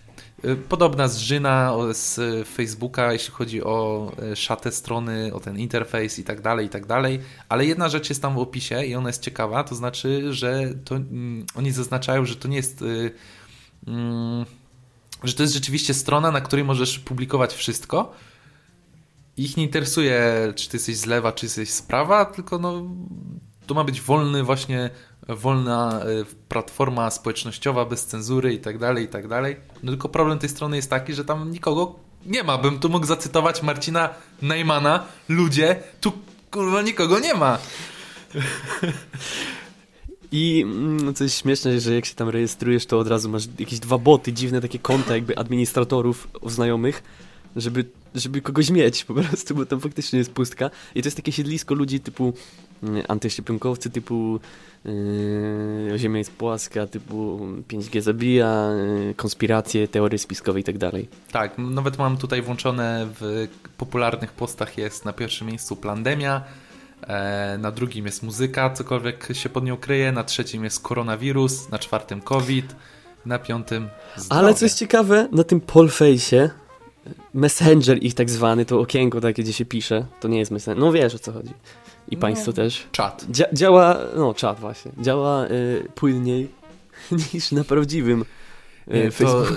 Y, 0.45 0.55
podobna 0.55 1.07
zżyna 1.07 1.73
z 1.91 2.47
Facebooka, 2.47 3.13
jeśli 3.13 3.33
chodzi 3.33 3.63
o 3.63 4.11
y, 4.31 4.35
szatę 4.35 4.71
strony, 4.71 5.33
o 5.33 5.39
ten 5.39 5.59
interfejs 5.59 6.19
i 6.19 6.23
tak 6.23 6.41
dalej, 6.41 6.65
i 6.65 6.69
tak 6.69 6.85
dalej. 6.85 7.19
Ale 7.49 7.65
jedna 7.65 7.89
rzecz 7.89 8.09
jest 8.09 8.21
tam 8.21 8.35
w 8.35 8.39
opisie 8.39 8.83
i 8.83 8.95
ona 8.95 9.09
jest 9.09 9.21
ciekawa, 9.21 9.63
to 9.63 9.75
znaczy, 9.75 10.33
że 10.33 10.73
to, 10.85 10.95
mm, 10.95 11.45
oni 11.55 11.71
zaznaczają, 11.71 12.25
że 12.25 12.35
to 12.35 12.47
nie 12.47 12.57
jest. 12.57 12.83
Że 15.23 15.33
to 15.33 15.43
jest 15.43 15.53
rzeczywiście 15.53 15.93
strona, 15.93 16.31
na 16.31 16.41
której 16.41 16.65
możesz 16.65 16.99
publikować 16.99 17.53
wszystko. 17.53 18.13
Ich 19.37 19.57
nie 19.57 19.63
interesuje, 19.63 20.53
czy 20.55 20.69
ty 20.69 20.77
jesteś 20.77 20.97
z 20.97 21.05
lewa, 21.05 21.31
czy 21.31 21.45
jesteś 21.45 21.69
z 21.69 21.81
prawa, 21.81 22.25
tylko 22.25 22.59
no, 22.59 22.83
to 23.67 23.73
ma 23.73 23.83
być 23.83 24.01
wolny 24.01 24.43
właśnie 24.43 24.89
wolna 25.27 26.01
y, 26.05 26.25
platforma 26.49 27.11
społecznościowa 27.11 27.85
bez 27.85 28.05
cenzury 28.05 28.53
i 28.53 28.59
tak 28.59 28.77
dalej, 28.77 29.05
i 29.05 29.07
tak 29.07 29.27
dalej. 29.27 29.57
No 29.83 29.91
tylko 29.91 30.09
problem 30.09 30.39
tej 30.39 30.49
strony 30.49 30.75
jest 30.75 30.89
taki, 30.89 31.13
że 31.13 31.25
tam 31.25 31.51
nikogo 31.51 31.95
nie 32.25 32.43
ma. 32.43 32.57
Bym 32.57 32.79
tu 32.79 32.89
mógł 32.89 33.05
zacytować 33.05 33.63
Marcina 33.63 34.09
Najmana. 34.41 35.05
Ludzie, 35.29 35.83
tu 36.01 36.11
kurwa 36.51 36.81
nikogo 36.81 37.19
nie 37.19 37.33
ma. 37.33 37.57
I 40.31 40.61
mm, 40.65 41.13
co 41.13 41.23
jest 41.23 41.37
śmieszne, 41.37 41.79
że 41.79 41.95
jak 41.95 42.05
się 42.05 42.15
tam 42.15 42.29
rejestrujesz, 42.29 42.85
to 42.85 42.99
od 42.99 43.07
razu 43.07 43.29
masz 43.29 43.43
jakieś 43.59 43.79
dwa 43.79 43.97
boty, 43.97 44.33
dziwne 44.33 44.61
takie 44.61 44.79
konta 44.79 45.15
jakby 45.15 45.37
administratorów 45.37 46.27
znajomych, 46.45 47.03
żeby, 47.55 47.85
żeby 48.15 48.41
kogoś 48.41 48.69
mieć 48.69 49.05
po 49.05 49.13
prostu, 49.13 49.55
bo 49.55 49.65
tam 49.65 49.79
faktycznie 49.79 50.19
jest 50.19 50.31
pustka. 50.31 50.69
I 50.95 51.01
to 51.01 51.07
jest 51.07 51.17
takie 51.17 51.31
siedlisko 51.31 51.75
ludzi 51.75 51.99
typu 51.99 52.33
mm, 52.83 53.03
antyszczepionkowcy, 53.07 53.89
typu 53.89 54.39
yy, 54.85 55.93
Ziemia 55.97 56.17
jest 56.17 56.31
płaska, 56.31 56.87
typu 56.87 57.39
5G 57.69 58.01
zabija, 58.01 58.71
yy, 59.07 59.13
konspiracje, 59.13 59.87
teorie 59.87 60.19
spiskowe 60.19 60.59
i 60.59 60.63
tak 60.63 60.77
dalej. 60.77 61.07
Tak, 61.31 61.57
nawet 61.57 61.97
mam 61.97 62.17
tutaj 62.17 62.41
włączone 62.41 63.07
w 63.19 63.47
popularnych 63.77 64.31
postach 64.31 64.77
jest 64.77 65.05
na 65.05 65.13
pierwszym 65.13 65.47
miejscu 65.47 65.75
Plandemia, 65.75 66.43
na 67.59 67.71
drugim 67.71 68.05
jest 68.05 68.23
muzyka, 68.23 68.69
cokolwiek 68.69 69.27
się 69.33 69.49
pod 69.49 69.63
nią 69.63 69.77
kryje, 69.77 70.11
na 70.11 70.23
trzecim 70.23 70.63
jest 70.63 70.83
koronawirus, 70.83 71.69
na 71.69 71.79
czwartym 71.79 72.21
COVID, 72.21 72.75
na 73.25 73.39
piątym 73.39 73.89
zdrowie. 74.17 74.41
Ale 74.41 74.53
co 74.53 74.65
jest 74.65 74.77
ciekawe, 74.77 75.27
na 75.31 75.43
tym 75.43 75.61
Polface'ie 75.61 76.49
Messenger 77.33 78.03
ich 78.03 78.13
tak 78.13 78.29
zwany, 78.29 78.65
to 78.65 78.79
okienko 78.79 79.21
takie, 79.21 79.43
gdzie 79.43 79.53
się 79.53 79.65
pisze, 79.65 80.05
to 80.19 80.27
nie 80.27 80.39
jest 80.39 80.51
Messenger, 80.51 80.83
no 80.83 80.91
wiesz 80.91 81.15
o 81.15 81.19
co 81.19 81.31
chodzi. 81.31 81.53
I 82.11 82.15
No. 82.15 82.21
państwo 82.21 82.53
też. 82.53 82.87
Czat. 82.91 83.25
Dzia 83.29 83.45
działa, 83.53 83.97
no 84.15 84.33
czat 84.33 84.59
właśnie, 84.59 84.91
działa 85.01 85.45
y, 85.45 85.87
płynniej 85.95 86.49
niż 87.33 87.51
na 87.51 87.63
prawdziwym 87.63 88.25
Nie, 88.89 89.05
to, 89.05 89.11
Facebooku. 89.11 89.55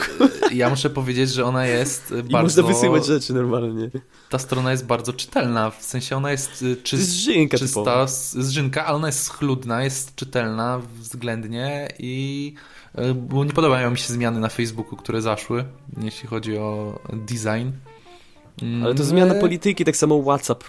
ja 0.52 0.70
muszę 0.70 0.90
powiedzieć, 0.90 1.30
że 1.30 1.44
ona 1.44 1.66
jest 1.66 2.10
I 2.28 2.32
bardzo... 2.32 2.62
można 2.62 2.74
wysyłać 2.74 3.06
rzeczy 3.06 3.34
normalnie. 3.34 3.90
Ta 4.30 4.38
strona 4.38 4.70
jest 4.70 4.86
bardzo 4.86 5.12
czytelna, 5.12 5.70
w 5.70 5.82
sensie 5.82 6.16
ona 6.16 6.30
jest 6.30 6.62
y, 6.62 6.76
czy, 6.82 6.96
jest 6.96 7.10
żynka 7.12 7.58
typowa. 7.58 8.06
czysta, 8.06 8.06
z- 8.08 8.36
zżynka, 8.46 8.86
ale 8.86 8.96
ona 8.96 9.06
jest 9.08 9.22
schludna, 9.22 9.84
jest 9.84 10.14
czytelna 10.14 10.80
względnie 10.94 11.88
i 11.98 12.54
y, 12.98 13.14
bo 13.14 13.44
nie 13.44 13.52
podobają 13.52 13.90
mi 13.90 13.98
się 13.98 14.12
zmiany 14.12 14.40
na 14.40 14.48
Facebooku, 14.48 14.96
które 14.96 15.22
zaszły, 15.22 15.64
jeśli 16.02 16.28
chodzi 16.28 16.56
o 16.58 16.98
design. 17.12 17.70
Mm, 18.62 18.84
Ale 18.84 18.94
to 18.94 19.04
zmiana 19.04 19.34
polityki, 19.34 19.84
tak 19.84 19.96
samo 19.96 20.22
WhatsApp 20.22 20.64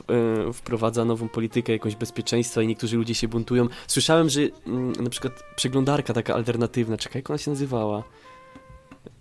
y, 0.50 0.54
wprowadza 0.54 1.06
nową 1.06 1.30
politykę 1.30 1.74
jakąś 1.74 1.96
bezpieczeństwa 1.96 2.62
i 2.62 2.68
niektórzy 2.68 2.98
ludzie 2.98 3.16
się 3.16 3.28
buntują. 3.28 3.68
Słyszałem, 3.88 4.30
że 4.30 4.42
mm, 4.68 4.92
na 4.92 5.10
przykład 5.10 5.34
przeglądarka 5.56 6.14
taka 6.14 6.34
alternatywna, 6.36 6.98
czekaj, 6.98 7.20
jak 7.20 7.30
ona 7.30 7.38
się 7.38 7.52
nazywała? 7.52 8.04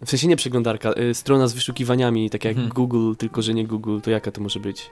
W 0.05 0.11
sensie 0.11 0.29
nie 0.29 0.37
przeglądarka, 0.37 0.93
y, 1.11 1.15
strona 1.15 1.49
z 1.49 1.53
wyszukiwaniami, 1.53 2.31
tak 2.31 2.45
jak 2.45 2.53
Mhm. 2.57 2.73
Google, 2.75 3.15
tylko 3.19 3.43
że 3.43 3.55
nie 3.55 3.67
Google, 3.67 4.01
to 4.01 4.11
jaka 4.11 4.31
to 4.33 4.41
może 4.41 4.61
być? 4.61 4.91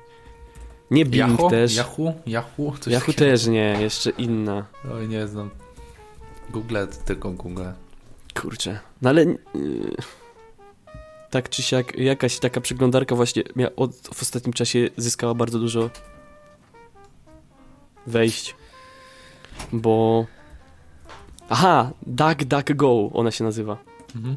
Nie 0.90 1.04
Bing 1.04 1.30
Yahoo? 1.30 1.50
też. 1.50 1.76
Yahoo? 1.76 2.12
Yahoo? 2.26 2.72
Coś 2.80 2.92
Yahoo 2.92 3.06
takiego. 3.06 3.18
też 3.30 3.46
nie, 3.46 3.76
jeszcze 3.80 4.10
inna. 4.10 4.66
Oj, 4.94 5.08
nie 5.08 5.28
znam. 5.28 5.50
Google, 6.50 6.76
tylko 7.04 7.30
Google. 7.30 7.64
Kurczę. 8.40 8.78
No 9.02 9.10
ale... 9.10 9.22
y, 9.22 9.36
tak 11.30 11.48
czy 11.48 11.62
siak, 11.62 11.98
jakaś 11.98 12.38
taka 12.38 12.60
przeglądarka 12.60 13.14
właśnie 13.14 13.42
mia- 13.42 13.70
od, 13.76 13.92
w 14.14 14.22
ostatnim 14.22 14.52
czasie 14.52 14.88
zyskała 14.96 15.34
bardzo 15.34 15.58
dużo 15.58 15.90
wejść. 18.06 18.54
Bo... 19.72 20.26
Aha! 21.48 21.90
DuckDuckGo 22.06 23.10
ona 23.12 23.30
się 23.30 23.44
nazywa. 23.44 23.76
Mhm. 24.16 24.36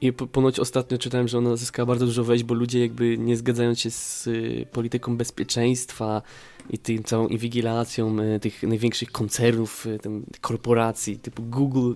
I 0.00 0.12
po, 0.12 0.26
ponoć 0.26 0.60
ostatnio 0.60 0.98
czytałem, 0.98 1.28
że 1.28 1.38
ona 1.38 1.56
zyskała 1.56 1.86
bardzo 1.86 2.06
dużo 2.06 2.24
wejść, 2.24 2.44
bo 2.44 2.54
ludzie 2.54 2.80
jakby 2.80 3.18
nie 3.18 3.36
zgadzając 3.36 3.80
się 3.80 3.90
z 3.90 4.26
y, 4.26 4.66
polityką 4.72 5.16
bezpieczeństwa 5.16 6.22
i 6.70 6.78
tym 6.78 7.04
całą 7.04 7.28
inwigilacją 7.28 8.20
y, 8.20 8.40
tych 8.40 8.62
największych 8.62 9.12
koncernów, 9.12 9.86
y, 9.86 9.98
korporacji 10.40 11.18
typu 11.18 11.42
Google, 11.42 11.92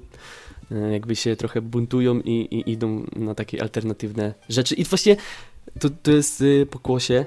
jakby 0.93 1.17
się 1.17 1.37
trochę 1.37 1.61
buntują 1.61 2.21
i, 2.21 2.31
i 2.31 2.71
idą 2.71 3.05
na 3.17 3.35
takie 3.35 3.63
alternatywne 3.63 4.35
rzeczy. 4.49 4.75
I 4.75 4.85
właśnie 4.85 5.17
to, 5.81 5.91
to 6.03 6.11
jest 6.11 6.45
pokłosie 6.71 7.27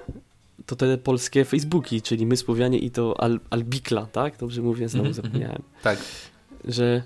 to 0.65 0.75
te 0.75 0.97
polskie 0.97 1.45
Facebooki, 1.45 2.01
czyli 2.01 2.25
my 2.25 2.37
Słowianie 2.37 2.79
i 2.79 2.91
to 2.91 3.21
Al, 3.21 3.39
Albikla, 3.49 4.05
tak? 4.05 4.37
Dobrze 4.37 4.61
mówię, 4.61 4.89
znowu 4.89 5.07
Mhm, 5.07 5.23
zapomniałem. 5.23 5.61
Tak. 5.83 5.99
Że, 6.65 7.03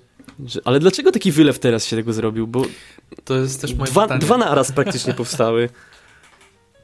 ale 0.65 0.79
dlaczego 0.79 1.11
taki 1.11 1.31
wylew 1.31 1.59
teraz 1.59 1.85
się 1.85 1.95
tego 1.95 2.13
zrobił? 2.13 2.47
Bo 2.47 2.61
To 3.25 3.37
jest 3.37 3.61
też 3.61 3.73
moje 3.73 3.91
dwa, 3.91 4.01
pytanie. 4.01 4.21
dwa 4.21 4.37
naraz 4.37 4.71
praktycznie 4.71 5.13
powstały. 5.23 5.69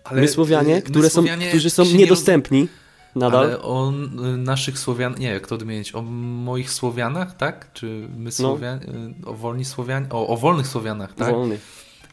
Ale, 0.03 0.21
my 0.21 0.27
Słowianie, 0.27 0.81
które 0.81 1.03
my 1.03 1.09
są, 1.09 1.25
którzy 1.49 1.69
są 1.69 1.85
się 1.85 1.91
nie 1.93 1.97
niedostępni 1.97 2.67
nadal. 3.15 3.43
Ale 3.45 3.61
o 3.61 3.91
y, 4.33 4.37
naszych 4.37 4.79
Słowian, 4.79 5.15
nie, 5.19 5.27
jak 5.27 5.47
to 5.47 5.55
odmienić, 5.55 5.95
o 5.95 6.01
moich 6.01 6.71
Słowianach, 6.71 7.37
tak? 7.37 7.73
Czy 7.73 8.07
my 8.17 8.31
Słowian, 8.31 8.79
y, 9.23 9.25
o 9.25 9.33
wolni 9.33 9.65
Słowian, 9.65 10.07
o, 10.09 10.27
o 10.27 10.37
wolnych 10.37 10.67
Słowianach, 10.67 11.13
tak? 11.13 11.31
Wolny. 11.31 11.57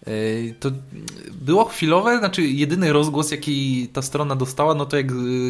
Y, 0.09 0.55
To 0.61 0.71
było 1.33 1.64
chwilowe, 1.64 2.18
znaczy 2.18 2.42
jedyny 2.42 2.92
rozgłos, 2.92 3.31
jaki 3.31 3.88
ta 3.92 4.03
strona 4.03 4.37
dostała, 4.37 4.75
no 4.75 4.87
to 4.87 4.97
jak 4.97 5.07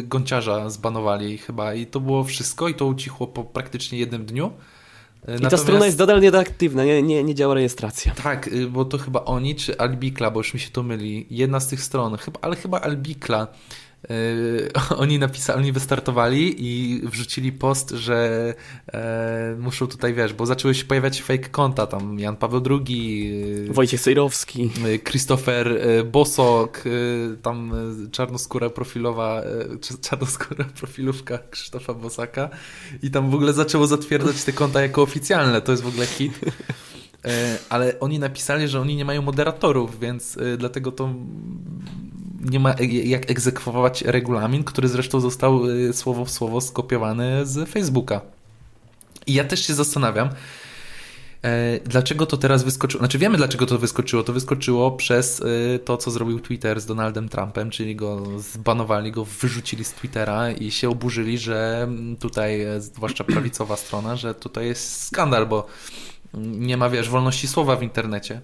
Gonciarza 0.07 0.69
zbanowali 0.69 1.37
chyba 1.37 1.73
i 1.73 1.85
to 1.85 1.99
było 1.99 2.23
wszystko 2.23 2.67
i 2.67 2.73
to 2.73 2.85
ucichło 2.85 3.27
po 3.27 3.43
praktycznie 3.43 3.99
jednym 3.99 4.25
dniu. 4.25 4.51
Y, 5.29 5.35
I 5.35 5.47
ta 5.47 5.57
strona 5.57 5.85
jest 5.85 5.99
nadal 5.99 6.21
nieaktywna, 6.21 6.83
nie, 6.83 7.01
nie, 7.01 7.23
nie 7.23 7.35
działa 7.35 7.53
rejestracja. 7.53 8.15
Tak, 8.15 8.47
y, 8.47 8.67
bo 8.67 8.85
to 8.85 8.97
chyba 8.97 9.25
oni, 9.25 9.55
czy 9.55 9.77
Albikla, 9.77 10.31
bo 10.31 10.39
już 10.39 10.53
mi 10.53 10.59
się 10.59 10.69
to 10.69 10.83
myli. 10.83 11.27
Jedna 11.29 11.59
z 11.59 11.67
tych 11.67 11.81
stron, 11.81 12.17
chyba, 12.17 12.39
ale 12.41 12.55
chyba 12.55 12.81
Albikla. 12.81 13.47
Yy, 14.09 14.71
oni 15.03 15.19
napisali, 15.19 15.59
oni 15.59 15.71
wystartowali 15.71 16.55
i 16.57 17.01
wrzucili 17.07 17.51
post, 17.51 17.89
że 17.89 18.53
e, 18.93 19.55
muszą 19.59 19.87
tutaj, 19.87 20.13
wiesz, 20.13 20.33
bo 20.33 20.45
zaczęły 20.45 20.75
się 20.75 20.85
pojawiać 20.85 21.21
fake 21.21 21.49
konta, 21.49 21.87
tam 21.87 22.19
Jan 22.19 22.35
Paweł 22.35 22.61
II, 22.69 23.29
yy, 23.67 23.73
Wojciech 23.73 24.01
Sejrowski. 24.01 24.71
yy, 24.85 24.99
Christopher 24.99 25.79
Bosok, 26.11 26.83
tam 27.41 27.71
czarnoskóra 28.11 28.69
profilowa, 28.69 29.41
czarnoskóra 30.01 30.65
profilówka 30.79 31.39
Krzysztofa 31.49 31.93
Bosaka 31.93 32.49
i 33.03 33.11
tam 33.11 33.31
w 33.31 33.35
ogóle 33.35 33.53
zaczęło 33.53 33.87
zatwierdzać 33.87 34.43
te 34.43 34.53
konta 34.53 34.81
jako 34.81 35.01
oficjalne, 35.01 35.61
to 35.61 35.71
jest 35.71 35.83
w 35.83 35.87
ogóle 35.87 36.05
hit. 36.05 36.39
E, 37.25 37.57
ale 37.69 37.99
oni 37.99 38.19
napisali, 38.19 38.67
że 38.67 38.81
oni 38.81 38.95
nie 38.95 39.05
mają 39.05 39.21
moderatorów, 39.21 39.99
więc 39.99 40.37
e, 40.37 40.57
dlatego 40.57 40.91
to 40.91 41.13
nie 42.43 42.59
ma 42.59 42.73
e- 42.73 42.85
jak 42.85 43.31
egzekwować 43.31 44.01
regulamin, 44.01 44.63
który 44.63 44.87
zresztą 44.87 45.19
został 45.19 45.61
e, 45.69 45.93
słowo 45.93 46.25
w 46.25 46.31
słowo 46.31 46.61
skopiowany 46.61 47.45
z 47.45 47.69
Facebooka. 47.69 48.21
I 49.27 49.33
ja 49.33 49.43
też 49.43 49.67
się 49.67 49.73
zastanawiam, 49.73 50.29
e, 51.43 51.79
dlaczego 51.79 52.25
to 52.25 52.37
teraz 52.37 52.63
wyskoczyło. 52.63 52.99
Znaczy 53.01 53.17
wiemy, 53.17 53.37
dlaczego 53.37 53.65
to 53.65 53.77
wyskoczyło. 53.77 54.23
To 54.23 54.33
wyskoczyło 54.33 54.91
przez 54.91 55.43
to, 55.85 55.97
co 55.97 56.11
zrobił 56.11 56.39
Twitter 56.39 56.81
z 56.81 56.85
Donaldem 56.85 57.29
Trumpem, 57.29 57.69
czyli 57.69 57.95
go 57.95 58.39
zbanowali, 58.39 59.11
go 59.11 59.25
wyrzucili 59.25 59.83
z 59.83 59.91
Twittera 59.91 60.51
i 60.51 60.71
się 60.71 60.89
oburzyli, 60.89 61.37
że 61.37 61.81
mm, 61.83 62.15
tutaj, 62.15 62.65
zwłaszcza 62.79 63.23
prawicowa 63.23 63.77
strona, 63.77 64.15
że 64.15 64.35
tutaj 64.35 64.65
jest 64.65 65.01
skandal, 65.01 65.47
bo 65.47 65.67
nie 66.37 66.77
ma, 66.77 66.89
wiesz, 66.89 67.09
wolności 67.09 67.47
słowa 67.47 67.75
w 67.75 67.83
internecie. 67.83 68.41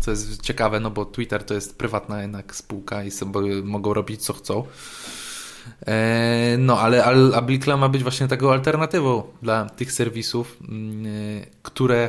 Co 0.00 0.10
jest 0.10 0.42
ciekawe, 0.42 0.80
no 0.80 0.90
bo 0.90 1.04
Twitter 1.04 1.44
to 1.44 1.54
jest 1.54 1.78
prywatna 1.78 2.22
jednak 2.22 2.54
spółka 2.56 3.04
i 3.04 3.10
sobie 3.10 3.40
mogą 3.62 3.94
robić 3.94 4.22
co 4.22 4.32
chcą. 4.32 4.64
E, 5.86 6.56
No, 6.58 6.80
ale 6.80 7.04
Al- 7.04 7.34
Ablikla 7.34 7.76
ma 7.76 7.88
być 7.88 8.02
właśnie 8.02 8.28
taką 8.28 8.52
alternatywą 8.52 9.22
dla 9.42 9.70
tych 9.70 9.92
serwisów, 9.92 10.56
mm, 10.68 11.06
e, 11.06 11.46
które 11.62 12.08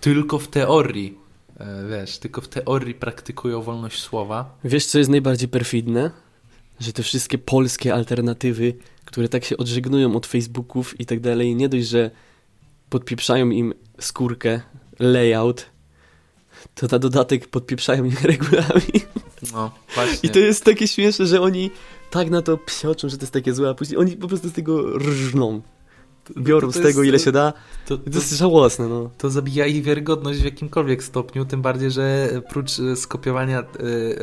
tylko 0.00 0.38
w 0.38 0.48
teorii, 0.48 1.18
e, 1.60 1.66
wiesz, 1.90 2.18
tylko 2.18 2.40
w 2.40 2.48
teorii 2.48 2.94
praktykują 2.94 3.62
wolność 3.62 4.02
słowa. 4.02 4.58
Wiesz, 4.64 4.86
co 4.86 4.98
jest 4.98 5.10
najbardziej 5.10 5.48
perfidne? 5.48 6.10
Że 6.80 6.92
te 6.92 7.02
wszystkie 7.02 7.38
polskie 7.38 7.94
alternatywy, 7.94 8.74
które 9.04 9.28
tak 9.28 9.44
się 9.44 9.56
odżegnują 9.56 10.16
od 10.16 10.26
Facebooków 10.26 11.00
i 11.00 11.06
tak 11.06 11.20
dalej, 11.20 11.54
nie 11.54 11.68
dość, 11.68 11.86
że 11.86 12.10
podpieprzają 12.90 13.50
im 13.50 13.74
skórkę, 14.00 14.60
layout, 14.98 15.66
to 16.74 16.86
na 16.92 16.98
dodatek 16.98 17.48
podpieprzają 17.48 18.04
im 18.04 18.16
regulamin. 18.32 19.00
No, 19.52 19.70
właśnie. 19.94 20.28
I 20.28 20.32
to 20.32 20.38
jest 20.38 20.64
takie 20.64 20.88
śmieszne, 20.88 21.26
że 21.26 21.40
oni 21.40 21.70
tak 22.10 22.30
na 22.30 22.42
to 22.42 22.58
psioczą, 22.58 23.08
że 23.08 23.16
to 23.16 23.22
jest 23.22 23.32
takie 23.32 23.54
złe, 23.54 23.68
a 23.70 23.74
później 23.74 23.98
oni 23.98 24.16
po 24.16 24.28
prostu 24.28 24.48
z 24.48 24.52
tego 24.52 24.98
rżną. 24.98 25.62
Biorą 26.36 26.68
to 26.68 26.72
z 26.72 26.82
tego, 26.82 26.88
jest- 27.02 27.08
ile 27.08 27.18
się 27.18 27.32
da. 27.32 27.52
to, 27.86 27.94
I 27.94 28.10
to 28.10 28.18
jest 28.18 28.32
żałosne, 28.32 28.88
no. 28.88 29.10
to 29.18 29.30
zabija 29.30 29.66
ich 29.66 29.82
wiarygodność 29.84 30.40
w 30.40 30.44
jakimkolwiek 30.44 31.04
stopniu, 31.04 31.44
tym 31.44 31.62
bardziej, 31.62 31.90
że 31.90 32.28
prócz 32.48 32.78
e, 32.80 32.96
skopiowania 32.96 33.60
e, 33.60 33.64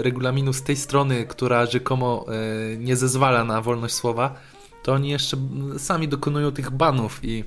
regulaminu 0.01 0.53
z 0.53 0.63
tej 0.63 0.75
strony, 0.75 1.25
która 1.25 1.65
rzekomo 1.65 2.25
e, 2.73 2.77
nie 2.77 2.95
zezwala 2.95 3.43
na 3.43 3.61
wolność 3.61 3.93
słowa, 3.93 4.35
to 4.83 4.93
oni 4.93 5.09
jeszcze 5.09 5.37
sami 5.77 6.07
dokonują 6.07 6.51
tych 6.51 6.71
banów 6.71 7.19
i 7.23 7.43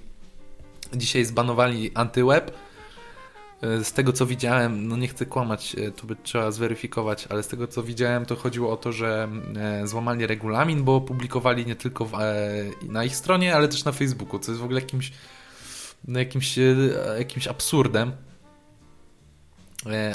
dzisiaj 0.97 1.25
zbanowali 1.25 1.91
antyweb. 1.95 2.51
Z 3.83 3.93
tego 3.93 4.13
co 4.13 4.27
widziałem, 4.27 4.89
no 4.89 4.97
nie 4.97 5.09
chcę 5.09 5.27
kłamać, 5.27 5.77
tu 5.97 6.07
by 6.07 6.17
trzeba 6.17 6.51
zweryfikować, 6.51 7.27
ale 7.31 7.43
z 7.43 7.49
tego 7.49 7.67
co 7.67 7.83
widziałem, 7.83 8.27
to 8.27 8.37
chodziło 8.37 8.73
o 8.73 8.77
to, 8.77 8.93
że 8.93 9.29
złamali 9.85 10.27
regulamin, 10.27 10.85
bo 10.85 11.01
publikowali 11.01 11.67
nie 11.67 11.77
tylko 11.77 12.05
w, 12.05 12.13
na 12.83 13.05
ich 13.05 13.17
stronie, 13.17 13.57
ale 13.57 13.69
też 13.69 13.85
na 13.85 13.93
Facebooku, 13.93 14.39
co 14.39 14.53
jest 14.53 14.61
w 14.61 14.65
ogóle 14.65 14.81
jakimś, 14.81 15.13
no 16.09 16.19
jakimś, 16.19 16.59
jakimś 17.19 17.49
absurdem. 17.49 18.13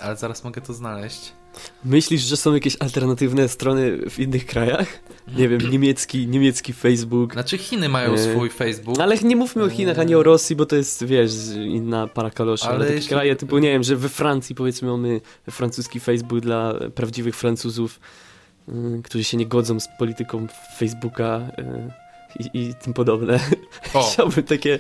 Ale 0.02 0.16
zaraz 0.18 0.44
mogę 0.44 0.62
to 0.62 0.74
znaleźć. 0.74 1.39
Myślisz, 1.86 2.22
że 2.22 2.38
są 2.38 2.54
jakieś 2.54 2.78
alternatywne 2.80 3.50
strony 3.50 4.10
w 4.10 4.20
innych 4.20 4.46
krajach? 4.46 5.00
Nie 5.38 5.50
wiem, 5.50 5.72
niemiecki, 5.72 6.28
niemiecki 6.28 6.74
Facebook. 6.74 7.34
Znaczy 7.34 7.58
Chiny 7.58 7.90
mają 7.90 8.18
swój 8.18 8.50
Facebook. 8.50 9.00
Ale 9.00 9.18
nie 9.18 9.36
mówmy 9.36 9.64
o 9.64 9.70
Chinach, 9.70 10.00
ani 10.00 10.16
o 10.16 10.24
Rosji, 10.24 10.56
bo 10.56 10.66
to 10.66 10.76
jest, 10.76 11.06
wiesz, 11.06 11.32
inna 11.56 12.08
para 12.08 12.30
kaloszy. 12.30 12.66
Ale, 12.66 12.76
ale 12.76 12.86
takie 12.86 12.96
jeśli... 12.96 13.10
kraje 13.10 13.36
typu, 13.36 13.58
nie 13.58 13.72
wiem, 13.72 13.84
że 13.84 13.96
we 13.96 14.10
Francji 14.10 14.56
powiedzmy 14.56 14.88
mamy 14.88 15.22
francuski 15.50 16.00
Facebook 16.00 16.40
dla 16.40 16.74
prawdziwych 16.96 17.36
Francuzów, 17.36 18.00
y, 18.70 18.72
którzy 19.04 19.24
się 19.24 19.38
nie 19.38 19.46
godzą 19.46 19.80
z 19.80 19.88
polityką 20.00 20.48
Facebooka 20.78 21.42
y, 22.40 22.44
i, 22.54 22.60
i 22.60 22.74
tym 22.76 22.94
podobne. 22.94 23.40
Chciałbym 24.14 24.44
takie 24.44 24.80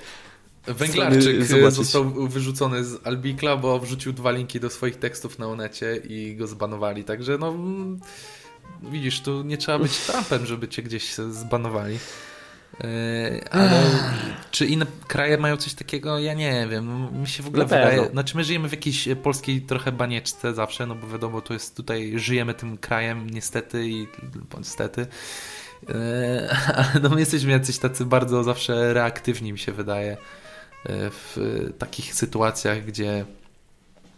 Węglarczyk 0.68 1.44
został 1.70 2.06
wyrzucony 2.28 2.84
z 2.84 3.08
Albikla, 3.08 3.58
bo 3.58 3.80
wrzucił 3.80 4.14
dwa 4.14 4.32
linki 4.32 4.60
do 4.60 4.70
swoich 4.70 4.96
tekstów 4.96 5.40
na 5.40 5.48
Onecie 5.48 5.96
i 5.96 6.36
go 6.36 6.48
zbanowali. 6.48 7.04
Także 7.04 7.38
no 7.38 7.50
mm, 7.50 8.00
widzisz, 8.92 9.22
tu 9.22 9.44
nie 9.44 9.58
trzeba 9.58 9.80
być 9.80 9.98
Trumpem, 9.98 10.46
żeby 10.46 10.68
cię 10.68 10.84
gdzieś 10.84 11.14
zbanowali. 11.14 12.00
E, 12.84 13.54
ale 13.54 13.82
czy 14.52 14.66
inne 14.66 14.86
kraje 15.08 15.38
mają 15.38 15.58
coś 15.58 15.74
takiego? 15.74 16.20
Ja 16.20 16.34
nie 16.34 16.68
wiem. 16.72 16.86
No, 16.86 17.20
mi 17.20 17.28
się 17.28 17.44
w 17.44 17.48
ogóle 17.48 17.66
wydaje. 17.66 18.10
Znaczy, 18.10 18.38
my 18.38 18.44
żyjemy 18.44 18.70
w 18.70 18.72
jakiejś 18.72 19.10
polskiej 19.24 19.62
trochę 19.62 19.92
banieczce 19.92 20.54
zawsze, 20.54 20.86
no 20.86 20.96
bo 20.96 21.08
wiadomo, 21.08 21.42
to 21.42 21.54
jest 21.54 21.76
tutaj, 21.76 22.14
żyjemy 22.16 22.54
tym 22.54 22.78
krajem 22.78 23.30
niestety 23.30 23.90
i 23.90 24.08
niestety. 24.58 25.08
E, 25.90 26.56
ale 26.76 27.02
no 27.04 27.10
my 27.10 27.20
jesteśmy 27.20 27.52
jacyś 27.52 27.78
tacy 27.78 28.06
bardzo 28.06 28.44
zawsze 28.44 28.94
reaktywni, 28.94 29.54
mi 29.54 29.60
się 29.60 29.72
wydaje. 29.72 30.18
E, 30.86 31.10
w 31.10 31.38
takich 31.78 32.16
sytuacjach, 32.16 32.86
gdzie 32.86 33.26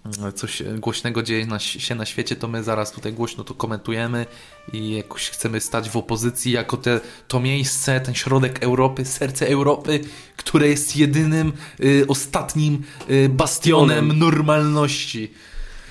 mm, 0.06 0.34
coś 0.34 0.64
głośnego 0.78 1.24
dzieje 1.24 1.48
się 1.60 1.96
na 1.96 2.06
świecie, 2.06 2.36
to 2.36 2.48
my 2.48 2.64
zaraz 2.64 2.92
tutaj 2.92 3.14
głośno 3.14 3.44
to 3.44 3.54
komentujemy 3.54 4.26
i 4.74 4.96
jakoś 4.96 5.30
chcemy 5.30 5.62
stać 5.62 5.90
w 5.90 5.98
opozycji 5.98 6.52
jako 6.52 6.78
te, 6.78 7.00
to 7.28 7.40
miejsce, 7.40 8.02
ten 8.02 8.16
środek 8.16 8.64
Europy, 8.64 9.06
serce 9.06 9.48
Europy, 9.48 10.00
które 10.38 10.68
jest 10.68 10.96
jedynym, 10.96 11.54
y, 11.80 12.06
ostatnim 12.08 12.84
y, 13.10 13.30
bastionem 13.30 14.20
normalności. 14.20 15.32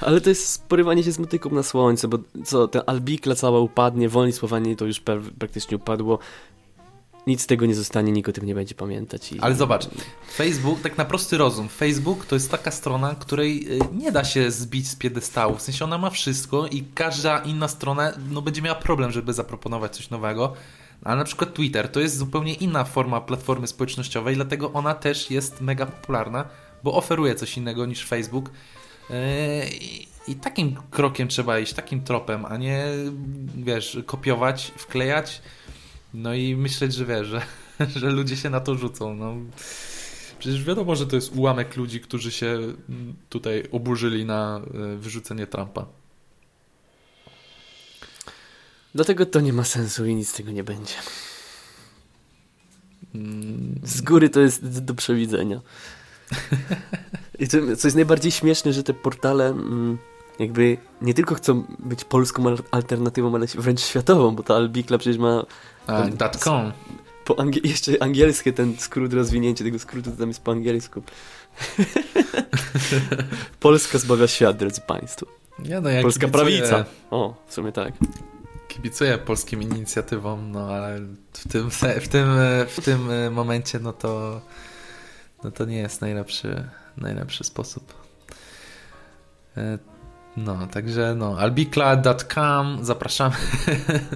Ale 0.00 0.20
to 0.20 0.28
jest 0.28 0.64
porywanie 0.64 1.02
się 1.02 1.12
z 1.12 1.18
motyką 1.18 1.50
na 1.50 1.62
słońce, 1.62 2.08
bo 2.08 2.18
co, 2.44 2.68
ten 2.68 2.82
albikla 2.86 3.34
cała 3.34 3.60
upadnie, 3.60 4.08
wolni 4.08 4.32
słowanie 4.32 4.76
to 4.76 4.86
już 4.86 5.00
praktycznie 5.38 5.76
upadło 5.76 6.18
nic 7.26 7.42
z 7.42 7.46
tego 7.46 7.66
nie 7.66 7.74
zostanie, 7.74 8.12
nikt 8.12 8.28
o 8.28 8.32
tym 8.32 8.46
nie 8.46 8.54
będzie 8.54 8.74
pamiętać. 8.74 9.32
I... 9.32 9.40
Ale 9.40 9.54
zobacz, 9.54 9.88
Facebook, 10.32 10.80
tak 10.80 10.98
na 10.98 11.04
prosty 11.04 11.38
rozum, 11.38 11.68
Facebook 11.68 12.26
to 12.26 12.36
jest 12.36 12.50
taka 12.50 12.70
strona, 12.70 13.14
której 13.20 13.76
y, 13.76 13.78
nie 13.92 14.12
da 14.12 14.24
się 14.24 14.50
zbić 14.50 14.88
z 14.88 14.96
piedestału, 14.96 15.56
w 15.56 15.62
sensie 15.62 15.84
ona 15.84 15.98
ma 15.98 16.10
wszystko 16.10 16.66
i 16.66 16.84
każda 16.94 17.38
inna 17.38 17.68
strona 17.68 18.12
no, 18.30 18.42
będzie 18.42 18.62
miała 18.62 18.78
problem, 18.78 19.12
żeby 19.12 19.32
zaproponować 19.32 19.96
coś 19.96 20.10
nowego, 20.10 20.52
ale 21.04 21.16
na 21.16 21.24
przykład 21.24 21.54
Twitter 21.54 21.88
to 21.88 22.00
jest 22.00 22.16
zupełnie 22.16 22.54
inna 22.54 22.84
forma 22.84 23.20
platformy 23.20 23.66
społecznościowej, 23.66 24.34
dlatego 24.34 24.72
ona 24.72 24.94
też 24.94 25.30
jest 25.30 25.60
mega 25.60 25.86
popularna, 25.86 26.44
bo 26.84 26.94
oferuje 26.94 27.34
coś 27.34 27.56
innego 27.56 27.86
niż 27.86 28.06
Facebook. 28.06 28.50
Y, 29.10 29.14
I 30.28 30.34
takim 30.34 30.76
krokiem 30.90 31.28
trzeba 31.28 31.58
iść, 31.58 31.72
takim 31.72 32.02
tropem, 32.04 32.44
a 32.44 32.56
nie 32.56 32.84
wiesz, 33.56 33.98
kopiować, 34.06 34.72
wklejać 34.76 35.42
no 36.14 36.34
i 36.34 36.56
myśleć, 36.56 36.94
że 36.94 37.06
wiesz, 37.06 37.26
że, 37.26 37.42
że 38.00 38.10
ludzie 38.10 38.36
się 38.36 38.50
na 38.50 38.60
to 38.60 38.74
rzucą. 38.74 39.14
No. 39.14 39.34
Przecież 40.38 40.64
wiadomo, 40.64 40.96
że 40.96 41.06
to 41.06 41.16
jest 41.16 41.36
ułamek 41.36 41.76
ludzi, 41.76 42.00
którzy 42.00 42.32
się 42.32 42.58
tutaj 43.28 43.68
oburzyli 43.72 44.24
na 44.24 44.60
e, 44.74 44.96
wyrzucenie 44.96 45.46
Trumpa. 45.46 45.86
Dlatego 48.94 49.26
to 49.26 49.40
nie 49.40 49.52
ma 49.52 49.64
sensu 49.64 50.06
i 50.06 50.14
nic 50.14 50.28
z 50.28 50.32
tego 50.32 50.52
nie 50.52 50.64
będzie. 50.64 50.94
Z 53.82 54.00
góry 54.00 54.30
to 54.30 54.40
jest 54.40 54.84
do 54.84 54.94
przewidzenia. 54.94 55.60
I 57.38 57.48
to, 57.48 57.76
co 57.76 57.88
jest 57.88 57.94
najbardziej 57.94 58.32
śmieszne, 58.32 58.72
że 58.72 58.82
te 58.82 58.94
portale 58.94 59.46
mm, 59.46 59.98
jakby 60.40 60.76
nie 61.02 61.14
tylko 61.14 61.34
chcą 61.34 61.64
być 61.78 62.04
polską 62.04 62.44
alternatywą, 62.70 63.34
ale 63.34 63.46
wręcz 63.46 63.80
światową, 63.80 64.36
bo 64.36 64.42
ta 64.42 64.54
Albikla 64.54 64.98
przecież 64.98 65.18
ma 65.18 65.44
tak, 66.18 66.36
.com. 66.36 66.72
Po 67.24 67.40
angie 67.40 67.60
jeszcze 67.64 68.02
angielskie 68.02 68.52
ten 68.52 68.76
skrót, 68.78 69.12
rozwinięcie 69.12 69.64
tego 69.64 69.78
skrótu 69.78 70.10
tam 70.10 70.28
jest 70.28 70.42
po 70.42 70.52
angielsku. 70.52 71.02
Polska 73.60 73.98
zbawia 73.98 74.26
świat, 74.26 74.56
drodzy 74.56 74.80
Państwo. 74.80 75.26
Ja, 75.64 75.80
no, 75.80 75.90
ja 75.90 76.02
Polska 76.02 76.26
kibicuję, 76.26 76.44
prawica. 76.44 76.84
O, 77.10 77.34
w 77.46 77.54
sumie 77.54 77.72
tak. 77.72 77.94
Kibicuję 78.68 79.18
polskim 79.18 79.62
inicjatywom, 79.62 80.52
no 80.52 80.66
ale 80.66 81.00
w 81.32 81.48
tym, 81.48 81.70
w 82.00 82.08
tym, 82.08 82.28
w 82.68 82.80
tym 82.84 83.32
momencie 83.32 83.78
no 83.78 83.92
to, 83.92 84.40
no 85.44 85.50
to 85.50 85.64
nie 85.64 85.78
jest 85.78 86.00
najlepszy, 86.00 86.64
najlepszy 86.96 87.44
sposób. 87.44 87.94
No, 90.36 90.66
także 90.66 91.14
no, 91.14 91.36
albikla.com, 91.38 92.78
zapraszam. 92.82 93.32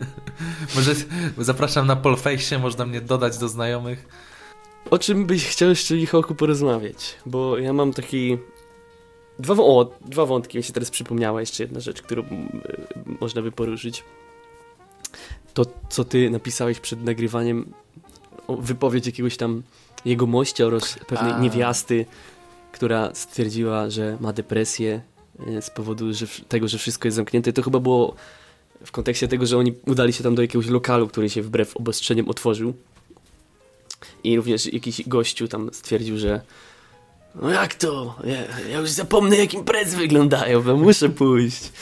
Może 0.77 0.95
zapraszam 1.39 1.87
na 1.87 1.97
Polfejsie, 1.97 2.59
można 2.59 2.87
mnie 2.87 3.01
dodać 3.01 3.39
do 3.39 3.49
znajomych. 3.49 4.09
O 4.91 4.99
czym 4.99 5.27
byś 5.27 5.47
chciał 5.47 5.69
jeszcze 5.69 5.95
Lichoku 5.95 6.35
porozmawiać? 6.35 7.17
Bo 7.27 7.59
ja 7.59 7.73
mam 7.73 7.93
taki... 7.93 8.39
Dwa, 9.39 9.55
o, 9.55 9.91
dwa 10.01 10.27
wątki 10.27 10.59
mi 10.59 10.65
się 10.65 10.73
teraz 10.73 10.91
przypomniała, 10.91 11.41
jeszcze 11.41 11.63
jedna 11.63 11.81
rzecz, 11.81 12.03
którą 12.03 12.23
y, 12.23 12.27
można 13.21 13.43
by 13.43 13.53
poruszyć. 13.53 14.05
To, 15.55 15.65
co 15.89 16.05
ty 16.05 16.31
napisałeś 16.31 16.81
przed 16.81 17.05
nagrywaniem, 17.05 17.73
wypowiedź 18.49 19.07
jakiegoś 19.07 19.37
tam 19.37 19.63
jego 20.05 20.27
mościa 20.27 20.65
oraz 20.65 20.99
pewnej 21.07 21.33
A. 21.33 21.39
niewiasty, 21.39 22.07
która 22.73 23.15
stwierdziła, 23.15 23.91
że 23.91 24.17
ma 24.21 24.33
depresję 24.33 25.01
z 25.61 25.71
powodu 25.71 26.13
że, 26.13 26.27
tego, 26.49 26.69
że 26.69 26.79
wszystko 26.79 27.09
jest 27.09 27.17
zamknięte. 27.17 27.53
To 27.53 27.63
chyba 27.63 27.81
było 27.81 28.15
w 28.85 28.93
kontekście 28.93 29.29
tego, 29.29 29.47
że 29.47 29.59
oni 29.59 29.73
udali 29.87 30.13
się 30.13 30.23
tam 30.23 30.35
do 30.35 30.43
jakiegoś 30.43 30.67
lokalu, 30.67 31.09
który 31.09 31.31
się 31.31 31.43
wbrew 31.43 31.77
obostrzeniom 31.77 32.29
otworzył. 32.29 32.75
I 34.25 34.37
również 34.37 34.73
jakiś 34.73 35.09
gościu 35.09 35.49
tam 35.49 35.71
stwierdził, 35.73 36.19
że 36.19 36.41
no 37.35 37.51
jak 37.51 37.75
to? 37.75 38.19
Ja, 38.25 38.69
ja 38.69 38.79
już 38.79 38.91
zapomnę 38.91 39.37
jak 39.37 39.55
imprezy 39.55 39.97
wyglądają, 39.97 40.63
bo 40.63 40.77
muszę 40.77 41.09
pójść. 41.09 41.73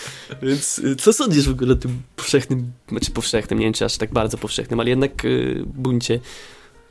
Więc 0.42 0.78
y, 0.78 0.96
co 0.96 1.12
sądzisz 1.12 1.48
w 1.48 1.52
ogóle 1.52 1.72
o 1.72 1.76
tym 1.76 2.02
powszechnym, 2.16 2.72
znaczy 2.88 3.10
powszechnym, 3.10 3.58
nie 3.58 3.66
wiem 3.66 3.72
czy 3.72 3.84
aż 3.84 3.96
tak 3.96 4.12
bardzo 4.12 4.38
powszechnym, 4.38 4.80
ale 4.80 4.90
jednak 4.90 5.24
y, 5.24 5.62
buncie 5.66 6.20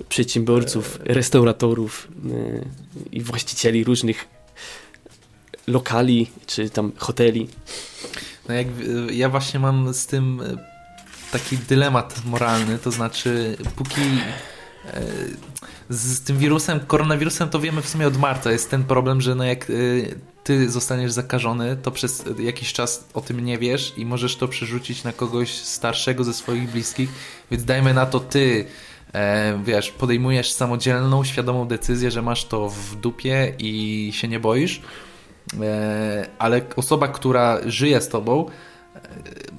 przedsiębiorców, 0.10 1.00
restauratorów 1.04 2.08
y, 2.26 2.66
i 3.12 3.22
właścicieli 3.22 3.84
różnych 3.84 4.28
lokali, 5.72 6.32
czy 6.48 6.70
tam 6.70 6.92
hoteli. 6.98 7.48
No 8.50 8.54
jak, 8.54 8.68
ja 9.12 9.30
właśnie 9.30 9.60
mam 9.60 9.94
z 9.94 10.06
tym 10.06 10.42
e, 10.42 10.58
taki 11.32 11.58
dylemat 11.58 12.22
moralny, 12.26 12.80
to 12.80 12.92
znaczy 12.92 13.58
póki 13.76 14.02
e, 14.86 15.02
z 15.90 16.22
tym 16.22 16.38
wirusem, 16.38 16.80
koronawirusem 16.80 17.50
to 17.50 17.60
wiemy 17.60 17.82
w 17.82 17.90
sumie 17.90 18.08
od 18.08 18.18
marca. 18.18 18.52
Jest 18.52 18.70
ten 18.70 18.84
problem, 18.84 19.22
że 19.22 19.36
no 19.36 19.44
jak 19.44 19.70
e, 19.70 19.74
ty 20.44 20.70
zostaniesz 20.70 21.12
zakażony, 21.12 21.78
to 21.78 21.92
przez 21.92 22.24
jakiś 22.40 22.74
czas 22.74 23.08
o 23.14 23.22
tym 23.22 23.46
nie 23.46 23.58
wiesz 23.58 23.94
i 23.98 24.06
możesz 24.06 24.36
to 24.36 24.48
przerzucić 24.48 25.04
na 25.04 25.14
kogoś 25.14 25.54
starszego 25.54 26.24
ze 26.24 26.34
swoich 26.34 26.72
bliskich, 26.72 27.10
więc 27.52 27.64
dajmy 27.64 27.94
na 27.94 28.06
to 28.06 28.20
ty 28.20 28.66
wiesz, 29.64 29.92
podejmujesz 29.92 30.52
samodzielną, 30.52 31.24
świadomą 31.24 31.68
decyzję, 31.68 32.12
że 32.12 32.22
masz 32.22 32.46
to 32.46 32.70
w 32.70 32.96
dupie 32.96 33.54
i 33.60 34.12
się 34.14 34.28
nie 34.28 34.40
boisz, 34.40 34.82
ale 36.40 36.62
osoba, 36.76 37.08
która 37.08 37.60
żyje 37.66 38.02
z 38.02 38.08
tobą, 38.08 38.46
e, 38.96 39.00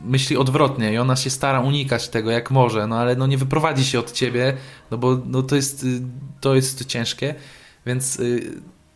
myśli 0.05 0.37
odwrotnie 0.37 0.93
i 0.93 0.99
ona 0.99 1.17
się 1.17 1.31
stara 1.31 1.61
unikać 1.61 2.09
tego 2.09 2.31
jak 2.31 2.51
może, 2.51 2.87
no 2.87 2.99
ale 2.99 3.17
no 3.17 3.27
nie 3.27 3.39
wyprowadzi 3.39 3.85
się 3.85 3.99
od 3.99 4.13
ciebie, 4.13 4.57
no 4.91 4.99
bo 4.99 5.19
no 5.27 5.43
to, 5.43 5.57
jest, 5.57 5.85
y, 5.85 6.01
to 6.41 6.55
jest 6.55 6.85
ciężkie, 6.85 7.35
więc 7.87 8.21
y, 8.21 8.53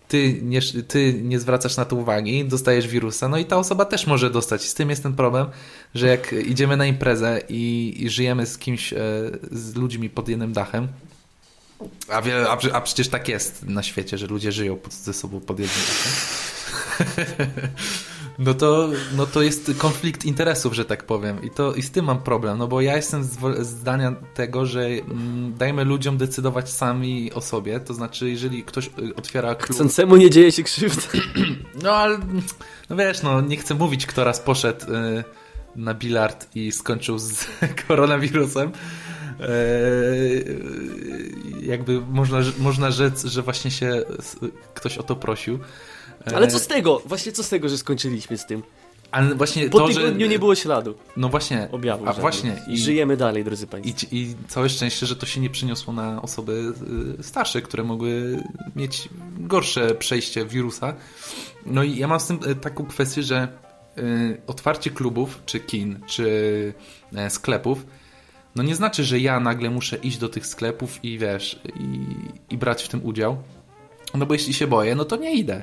ty 0.08 0.40
nie, 0.42 0.60
ty 0.88 1.20
nie 1.22 1.40
zwracasz 1.40 1.76
na 1.76 1.84
to 1.84 1.96
uwagi, 1.96 2.44
dostajesz 2.44 2.88
wirusa, 2.88 3.28
no 3.28 3.38
i 3.38 3.44
ta 3.44 3.56
osoba 3.56 3.84
też 3.84 4.06
może 4.06 4.30
dostać. 4.30 4.62
Z 4.62 4.74
tym 4.74 4.90
jest 4.90 5.02
ten 5.02 5.12
problem, 5.12 5.46
że 5.94 6.06
jak 6.06 6.32
idziemy 6.32 6.76
na 6.76 6.86
imprezę 6.86 7.40
i, 7.48 7.94
i 7.98 8.10
żyjemy 8.10 8.46
z 8.46 8.58
kimś, 8.58 8.92
e, 8.92 8.96
z 9.52 9.74
ludźmi 9.74 10.10
pod 10.10 10.28
jednym 10.28 10.52
dachem, 10.52 10.88
A, 12.08 12.22
wie, 12.22 12.48
a, 12.48 12.58
a, 12.72 12.80
przecież 12.80 13.08
tak 13.08 13.28
jest 13.28 13.62
na 13.62 13.82
świecie, 13.82 14.18
że 14.18 14.26
ludzie 14.26 14.52
żyją 14.52 14.76
pod, 14.76 14.92
ze 14.92 15.12
sobą 15.12 15.40
pod 15.40 15.60
jednym 15.60 15.86
No 18.38 18.54
to, 18.54 18.88
no 19.16 19.26
to 19.26 19.42
jest 19.42 19.70
konflikt 19.78 20.24
interesów, 20.24 20.74
że 20.74 20.84
tak 20.84 21.04
powiem. 21.04 21.42
I, 21.42 21.50
to, 21.50 21.74
I 21.74 21.82
z 21.82 21.90
tym 21.90 22.04
mam 22.04 22.22
problem, 22.22 22.58
no 22.58 22.68
bo 22.68 22.80
ja 22.80 22.96
jestem 22.96 23.28
zdania 23.60 24.14
tego, 24.34 24.66
że 24.66 24.86
mm, 24.86 25.54
dajmy 25.58 25.84
ludziom 25.84 26.16
decydować 26.16 26.70
sami 26.70 27.32
o 27.32 27.40
sobie. 27.40 27.80
To 27.80 27.94
znaczy, 27.94 28.30
jeżeli 28.30 28.64
ktoś 28.64 28.86
y, 28.86 29.14
otwiera 29.14 29.54
klub... 29.54 29.76
Chcącemu 29.76 30.16
nie 30.16 30.30
dzieje 30.30 30.52
się 30.52 30.62
krzywdy. 30.62 31.02
No 31.82 31.90
ale, 31.92 32.18
no 32.90 32.96
wiesz, 32.96 33.22
no 33.22 33.40
nie 33.40 33.56
chcę 33.56 33.74
mówić, 33.74 34.06
kto 34.06 34.24
raz 34.24 34.40
poszedł 34.40 34.94
y, 34.94 35.24
na 35.76 35.94
bilard 35.94 36.56
i 36.56 36.72
skończył 36.72 37.18
z 37.18 37.46
koronawirusem. 37.88 38.72
Eee, 39.40 40.44
jakby 41.66 42.00
można, 42.00 42.38
można 42.58 42.90
rzec, 42.90 43.24
że 43.24 43.42
właśnie 43.42 43.70
się 43.70 44.02
ktoś 44.74 44.98
o 44.98 45.02
to 45.02 45.16
prosił. 45.16 45.58
Ale 46.34 46.48
co 46.48 46.58
z 46.58 46.66
tego? 46.66 47.02
Właśnie 47.06 47.32
co 47.32 47.42
z 47.42 47.48
tego, 47.48 47.68
że 47.68 47.78
skończyliśmy 47.78 48.38
z 48.38 48.46
tym? 48.46 48.62
Ale 49.10 49.34
właśnie 49.34 49.70
po 49.70 49.78
to, 49.78 49.88
tygodniu 49.88 50.20
że... 50.20 50.28
nie 50.28 50.38
było 50.38 50.54
śladu. 50.54 50.94
No 51.16 51.28
właśnie. 51.28 51.68
Objawu. 51.72 52.08
A 52.08 52.12
właśnie. 52.12 52.62
I, 52.68 52.78
żyjemy 52.78 53.16
dalej, 53.16 53.44
drodzy 53.44 53.66
Państwo. 53.66 54.06
I, 54.10 54.16
I 54.16 54.34
całe 54.48 54.68
szczęście, 54.68 55.06
że 55.06 55.16
to 55.16 55.26
się 55.26 55.40
nie 55.40 55.50
przyniosło 55.50 55.92
na 55.92 56.22
osoby 56.22 56.72
y, 57.20 57.22
starsze, 57.22 57.62
które 57.62 57.84
mogły 57.84 58.42
mieć 58.76 59.08
gorsze 59.38 59.94
przejście 59.94 60.46
wirusa. 60.46 60.94
No 61.66 61.82
i 61.82 61.96
ja 61.96 62.08
mam 62.08 62.20
z 62.20 62.26
tym 62.26 62.40
y, 62.50 62.54
taką 62.54 62.86
kwestię, 62.86 63.22
że 63.22 63.48
y, 63.98 64.40
otwarcie 64.46 64.90
klubów, 64.90 65.40
czy 65.46 65.60
kin, 65.60 66.00
czy 66.06 66.74
e, 67.14 67.30
sklepów 67.30 67.86
no 68.56 68.62
nie 68.62 68.74
znaczy, 68.74 69.04
że 69.04 69.18
ja 69.18 69.40
nagle 69.40 69.70
muszę 69.70 69.96
iść 69.96 70.18
do 70.18 70.28
tych 70.28 70.46
sklepów 70.46 71.04
i 71.04 71.18
wiesz, 71.18 71.60
i, 71.80 72.06
i 72.54 72.58
brać 72.58 72.82
w 72.82 72.88
tym 72.88 73.04
udział. 73.04 73.36
No 74.14 74.26
bo 74.26 74.34
jeśli 74.34 74.54
się 74.54 74.66
boję, 74.66 74.94
no 74.94 75.04
to 75.04 75.16
nie 75.16 75.34
idę. 75.34 75.62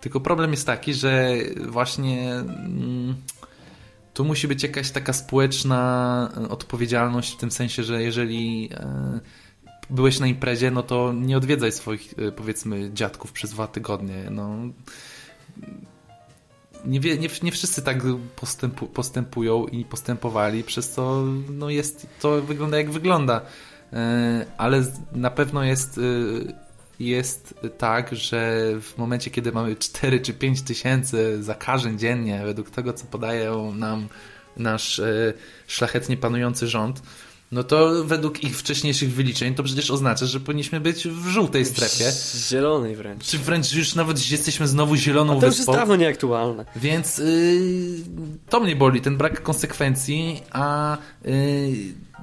Tylko 0.00 0.20
problem 0.20 0.50
jest 0.50 0.66
taki, 0.66 0.94
że 0.94 1.36
właśnie 1.68 2.32
mm, 2.34 3.14
tu 4.14 4.24
musi 4.24 4.48
być 4.48 4.62
jakaś 4.62 4.90
taka 4.90 5.12
społeczna 5.12 6.30
odpowiedzialność 6.50 7.32
w 7.32 7.36
tym 7.36 7.50
sensie, 7.50 7.84
że 7.84 8.02
jeżeli 8.02 8.70
e, 8.74 9.20
byłeś 9.90 10.20
na 10.20 10.26
imprezie, 10.26 10.70
no 10.70 10.82
to 10.82 11.12
nie 11.12 11.36
odwiedzaj 11.36 11.72
swoich 11.72 12.14
e, 12.18 12.32
powiedzmy 12.32 12.90
dziadków 12.92 13.32
przez 13.32 13.50
dwa 13.50 13.66
tygodnie. 13.66 14.30
No 14.30 14.56
nie, 16.84 17.00
nie, 17.00 17.28
nie 17.42 17.52
wszyscy 17.52 17.82
tak 17.82 18.02
postępu, 18.36 18.86
postępują 18.86 19.66
i 19.66 19.84
postępowali, 19.84 20.64
przez 20.64 20.90
co 20.90 21.24
no 21.50 21.70
jest, 21.70 22.06
to 22.20 22.42
wygląda 22.42 22.78
jak 22.78 22.90
wygląda. 22.90 23.40
E, 23.92 24.46
ale 24.58 24.84
na 25.12 25.30
pewno 25.30 25.64
jest, 25.64 25.98
e, 25.98 26.02
jest 27.00 27.54
tak, 27.78 28.16
że 28.16 28.62
w 28.80 28.98
momencie, 28.98 29.30
kiedy 29.30 29.52
mamy 29.52 29.76
4 29.76 30.20
czy 30.20 30.34
5 30.34 30.62
tysięcy 30.62 31.42
zakażeń 31.42 31.98
dziennie, 31.98 32.42
według 32.44 32.70
tego, 32.70 32.92
co 32.92 33.06
podaje 33.06 33.72
nam 33.74 34.08
nasz 34.56 34.98
e, 34.98 35.32
szlachetnie 35.66 36.16
panujący 36.16 36.68
rząd, 36.68 37.02
no 37.52 37.64
to 37.64 38.04
według 38.04 38.44
ich 38.44 38.58
wcześniejszych 38.58 39.12
wyliczeń 39.12 39.54
to 39.54 39.62
przecież 39.62 39.90
oznacza, 39.90 40.26
że 40.26 40.40
powinniśmy 40.40 40.80
być 40.80 41.08
w 41.08 41.26
żółtej 41.26 41.64
strefie. 41.64 42.12
Zielonej 42.48 42.96
wręcz. 42.96 43.24
Czy 43.24 43.38
wręcz 43.38 43.72
już 43.72 43.94
nawet 43.94 44.30
jesteśmy 44.30 44.68
znowu 44.68 44.96
zieloną 44.96 45.36
A 45.36 45.40
to 45.40 45.46
już 45.46 45.56
jest 45.56 45.70
dawno 45.70 45.96
nieaktualne. 45.96 46.64
Więc 46.76 47.18
yy, 47.18 47.24
to 48.48 48.60
mnie 48.60 48.76
boli, 48.76 49.00
ten 49.00 49.16
brak 49.16 49.42
konsekwencji, 49.42 50.42
a 50.50 50.98
yy, 51.24 51.32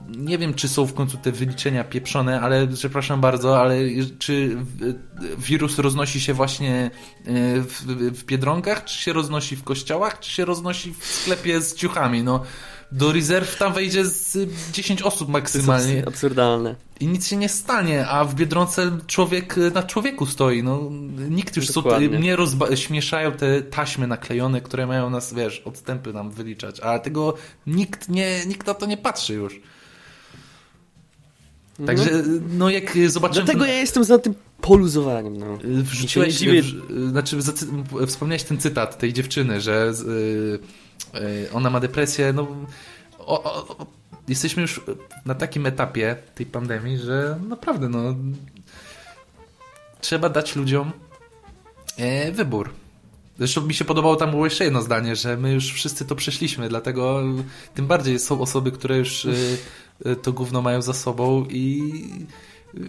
nie 0.10 0.38
wiem, 0.38 0.53
czy 0.53 0.68
są 0.68 0.86
w 0.86 0.93
końcu 0.93 1.18
te 1.18 1.32
wyliczenia 1.32 1.84
pieprzone, 1.84 2.41
ale 2.41 2.68
przepraszam 2.68 3.22
bardzo, 3.22 3.62
ale 3.62 3.78
czy 4.20 4.58
wirus 5.38 5.80
roznosi 5.80 6.22
się 6.22 6.34
właśnie 6.34 6.91
yy, 7.26 7.62
w, 7.62 7.82
w 8.20 8.26
Biedronkach, 8.26 8.84
czy 8.84 8.97
się 8.97 9.14
roznosi 9.14 9.56
w 9.56 9.64
kościołach, 9.64 10.20
czy 10.20 10.32
się 10.32 10.45
roznosi 10.45 10.93
w 10.99 11.06
sklepie 11.06 11.62
z 11.62 11.76
ciuchami? 11.76 12.24
No 12.24 12.43
do 12.91 13.12
rezerw 13.12 13.58
tam 13.58 13.74
wejdzie 13.74 14.06
z 14.06 14.38
10 14.72 15.01
osób 15.01 15.30
maksymalnie. 15.30 15.88
To 15.88 15.95
jest 15.95 16.08
absurdalne. 16.08 16.76
I 16.99 17.08
nic 17.08 17.28
się 17.28 17.38
nie 17.38 17.49
stanie, 17.49 18.08
a 18.08 18.26
w 18.26 18.36
Biedronce 18.36 18.97
człowiek 19.08 19.56
na 19.74 19.84
człowieku 19.84 20.26
stoi. 20.26 20.64
No, 20.64 20.89
nikt 21.30 21.56
już... 21.56 21.72
Dokładnie. 21.72 22.10
Co, 22.10 22.16
mnie 22.16 22.36
rozba- 22.38 22.76
śmieszają 22.76 23.32
te 23.32 23.62
taśmy 23.62 24.08
naklejone, 24.08 24.62
które 24.62 24.88
mają 24.88 25.10
nas, 25.10 25.34
wiesz, 25.34 25.62
odstępy 25.66 26.14
nam 26.14 26.32
wyliczać, 26.32 26.80
a 26.80 26.99
tego 26.99 27.34
nikt, 27.68 28.10
nie, 28.10 28.45
nikt 28.45 28.68
na 28.68 28.74
to 28.74 28.86
nie 28.86 28.97
patrzy 28.97 29.34
już. 29.34 29.62
Także, 31.86 32.23
no 32.49 32.69
jak 32.69 32.97
zobaczymy... 33.07 33.45
Dlatego 33.45 33.65
ja 33.65 33.73
jestem 33.73 34.03
za 34.03 34.19
tym 34.19 34.34
poluzowaniem, 34.61 35.38
no. 35.38 35.57
Wrzuciłeś, 35.63 36.43
w, 36.45 37.09
znaczy 37.09 37.38
wspomniałeś 38.07 38.43
ten 38.43 38.57
cytat 38.57 38.97
tej 38.97 39.13
dziewczyny, 39.13 39.61
że 39.61 39.93
yy, 41.13 41.49
ona 41.53 41.69
ma 41.69 41.80
depresję, 41.80 42.34
no 42.34 42.47
o, 43.19 43.43
o, 43.43 43.86
jesteśmy 44.28 44.61
już 44.61 44.82
na 45.26 45.36
takim 45.36 45.65
etapie 45.65 46.15
tej 46.36 46.45
pandemii, 46.45 46.97
że 46.97 47.39
naprawdę 47.47 47.89
no 47.89 48.15
trzeba 50.01 50.30
dać 50.30 50.55
ludziom 50.55 50.91
e, 51.97 52.32
wybór. 52.32 52.69
Zresztą 53.38 53.62
mi 53.62 53.74
się 53.74 53.86
podobało 53.86 54.16
tam 54.16 54.32
było 54.32 54.46
jeszcze 54.46 54.64
jedno 54.64 54.82
zdanie, 54.82 55.16
że 55.16 55.38
my 55.38 55.54
już 55.54 55.74
wszyscy 55.74 56.06
to 56.06 56.16
przeszliśmy, 56.16 56.70
dlatego 56.70 57.24
tym 57.74 57.88
bardziej 57.88 58.20
są 58.20 58.42
osoby, 58.42 58.72
które 58.72 58.98
już 58.98 59.28
e, 60.06 60.16
to 60.16 60.34
gówno 60.34 60.62
mają 60.62 60.82
za 60.82 60.94
sobą 60.94 61.46
i 61.50 61.94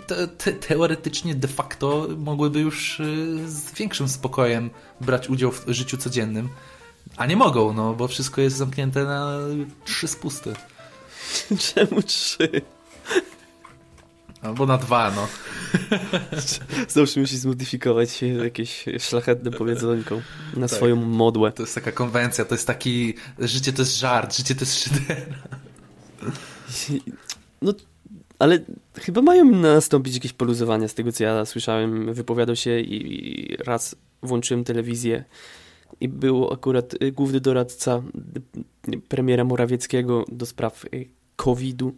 te, 0.06 0.28
te, 0.28 0.52
teoretycznie 0.52 1.34
de 1.34 1.48
facto 1.48 2.08
mogłyby 2.16 2.60
już 2.60 3.02
z 3.46 3.74
większym 3.74 4.08
spokojem 4.08 4.70
brać 5.00 5.30
udział 5.30 5.52
w 5.52 5.64
życiu 5.68 5.96
codziennym. 5.96 6.48
A 7.16 7.26
nie 7.26 7.36
mogą, 7.36 7.72
no 7.72 7.94
bo 7.94 8.08
wszystko 8.08 8.40
jest 8.40 8.56
zamknięte 8.56 9.04
na 9.04 9.38
trzy 9.84 10.08
spusty. 10.08 10.54
Czemu 11.74 12.02
trzy? 12.02 12.62
Albo 14.42 14.66
na 14.66 14.78
dwa, 14.78 15.10
no. 15.10 15.28
Zawsze 16.88 17.20
musi 17.20 17.38
zmodyfikować 17.38 18.22
jakieś 18.22 18.84
szlachetne 18.98 19.50
powiedzonko 19.50 20.20
na 20.56 20.68
tak. 20.68 20.76
swoją 20.76 20.96
modłę. 20.96 21.52
To 21.52 21.62
jest 21.62 21.74
taka 21.74 21.92
konwencja, 21.92 22.44
to 22.44 22.54
jest 22.54 22.66
taki... 22.66 23.14
Życie 23.38 23.72
to 23.72 23.82
jest 23.82 23.98
żart, 23.98 24.36
życie 24.36 24.54
to 24.54 24.60
jest 24.60 24.84
szydera. 24.84 25.20
No, 27.62 27.72
ale 28.38 28.58
chyba 28.94 29.22
mają 29.22 29.44
nastąpić 29.44 30.14
jakieś 30.14 30.32
poluzowania 30.32 30.88
z 30.88 30.94
tego, 30.94 31.12
co 31.12 31.24
ja 31.24 31.44
słyszałem. 31.44 32.14
Wypowiadał 32.14 32.56
się 32.56 32.80
i 32.80 33.56
raz 33.64 33.96
włączyłem 34.22 34.64
telewizję 34.64 35.24
i 36.00 36.08
był 36.08 36.52
akurat 36.52 37.02
y, 37.02 37.12
główny 37.12 37.40
doradca 37.40 38.02
y, 38.94 39.00
premiera 39.08 39.44
Morawieckiego 39.44 40.24
do 40.28 40.46
spraw 40.46 40.84
y, 40.84 41.08
COVID-u, 41.36 41.96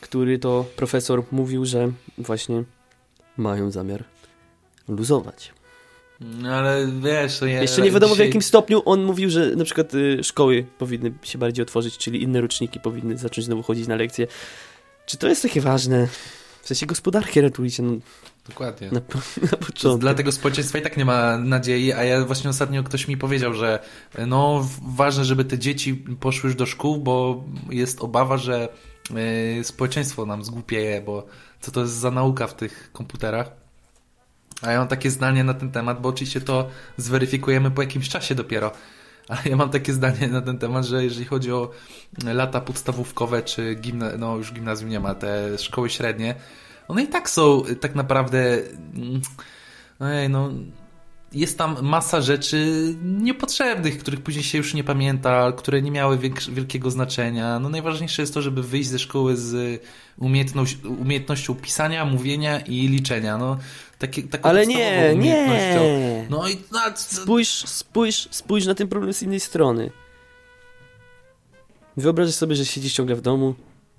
który 0.00 0.38
to 0.38 0.64
profesor 0.76 1.24
mówił, 1.30 1.64
że 1.64 1.92
właśnie 2.18 2.64
mają 3.36 3.70
zamiar 3.70 4.04
luzować. 4.88 5.52
No 6.20 6.54
ale 6.54 6.86
wiesz, 7.02 7.40
ja 7.40 7.62
Jeszcze 7.62 7.82
nie 7.82 7.90
wiadomo 7.90 8.14
dzisiaj... 8.14 8.26
w 8.26 8.28
jakim 8.28 8.42
stopniu 8.42 8.82
on 8.84 9.04
mówił, 9.04 9.30
że 9.30 9.56
na 9.56 9.64
przykład 9.64 9.94
y, 9.94 10.24
szkoły 10.24 10.64
powinny 10.78 11.12
się 11.22 11.38
bardziej 11.38 11.62
otworzyć, 11.62 11.98
czyli 11.98 12.22
inne 12.22 12.40
roczniki 12.40 12.80
powinny 12.80 13.18
zacząć 13.18 13.44
znowu 13.44 13.62
chodzić 13.62 13.86
na 13.86 13.96
lekcje. 13.96 14.26
Czy 15.06 15.16
to 15.16 15.28
jest 15.28 15.42
takie 15.42 15.60
ważne? 15.60 16.08
W 16.62 16.68
sensie 16.68 16.86
gospodarkę 16.86 17.40
ratujcie. 17.40 17.82
No, 17.82 17.92
Dokładnie. 18.48 18.90
Na, 18.92 19.00
na 19.52 19.56
początku. 19.56 19.98
Dlatego 19.98 20.32
społeczeństwo 20.32 20.78
i 20.78 20.82
tak 20.82 20.96
nie 20.96 21.04
ma 21.04 21.38
nadziei, 21.38 21.92
a 21.92 22.04
ja 22.04 22.24
właśnie 22.24 22.50
ostatnio 22.50 22.82
ktoś 22.82 23.08
mi 23.08 23.16
powiedział, 23.16 23.54
że 23.54 23.78
no 24.26 24.68
ważne, 24.88 25.24
żeby 25.24 25.44
te 25.44 25.58
dzieci 25.58 25.94
poszły 26.20 26.48
już 26.48 26.56
do 26.56 26.66
szkół, 26.66 26.98
bo 26.98 27.44
jest 27.70 28.00
obawa, 28.00 28.36
że 28.36 28.68
społeczeństwo 29.62 30.26
nam 30.26 30.44
zgłupieje, 30.44 31.02
bo 31.02 31.26
co 31.60 31.70
to 31.70 31.80
jest 31.80 31.92
za 31.92 32.10
nauka 32.10 32.46
w 32.46 32.54
tych 32.54 32.92
komputerach. 32.92 33.50
A 34.62 34.72
ja 34.72 34.78
mam 34.78 34.88
takie 34.88 35.10
zdanie 35.10 35.44
na 35.44 35.54
ten 35.54 35.70
temat, 35.70 36.00
bo 36.00 36.08
oczywiście 36.08 36.40
to 36.40 36.68
zweryfikujemy 36.96 37.70
po 37.70 37.82
jakimś 37.82 38.08
czasie 38.08 38.34
dopiero. 38.34 38.72
Ale 39.28 39.40
ja 39.44 39.56
mam 39.56 39.70
takie 39.70 39.92
zdanie 39.92 40.28
na 40.28 40.42
ten 40.42 40.58
temat, 40.58 40.84
że 40.84 41.04
jeżeli 41.04 41.26
chodzi 41.26 41.52
o 41.52 41.70
lata 42.24 42.60
podstawówkowe, 42.60 43.42
czy 43.42 43.74
gimna 43.74 44.10
no 44.18 44.36
już 44.36 44.52
gimnazjum 44.52 44.90
nie 44.90 45.00
ma, 45.00 45.14
te 45.14 45.58
szkoły 45.58 45.90
średnie, 45.90 46.34
one 46.88 47.02
i 47.02 47.08
tak 47.08 47.30
są 47.30 47.62
tak 47.80 47.94
naprawdę. 47.94 48.58
Mm, 48.94 49.20
ojej, 50.00 50.30
no. 50.30 50.50
Jest 51.32 51.58
tam 51.58 51.76
masa 51.82 52.20
rzeczy 52.20 52.68
niepotrzebnych, 53.02 53.98
których 53.98 54.20
później 54.20 54.44
się 54.44 54.58
już 54.58 54.74
nie 54.74 54.84
pamięta, 54.84 55.52
które 55.52 55.82
nie 55.82 55.90
miały 55.90 56.18
wielkiego 56.52 56.90
znaczenia. 56.90 57.58
No 57.58 57.68
najważniejsze 57.68 58.22
jest 58.22 58.34
to, 58.34 58.42
żeby 58.42 58.62
wyjść 58.62 58.88
ze 58.88 58.98
szkoły 58.98 59.36
z 59.36 59.82
umiejętność, 60.18 60.76
umiejętnością 60.84 61.54
pisania, 61.54 62.04
mówienia 62.04 62.60
i 62.60 62.88
liczenia. 62.88 63.38
No, 63.38 63.58
takie, 63.98 64.22
taką 64.22 64.48
Ale 64.48 64.66
nie, 64.66 65.14
nie. 65.16 66.26
No 66.30 66.48
i 66.48 66.56
no, 66.72 66.80
spójrz, 66.96 67.48
spójrz, 67.48 68.28
spójrz 68.30 68.66
na 68.66 68.74
ten 68.74 68.88
problem 68.88 69.12
z 69.12 69.22
innej 69.22 69.40
strony. 69.40 69.90
Wyobraź 71.96 72.34
sobie, 72.34 72.56
że 72.56 72.66
siedzisz 72.66 72.92
ciągle 72.92 73.16
w 73.16 73.20
domu, 73.20 73.54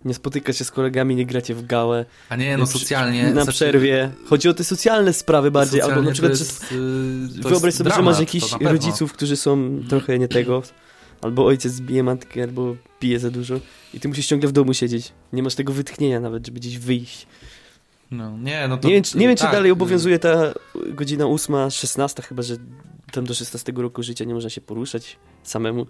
Nie 0.05 0.13
spotyka 0.13 0.53
się 0.53 0.65
z 0.65 0.71
kolegami, 0.71 1.15
nie 1.15 1.25
gracie 1.25 1.55
w 1.55 1.65
gałę. 1.65 2.05
A 2.29 2.35
nie, 2.35 2.57
no 2.57 2.65
socjalnie. 2.65 3.23
Na 3.23 3.31
znaczy, 3.31 3.51
przerwie. 3.51 4.11
Chodzi 4.25 4.49
o 4.49 4.53
te 4.53 4.63
socjalne 4.63 5.13
sprawy 5.13 5.51
bardziej. 5.51 5.81
Albo 5.81 6.01
na 6.01 6.11
przykład, 6.11 6.33
że 6.33 6.39
jest, 6.39 6.71
y, 6.71 7.41
wyobraź 7.41 7.73
sobie, 7.73 7.89
że 7.89 7.95
dramat, 7.95 8.05
masz 8.05 8.19
jakichś 8.19 8.51
rodziców, 8.61 9.13
którzy 9.13 9.35
są 9.35 9.79
trochę 9.89 10.19
nie 10.19 10.27
tego. 10.27 10.63
Albo 11.21 11.45
ojciec 11.45 11.79
bije 11.79 12.03
matkę, 12.03 12.43
albo 12.43 12.75
pije 12.99 13.19
za 13.19 13.31
dużo. 13.31 13.59
I 13.93 13.99
ty 13.99 14.07
musisz 14.07 14.27
ciągle 14.27 14.49
w 14.49 14.51
domu 14.51 14.73
siedzieć. 14.73 15.11
Nie 15.33 15.43
masz 15.43 15.55
tego 15.55 15.73
wytchnienia 15.73 16.19
nawet, 16.19 16.45
żeby 16.45 16.59
gdzieś 16.59 16.77
wyjść. 16.77 17.27
No, 18.11 18.37
nie, 18.37 18.67
no 18.67 18.77
to, 18.77 18.87
Nie 18.87 18.93
wiem, 18.93 19.03
czy, 19.03 19.17
nie 19.17 19.27
wiem, 19.27 19.37
czy 19.37 19.43
tak, 19.43 19.51
dalej 19.51 19.69
y, 19.69 19.73
obowiązuje 19.73 20.19
ta 20.19 20.53
godzina 20.87 21.25
ósma, 21.25 21.69
16, 21.69 22.21
chyba 22.21 22.43
że 22.43 22.55
tam 23.11 23.25
do 23.25 23.33
16 23.33 23.73
roku 23.75 24.03
życia 24.03 24.25
nie 24.25 24.33
można 24.33 24.49
się 24.49 24.61
poruszać 24.61 25.17
samemu. 25.43 25.85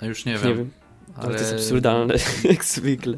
a 0.00 0.06
Już 0.06 0.24
nie 0.24 0.32
Nie 0.32 0.38
wiem. 0.38 0.56
wiem, 0.56 0.70
ale 1.16 1.34
to 1.34 1.40
jest 1.40 1.52
absurdalne, 1.52 2.14
jak 2.44 2.64
zwykle. 2.64 3.14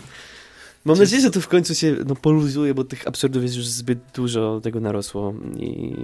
Mam 0.85 0.99
nadzieję, 0.99 1.23
że 1.23 1.31
to 1.31 1.41
w 1.41 1.49
końcu 1.49 1.75
się 1.75 1.97
no, 2.07 2.17
poluzuje, 2.17 2.75
bo 2.75 2.85
tych 2.85 3.09
absurdów 3.09 3.43
jest 3.43 3.57
już 3.57 3.67
zbyt 3.67 3.99
dużo, 4.15 4.61
tego 4.61 4.81
narosło 4.81 5.35
i 5.57 5.95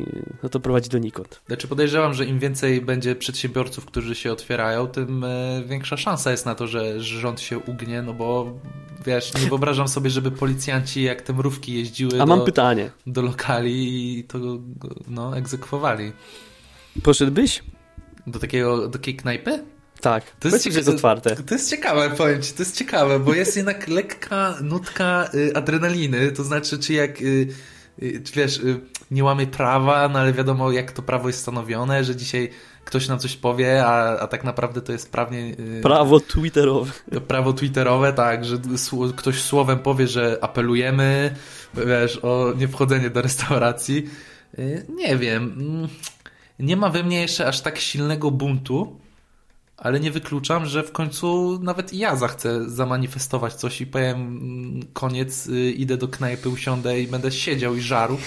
no, 0.43 0.49
to 0.49 0.61
prowadzi 0.61 0.89
donikąd. 0.89 1.41
Znaczy 1.47 1.69
podejrzewam, 1.69 2.15
że 2.15 2.25
im 2.25 2.39
więcej 2.39 2.81
będzie 2.81 3.15
przedsiębiorców, 3.15 3.85
którzy 3.87 4.15
się 4.15 4.33
otwierają, 4.33 4.87
tym 4.87 5.25
e, 5.25 5.63
większa 5.67 5.97
szansa 5.97 6.31
jest 6.31 6.47
na 6.47 6.55
to, 6.55 6.67
że, 6.67 7.01
że 7.01 7.21
rząd 7.21 7.41
się 7.41 7.59
ugnie, 7.59 8.03
no 8.03 8.15
bo 8.15 8.55
wiesz, 9.07 9.35
nie 9.35 9.49
wyobrażam 9.49 9.89
sobie, 9.89 10.11
żeby 10.11 10.31
policjanci 10.31 11.03
jak 11.03 11.23
te 11.23 11.33
mrówki 11.33 11.75
jeździły 11.75 12.23
A 12.23 12.27
mam 12.27 12.39
do, 12.39 12.45
pytanie. 12.45 12.91
do 13.07 13.23
lokali 13.23 14.19
i 14.19 14.25
to 14.25 14.39
no, 15.09 15.37
egzekwowali. 15.37 16.13
Poszedłbyś? 17.03 17.63
Do 18.27 18.39
takiego, 18.39 18.79
do 18.79 18.89
takiej 18.89 19.17
knajpy? 19.17 19.65
Tak. 20.01 20.25
To 20.41 20.49
jest 20.49 20.67
jest, 20.67 20.75
że 20.75 20.79
jest 20.81 20.89
cieka- 20.91 20.95
otwarte. 20.95 21.37
To 21.37 21.55
jest 21.55 21.71
ciekawe, 21.71 22.11
powiem 22.11 22.43
ci, 22.43 22.53
to 22.53 22.63
jest 22.63 22.77
ciekawe, 22.77 23.21
bo 23.21 23.35
jest 23.35 23.57
jednak 23.57 23.89
lekka 23.99 24.55
nutka 24.63 25.29
y, 25.35 25.53
adrenaliny, 25.57 26.33
to 26.33 26.45
znaczy, 26.45 26.79
czy 26.79 26.93
jak, 26.93 27.21
y, 27.23 27.49
y, 28.03 28.23
wiesz, 28.35 28.61
nie 29.11 29.25
łamie 29.25 29.47
prawa, 29.47 30.09
no 30.09 30.19
ale 30.19 30.33
wiadomo, 30.33 30.73
jak 30.73 30.93
to 30.93 31.03
prawo 31.03 31.29
jest 31.29 31.41
stanowione, 31.41 32.05
że 32.05 32.17
dzisiaj 32.17 32.51
ktoś 32.85 33.09
nam 33.09 33.19
coś 33.19 33.37
powie, 33.37 33.87
a, 33.87 34.19
a 34.19 34.27
tak 34.27 34.45
naprawdę 34.45 34.83
to 34.83 34.93
jest 34.93 35.13
prawnie... 35.13 35.57
Prawo 35.83 36.21
twitterowe. 36.21 36.93
prawo 37.29 37.53
twitterowe, 37.53 38.13
tak, 38.13 38.45
że 38.45 38.57
ktoś 39.17 39.43
słowem 39.43 39.79
powie, 39.79 40.07
że 40.09 40.39
apelujemy, 40.41 41.35
wiesz, 41.75 42.19
o 42.23 42.53
niewchodzenie 42.57 43.11
do 43.11 43.23
restauracji. 43.23 44.07
Nie 44.89 45.17
wiem. 45.17 45.43
mm, 45.59 45.89
Nie 46.59 46.77
ma 46.77 46.91
we 46.91 47.03
mnie 47.03 47.21
jeszcze 47.21 47.47
aż 47.47 47.61
tak 47.61 47.79
silnego 47.79 48.31
buntu, 48.31 49.01
ale 49.77 50.01
nie 50.01 50.11
wykluczam, 50.11 50.67
że 50.67 50.83
w 50.83 50.93
końcu 50.93 51.59
nawet 51.63 51.93
ja 51.93 52.17
zachcę 52.17 52.71
zamanifestować 52.71 53.55
coś 53.55 53.81
i 53.81 53.87
powiem 53.87 54.17
mm, 54.17 54.83
koniec, 54.93 55.47
y, 55.47 55.73
idę 55.73 55.97
do 55.97 56.09
knajpy, 56.09 56.49
usiądę 56.49 57.01
i 57.01 57.07
będę 57.07 57.33
siedział 57.33 57.77
i 57.77 57.81
żarł. 57.81 58.19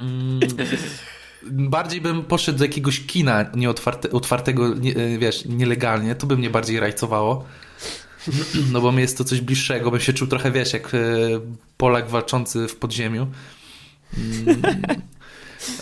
Mm, 0.00 0.40
Bardziej 1.70 2.00
bym 2.00 2.24
poszedł 2.24 2.58
do 2.58 2.64
jakiegoś 2.64 3.06
kina 3.06 3.50
nieotwarte, 3.54 4.10
otwartego, 4.10 4.74
nie, 4.74 4.96
y, 4.96 5.18
wiesz, 5.18 5.44
nielegalnie, 5.44 6.14
to 6.14 6.26
by 6.26 6.36
mnie 6.36 6.50
bardziej 6.50 6.80
rajcowało. 6.80 7.44
No 8.72 8.80
bo 8.80 8.92
mi 8.92 9.00
jest 9.00 9.18
to 9.18 9.24
coś 9.24 9.40
bliższego, 9.40 9.90
bym 9.90 10.00
się 10.00 10.12
czuł 10.12 10.28
trochę, 10.28 10.50
wiesz, 10.52 10.72
jak 10.72 10.94
y, 10.94 11.40
Polak 11.76 12.08
walczący 12.10 12.68
w 12.68 12.76
podziemiu. 12.76 13.26
Mm. 14.18 14.62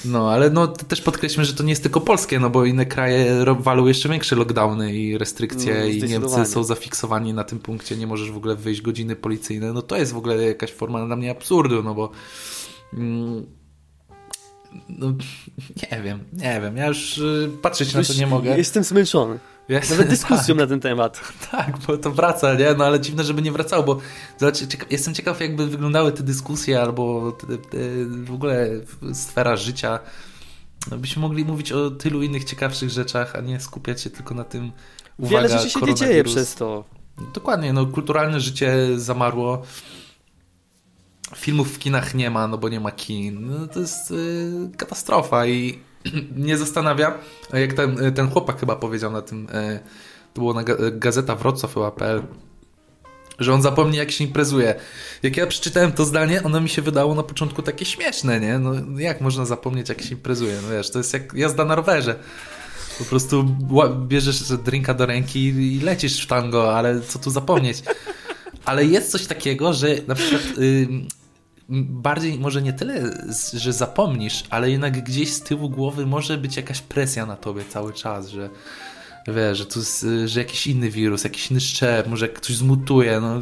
No, 0.04 0.30
ale 0.30 0.50
no 0.50 0.66
też 0.66 1.00
podkreślmy, 1.00 1.44
że 1.44 1.54
to 1.54 1.62
nie 1.62 1.70
jest 1.70 1.82
tylko 1.82 2.00
polskie, 2.00 2.40
no 2.40 2.50
bo 2.50 2.64
inne 2.64 2.86
kraje 2.86 3.44
walą 3.58 3.86
jeszcze 3.86 4.08
większe 4.08 4.36
lockdowny 4.36 4.94
i 4.94 5.18
restrykcje 5.18 5.74
No, 5.80 5.86
i 5.86 6.02
Niemcy 6.02 6.46
są 6.46 6.64
zafiksowani 6.64 7.32
na 7.32 7.44
tym 7.44 7.58
punkcie, 7.58 7.96
nie 7.96 8.06
możesz 8.06 8.30
w 8.30 8.36
ogóle 8.36 8.56
wyjść 8.56 8.80
godziny 8.80 9.16
policyjne. 9.16 9.72
No 9.72 9.82
to 9.82 9.96
jest 9.96 10.12
w 10.12 10.16
ogóle 10.16 10.44
jakaś 10.44 10.72
forma 10.72 11.06
dla 11.06 11.16
mnie 11.16 11.30
absurdu, 11.30 11.82
no 11.82 11.94
bo 11.94 12.10
mm, 12.94 13.46
no, 14.88 15.12
nie 15.92 16.02
wiem, 16.02 16.24
nie 16.32 16.60
wiem, 16.60 16.76
ja 16.76 16.86
już 16.86 17.18
y, 17.18 17.50
patrzeć 17.62 17.94
na 17.94 18.02
to 18.02 18.14
nie 18.14 18.26
mogę. 18.26 18.58
Jestem 18.58 18.84
zmęczony. 18.84 19.38
Nawet 19.68 20.08
dyskusją 20.08 20.54
na 20.64 20.66
ten 20.66 20.80
temat. 20.80 21.20
tak, 21.50 21.78
bo 21.78 21.98
to 21.98 22.10
wraca, 22.10 22.54
nie? 22.54 22.74
No 22.78 22.84
ale 22.84 23.00
dziwne, 23.00 23.24
żeby 23.24 23.42
nie 23.42 23.52
wracało, 23.52 23.82
bo 23.82 23.98
zobacz, 24.38 24.56
cieka- 24.56 24.86
jestem 24.90 25.14
ciekaw, 25.14 25.40
jakby 25.40 25.66
wyglądały 25.66 26.12
te 26.12 26.22
dyskusje 26.22 26.80
albo 26.80 27.32
te, 27.32 27.46
te, 27.58 27.78
w 28.24 28.34
ogóle 28.34 28.68
sfera 29.12 29.56
życia. 29.56 29.98
No, 30.90 30.98
byśmy 30.98 31.22
mogli 31.22 31.44
mówić 31.44 31.72
o 31.72 31.90
tylu 31.90 32.22
innych 32.22 32.44
ciekawszych 32.44 32.90
rzeczach, 32.90 33.36
a 33.36 33.40
nie 33.40 33.60
skupiać 33.60 34.00
się 34.00 34.10
tylko 34.10 34.34
na 34.34 34.44
tym. 34.44 34.72
Uwaga, 35.18 35.36
Wiele 35.36 35.48
rzeczy 35.48 35.70
się 35.70 35.80
nie 35.80 35.94
dzieje 35.94 36.24
przez 36.24 36.54
to. 36.54 36.84
Dokładnie, 37.34 37.72
no 37.72 37.86
kulturalne 37.86 38.40
życie 38.40 38.76
zamarło. 38.96 39.62
Filmów 41.36 41.74
w 41.74 41.78
kinach 41.78 42.14
nie 42.14 42.30
ma, 42.30 42.46
no 42.48 42.58
bo 42.58 42.68
nie 42.68 42.80
ma 42.80 42.90
kin. 42.92 43.46
No, 43.50 43.66
to 43.66 43.80
jest 43.80 44.10
y, 44.10 44.70
katastrofa 44.76 45.46
i 45.46 45.78
nie 46.36 46.56
zastanawiam, 46.56 47.12
jak 47.52 47.72
ten, 47.72 48.12
ten 48.14 48.30
chłopak 48.30 48.60
chyba 48.60 48.76
powiedział 48.76 49.12
na 49.12 49.22
tym, 49.22 49.44
y, 49.44 49.80
to 50.34 50.40
było 50.40 50.54
na 50.54 50.62
ga- 50.62 50.98
Gazeta 50.98 51.36
Wrocław 51.36 51.74
chyba.pl, 51.74 52.22
że 53.38 53.54
on 53.54 53.62
zapomni 53.62 53.96
jak 53.96 54.10
się 54.10 54.24
imprezuje. 54.24 54.74
Jak 55.22 55.36
ja 55.36 55.46
przeczytałem 55.46 55.92
to 55.92 56.04
zdanie, 56.04 56.42
ono 56.42 56.60
mi 56.60 56.68
się 56.68 56.82
wydało 56.82 57.14
na 57.14 57.22
początku 57.22 57.62
takie 57.62 57.84
śmieszne, 57.84 58.40
nie? 58.40 58.58
No 58.58 59.00
jak 59.00 59.20
można 59.20 59.44
zapomnieć 59.44 59.88
jak 59.88 60.02
się 60.02 60.10
imprezuje? 60.14 60.58
No 60.62 60.68
wiesz, 60.70 60.90
to 60.90 60.98
jest 60.98 61.12
jak 61.12 61.32
jazda 61.34 61.64
na 61.64 61.74
rowerze. 61.74 62.14
Po 62.98 63.04
prostu 63.04 63.56
bierzesz 64.08 64.42
drinka 64.42 64.94
do 64.94 65.06
ręki 65.06 65.40
i 65.44 65.80
lecisz 65.80 66.24
w 66.24 66.26
tango, 66.26 66.76
ale 66.76 67.00
co 67.00 67.18
tu 67.18 67.30
zapomnieć? 67.30 67.82
Ale 68.64 68.84
jest 68.84 69.10
coś 69.10 69.26
takiego, 69.26 69.72
że 69.72 69.88
na 70.06 70.14
przykład 70.14 70.42
bardziej 71.68 72.38
może 72.38 72.62
nie 72.62 72.72
tyle, 72.72 73.24
że 73.52 73.72
zapomnisz, 73.72 74.44
ale 74.50 74.70
jednak 74.70 75.04
gdzieś 75.04 75.32
z 75.32 75.40
tyłu 75.40 75.70
głowy 75.70 76.06
może 76.06 76.38
być 76.38 76.56
jakaś 76.56 76.80
presja 76.80 77.26
na 77.26 77.36
tobie 77.36 77.64
cały 77.68 77.92
czas, 77.92 78.28
że 78.28 78.50
wiesz, 79.28 79.58
że 79.58 80.28
że 80.28 80.40
jakiś 80.40 80.66
inny 80.66 80.90
wirus, 80.90 81.24
jakiś 81.24 81.50
inny 81.50 81.60
szczep, 81.60 82.08
może 82.08 82.28
ktoś 82.28 82.56
zmutuje, 82.56 83.20
no 83.20 83.40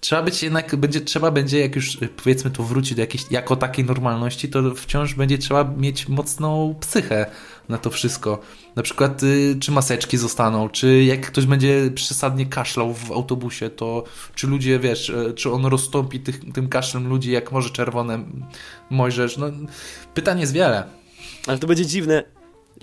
Trzeba 0.00 0.22
być 0.22 0.42
jednak, 0.42 0.76
będzie, 0.76 1.00
trzeba 1.00 1.30
będzie, 1.30 1.58
jak 1.58 1.76
już 1.76 1.94
y, 2.02 2.08
powiedzmy 2.08 2.50
to 2.50 2.62
wróci 2.62 2.94
do 2.94 3.00
jakiejś, 3.00 3.24
jako 3.30 3.56
takiej 3.56 3.84
normalności, 3.84 4.48
to 4.48 4.74
wciąż 4.74 5.14
będzie 5.14 5.38
trzeba 5.38 5.64
mieć 5.64 6.08
mocną 6.08 6.74
psychę 6.80 7.30
na 7.68 7.78
to 7.78 7.90
wszystko. 7.90 8.40
Na 8.76 8.82
przykład, 8.82 9.22
y, 9.22 9.56
czy 9.60 9.72
maseczki 9.72 10.16
zostaną, 10.16 10.68
czy 10.68 11.04
jak 11.04 11.26
ktoś 11.26 11.46
będzie 11.46 11.90
przesadnie 11.94 12.46
kaszlał 12.46 12.94
w 12.94 13.12
autobusie, 13.12 13.70
to 13.70 14.04
czy 14.34 14.46
ludzie, 14.46 14.78
wiesz, 14.78 15.08
y, 15.08 15.32
czy 15.36 15.52
on 15.52 15.66
rozstąpi 15.66 16.20
tych, 16.20 16.52
tym 16.52 16.68
kaszlem 16.68 17.08
ludzi 17.08 17.30
jak 17.30 17.52
Morze 17.52 17.70
Czerwone, 17.70 18.24
Mojżesz, 18.90 19.36
no 19.36 19.46
pytań 20.14 20.40
jest 20.40 20.52
wiele. 20.52 20.84
Ale 21.46 21.58
to 21.58 21.66
będzie 21.66 21.86
dziwne, 21.86 22.24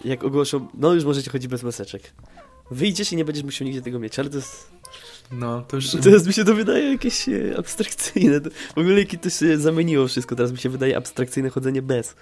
jak 0.06 0.24
ogłoszą, 0.24 0.68
no 0.74 0.94
już 0.94 1.04
możecie 1.04 1.32
chodzić 1.32 1.48
bez 1.48 1.64
maseczek. 1.64 2.14
Wyjdziesz 2.72 3.12
i 3.12 3.16
nie 3.16 3.26
będziesz 3.26 3.44
musiał 3.44 3.66
nigdzie 3.66 3.82
tego 3.82 4.00
mieć, 4.00 4.20
ale 4.20 4.30
to 4.30 4.36
jest... 4.36 4.75
No, 5.32 5.62
to 5.62 5.76
już... 5.76 5.92
Teraz 6.04 6.28
mi 6.28 6.34
się 6.34 6.44
to 6.46 6.56
wydaje 6.56 6.92
jakieś 6.92 7.30
e, 7.30 7.58
abstrakcyjne. 7.58 8.40
W 8.76 8.78
ogóle 8.78 9.00
jakie 9.00 9.18
to 9.18 9.30
się 9.30 9.58
zamieniło 9.58 10.08
wszystko, 10.08 10.36
teraz 10.36 10.52
mi 10.52 10.58
się 10.58 10.70
wydaje 10.70 10.98
abstrakcyjne 10.98 11.50
chodzenie 11.50 11.82
bez. 11.82 12.16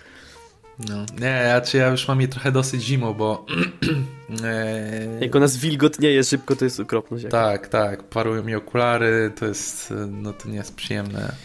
No, 0.90 1.06
nie, 1.20 1.28
ja, 1.28 1.62
czy 1.62 1.78
ja 1.78 1.88
już 1.88 2.08
mam 2.08 2.22
je 2.22 2.28
trochę 2.28 2.52
dosyć 2.52 2.84
zimą, 2.84 3.14
bo... 3.14 3.46
e, 4.44 5.20
Jak 5.22 5.36
ona 5.36 5.48
zwilgotnieje 5.48 6.24
szybko, 6.24 6.56
to 6.56 6.66
jest 6.66 6.80
okropność. 6.80 7.24
jaka. 7.24 7.38
Tak, 7.44 7.68
tak, 7.68 8.04
parują 8.04 8.44
mi 8.44 8.56
okulary, 8.56 9.32
to 9.40 9.46
jest, 9.46 9.92
y, 9.92 9.96
no 9.96 10.34
to 10.34 10.50
nie 10.50 10.56
jest 10.56 10.76
przyjemne. 10.76 11.36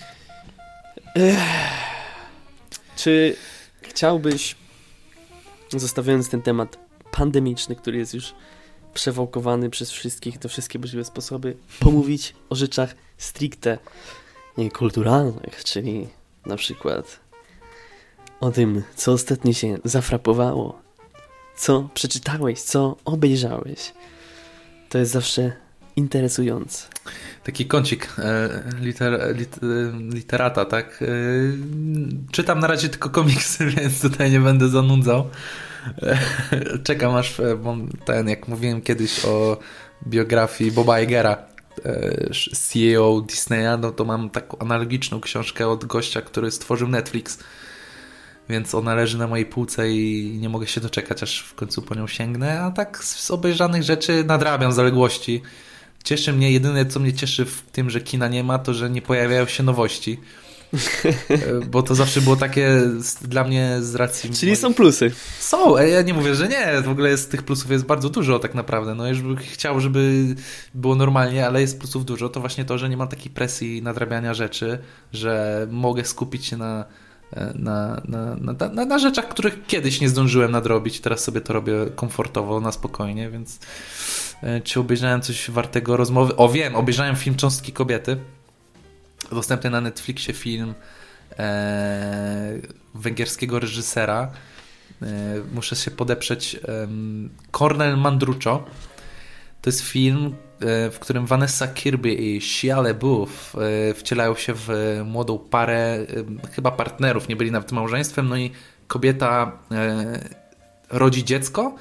Czy 2.96 3.36
chciałbyś, 3.82 4.56
zostawiając 5.70 6.28
ten 6.28 6.42
temat 6.42 6.78
pandemiczny, 7.10 7.76
który 7.76 7.98
jest 7.98 8.14
już 8.14 8.34
przewałkowany 8.94 9.70
przez 9.70 9.90
wszystkich, 9.90 10.38
te 10.38 10.48
wszystkie 10.48 10.78
możliwe 10.78 11.04
sposoby, 11.04 11.56
pomówić 11.80 12.34
o 12.50 12.54
rzeczach 12.54 12.94
stricte 13.18 13.78
kulturalnych, 14.72 15.64
czyli 15.64 16.08
na 16.46 16.56
przykład 16.56 17.20
o 18.40 18.50
tym, 18.50 18.82
co 18.96 19.12
ostatnio 19.12 19.52
się 19.52 19.78
zafrapowało, 19.84 20.82
co 21.56 21.88
przeczytałeś, 21.94 22.60
co 22.60 22.96
obejrzałeś. 23.04 23.92
To 24.88 24.98
jest 24.98 25.12
zawsze 25.12 25.52
interesujące. 25.96 26.88
Taki 27.44 27.66
kącik 27.66 28.14
e, 28.18 28.62
liter, 28.80 29.36
lit, 29.36 29.58
e, 29.62 29.98
literata, 30.14 30.64
tak? 30.64 31.02
E, 31.02 31.06
czytam 32.32 32.60
na 32.60 32.66
razie 32.66 32.88
tylko 32.88 33.10
komiksy, 33.10 33.66
więc 33.76 34.00
tutaj 34.00 34.30
nie 34.30 34.40
będę 34.40 34.68
zanudzał. 34.68 35.30
Czekam 36.84 37.14
aż, 37.14 37.40
e, 37.40 37.58
ten, 38.04 38.28
jak 38.28 38.48
mówiłem 38.48 38.82
kiedyś 38.82 39.24
o 39.24 39.58
biografii 40.06 40.72
Boba 40.72 41.00
Igera, 41.00 41.36
e, 41.84 42.30
CEO 42.54 43.20
Disneya, 43.20 43.78
no 43.80 43.90
to 43.90 44.04
mam 44.04 44.30
taką 44.30 44.58
analogiczną 44.58 45.20
książkę 45.20 45.68
od 45.68 45.84
gościa, 45.84 46.22
który 46.22 46.50
stworzył 46.50 46.88
Netflix. 46.88 47.38
Więc 48.48 48.74
ona 48.74 48.94
leży 48.94 49.18
na 49.18 49.26
mojej 49.26 49.46
półce 49.46 49.90
i 49.90 50.38
nie 50.40 50.48
mogę 50.48 50.66
się 50.66 50.80
doczekać, 50.80 51.22
aż 51.22 51.40
w 51.40 51.54
końcu 51.54 51.82
po 51.82 51.94
nią 51.94 52.06
sięgnę. 52.06 52.60
A 52.60 52.70
tak 52.70 53.04
z 53.04 53.30
obejrzanych 53.30 53.82
rzeczy 53.82 54.24
nadrabiam 54.24 54.72
zaległości. 54.72 55.42
cieszy 56.04 56.32
mnie, 56.32 56.52
jedyne 56.52 56.86
co 56.86 57.00
mnie 57.00 57.12
cieszy 57.12 57.44
w 57.44 57.62
tym, 57.62 57.90
że 57.90 58.00
kina 58.00 58.28
nie 58.28 58.44
ma, 58.44 58.58
to 58.58 58.74
że 58.74 58.90
nie 58.90 59.02
pojawiają 59.02 59.46
się 59.46 59.62
nowości. 59.62 60.20
E, 61.30 61.66
bo 61.70 61.82
to 61.82 61.94
zawsze 61.94 62.20
było 62.20 62.36
takie 62.36 62.80
dla 63.22 63.44
mnie 63.44 63.76
z 63.80 63.94
racji. 63.94 64.30
Czyli 64.30 64.56
są 64.56 64.74
plusy. 64.74 65.10
Są, 65.40 65.76
e, 65.76 65.88
ja 65.88 66.02
nie 66.02 66.14
mówię, 66.14 66.34
że 66.34 66.48
nie. 66.48 66.82
W 66.82 66.88
ogóle 66.88 67.16
z 67.16 67.28
tych 67.28 67.42
plusów 67.42 67.70
jest 67.70 67.84
bardzo 67.84 68.08
dużo 68.08 68.38
tak 68.38 68.54
naprawdę. 68.54 68.94
No 68.94 69.08
już 69.08 69.22
bym 69.22 69.36
chciał, 69.36 69.80
żeby 69.80 70.24
było 70.74 70.94
normalnie, 70.94 71.46
ale 71.46 71.60
jest 71.60 71.78
plusów 71.78 72.04
dużo. 72.04 72.28
To 72.28 72.40
właśnie 72.40 72.64
to, 72.64 72.78
że 72.78 72.88
nie 72.88 72.96
ma 72.96 73.06
takiej 73.06 73.30
presji 73.32 73.82
nadrabiania 73.82 74.34
rzeczy, 74.34 74.78
że 75.12 75.66
mogę 75.70 76.04
skupić 76.04 76.46
się 76.46 76.56
na, 76.56 76.84
e, 77.32 77.52
na, 77.54 78.02
na, 78.08 78.36
na, 78.36 78.68
na, 78.68 78.84
na 78.84 78.98
rzeczach, 78.98 79.28
których 79.28 79.66
kiedyś 79.66 80.00
nie 80.00 80.08
zdążyłem 80.08 80.50
nadrobić. 80.50 81.00
Teraz 81.00 81.24
sobie 81.24 81.40
to 81.40 81.52
robię 81.52 81.74
komfortowo, 81.96 82.60
na 82.60 82.72
spokojnie, 82.72 83.30
więc 83.30 83.58
czy 84.64 84.80
obejrzałem 84.80 85.20
coś 85.20 85.50
wartego 85.50 85.96
rozmowy? 85.96 86.36
O 86.36 86.48
wiem, 86.48 86.76
obejrzałem 86.76 87.16
film 87.16 87.36
Cząstki 87.36 87.72
Kobiety 87.72 88.16
dostępny 89.32 89.70
na 89.70 89.80
Netflixie 89.80 90.34
film 90.34 90.74
e, 91.38 92.58
węgierskiego 92.94 93.58
reżysera. 93.58 94.30
E, 95.02 95.06
muszę 95.54 95.76
się 95.76 95.90
podeprzeć. 95.90 96.54
E, 96.54 96.88
Cornel 97.50 97.96
Mandruczo. 97.96 98.64
To 99.62 99.70
jest 99.70 99.80
film, 99.80 100.34
e, 100.60 100.90
w 100.90 100.98
którym 100.98 101.26
Vanessa 101.26 101.68
Kirby 101.68 102.12
i 102.12 102.40
Shia 102.40 102.80
LaBeouf 102.80 103.56
e, 103.90 103.94
wcielają 103.94 104.34
się 104.34 104.52
w 104.56 104.68
młodą 105.04 105.38
parę, 105.38 105.76
e, 105.76 106.06
chyba 106.52 106.70
partnerów, 106.70 107.28
nie 107.28 107.36
byli 107.36 107.50
nawet 107.50 107.72
małżeństwem, 107.72 108.28
no 108.28 108.36
i 108.36 108.50
kobieta 108.86 109.52
rodzi 110.90 111.24
dziecko, 111.24 111.74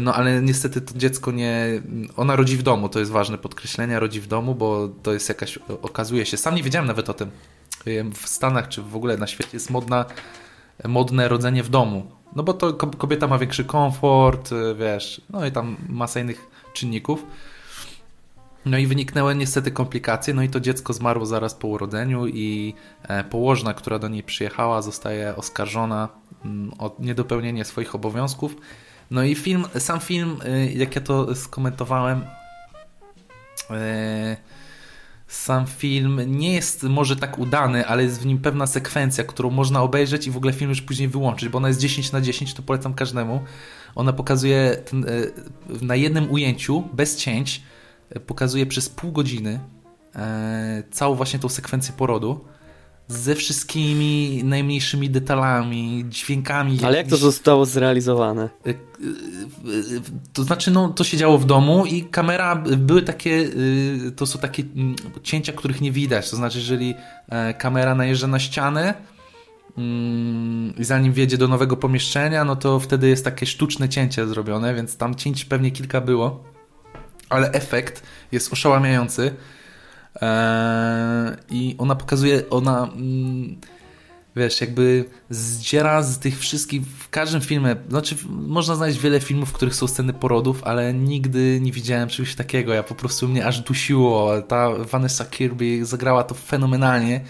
no 0.00 0.14
ale 0.14 0.42
niestety 0.42 0.80
to 0.80 0.98
dziecko 0.98 1.32
nie. 1.32 1.82
Ona 2.16 2.36
rodzi 2.36 2.56
w 2.56 2.62
domu, 2.62 2.88
to 2.88 2.98
jest 2.98 3.10
ważne 3.10 3.38
podkreślenie, 3.38 4.00
rodzi 4.00 4.20
w 4.20 4.26
domu, 4.26 4.54
bo 4.54 4.88
to 5.02 5.12
jest 5.12 5.28
jakaś. 5.28 5.58
Okazuje 5.82 6.26
się. 6.26 6.36
Sam 6.36 6.54
nie 6.54 6.62
wiedziałem 6.62 6.86
nawet 6.86 7.10
o 7.10 7.14
tym. 7.14 7.30
W 8.14 8.28
Stanach 8.28 8.68
czy 8.68 8.82
w 8.82 8.96
ogóle 8.96 9.16
na 9.16 9.26
świecie 9.26 9.50
jest 9.52 9.70
modna, 9.70 10.04
modne 10.84 11.28
rodzenie 11.28 11.62
w 11.62 11.68
domu. 11.68 12.10
No 12.36 12.42
bo 12.42 12.54
to 12.54 12.74
kobieta 12.74 13.26
ma 13.26 13.38
większy 13.38 13.64
komfort, 13.64 14.50
wiesz, 14.78 15.20
no 15.30 15.46
i 15.46 15.52
tam 15.52 15.76
masa 15.88 16.20
innych 16.20 16.46
czynników. 16.72 17.26
No 18.66 18.78
i 18.78 18.86
wyniknęły 18.86 19.34
niestety 19.34 19.70
komplikacje, 19.70 20.34
no 20.34 20.42
i 20.42 20.48
to 20.48 20.60
dziecko 20.60 20.92
zmarło 20.92 21.26
zaraz 21.26 21.54
po 21.54 21.68
urodzeniu 21.68 22.26
i 22.26 22.74
e, 23.02 23.24
położna, 23.24 23.74
która 23.74 23.98
do 23.98 24.08
niej 24.08 24.22
przyjechała, 24.22 24.82
zostaje 24.82 25.36
oskarżona 25.36 26.08
mm, 26.44 26.72
o 26.78 26.96
niedopełnienie 26.98 27.64
swoich 27.64 27.94
obowiązków 27.94 28.56
no 29.12 29.22
i 29.22 29.34
film, 29.34 29.64
sam 29.78 30.00
film, 30.00 30.36
y, 30.46 30.72
jak 30.72 30.94
ja 30.94 31.00
to 31.00 31.34
skomentowałem, 31.34 32.20
y, 33.70 34.36
sam 35.26 35.66
film 35.66 36.20
nie 36.26 36.52
jest 36.52 36.82
może 36.82 37.16
tak 37.16 37.38
udany, 37.38 37.86
ale 37.86 38.02
jest 38.02 38.22
w 38.22 38.26
nim 38.26 38.38
pewna 38.38 38.66
sekwencja, 38.66 39.24
którą 39.24 39.50
można 39.50 39.82
obejrzeć 39.82 40.26
i 40.26 40.30
w 40.30 40.36
ogóle 40.36 40.52
film 40.52 40.70
już 40.70 40.82
później 40.82 41.08
wyłączyć, 41.08 41.48
bo 41.48 41.58
ona 41.58 41.68
jest 41.68 41.80
10 41.80 42.12
na 42.12 42.20
10, 42.20 42.54
to 42.54 42.62
polecam 42.62 42.94
każdemu. 42.94 43.42
Ona 43.94 44.12
pokazuje 44.12 44.76
ten, 44.90 45.04
y, 45.04 45.32
na 45.82 45.96
jednym 45.96 46.30
ujęciu, 46.30 46.84
bez 46.92 47.16
cięć, 47.16 47.62
pokazuje 48.26 48.66
przez 48.66 48.88
pół 48.88 49.12
godziny 49.12 49.60
całą 50.90 51.14
właśnie 51.14 51.38
tą 51.38 51.48
sekwencję 51.48 51.94
porodu 51.96 52.44
ze 53.08 53.34
wszystkimi 53.34 54.40
najmniejszymi 54.44 55.10
detalami, 55.10 56.04
dźwiękami. 56.08 56.78
Ale 56.84 56.96
jak 56.96 57.06
to 57.06 57.16
zostało 57.16 57.66
zrealizowane? 57.66 58.48
Y, 58.66 58.70
y, 58.70 58.74
y, 58.74 60.00
to 60.32 60.42
znaczy, 60.42 60.70
no, 60.70 60.88
to 60.88 61.04
się 61.04 61.16
działo 61.16 61.38
w 61.38 61.44
domu 61.44 61.86
i 61.86 62.04
kamera, 62.04 62.56
były 62.56 63.02
takie, 63.02 63.48
to 64.16 64.26
są 64.26 64.38
takie 64.38 64.62
mm, 64.76 64.96
cięcia, 65.22 65.52
których 65.52 65.80
nie 65.80 65.92
widać. 65.92 66.30
To 66.30 66.36
znaczy, 66.36 66.58
jeżeli 66.58 66.94
e, 67.28 67.54
kamera 67.54 67.94
najeżdża 67.94 68.26
na 68.26 68.38
ścianę 68.38 68.94
mm, 69.78 70.74
i 70.78 70.84
zanim 70.84 71.12
wjedzie 71.12 71.38
do 71.38 71.48
nowego 71.48 71.76
pomieszczenia, 71.76 72.44
no 72.44 72.56
to 72.56 72.80
wtedy 72.80 73.08
jest 73.08 73.24
takie 73.24 73.46
sztuczne 73.46 73.88
cięcie 73.88 74.26
zrobione, 74.26 74.74
więc 74.74 74.96
tam 74.96 75.14
cięć 75.14 75.44
pewnie 75.44 75.70
kilka 75.70 76.00
było, 76.00 76.44
ale 77.28 77.52
efekt 77.52 78.02
jest 78.32 78.52
oszałamiający. 78.52 79.34
Eee, 80.20 81.36
I 81.50 81.74
ona 81.78 81.94
pokazuje, 81.94 82.50
ona 82.50 82.84
mm, 82.96 83.56
wiesz, 84.36 84.60
jakby 84.60 85.04
zdziera 85.30 86.02
z 86.02 86.18
tych 86.18 86.38
wszystkich, 86.38 86.82
w 86.86 87.08
każdym 87.08 87.40
filmie, 87.40 87.76
znaczy 87.88 88.16
można 88.28 88.74
znaleźć 88.74 88.98
wiele 88.98 89.20
filmów, 89.20 89.48
w 89.48 89.52
których 89.52 89.74
są 89.74 89.86
sceny 89.86 90.12
porodów, 90.12 90.64
ale 90.64 90.94
nigdy 90.94 91.58
nie 91.62 91.72
widziałem 91.72 92.08
czegoś 92.08 92.34
takiego, 92.34 92.74
ja 92.74 92.82
po 92.82 92.94
prostu 92.94 93.28
mnie 93.28 93.46
aż 93.46 93.60
dusiło, 93.60 94.42
ta 94.42 94.70
Vanessa 94.70 95.24
Kirby 95.24 95.84
zagrała 95.84 96.24
to 96.24 96.34
fenomenalnie, 96.34 97.20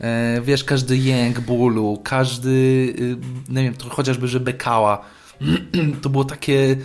eee, 0.00 0.42
wiesz, 0.42 0.64
każdy 0.64 0.96
jęk 0.96 1.40
bólu, 1.40 2.00
każdy, 2.04 2.48
y, 2.50 3.16
nie 3.48 3.62
wiem, 3.62 3.74
to 3.74 3.88
chociażby, 3.88 4.28
że 4.28 4.40
bekała, 4.40 5.04
to 6.02 6.10
było 6.10 6.24
takie 6.24 6.76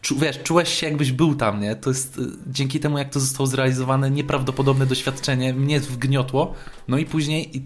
czu, 0.00 0.18
wiesz, 0.18 0.42
czułeś 0.42 0.68
się 0.68 0.86
jakbyś 0.86 1.12
był 1.12 1.34
tam, 1.34 1.60
nie? 1.60 1.76
To 1.76 1.90
jest 1.90 2.18
y, 2.18 2.22
dzięki 2.46 2.80
temu, 2.80 2.98
jak 2.98 3.10
to 3.10 3.20
zostało 3.20 3.46
zrealizowane, 3.46 4.10
nieprawdopodobne 4.10 4.86
doświadczenie, 4.86 5.54
mnie 5.54 5.80
wgniotło, 5.80 6.54
no 6.88 6.98
i 6.98 7.06
później 7.06 7.56
i 7.56 7.62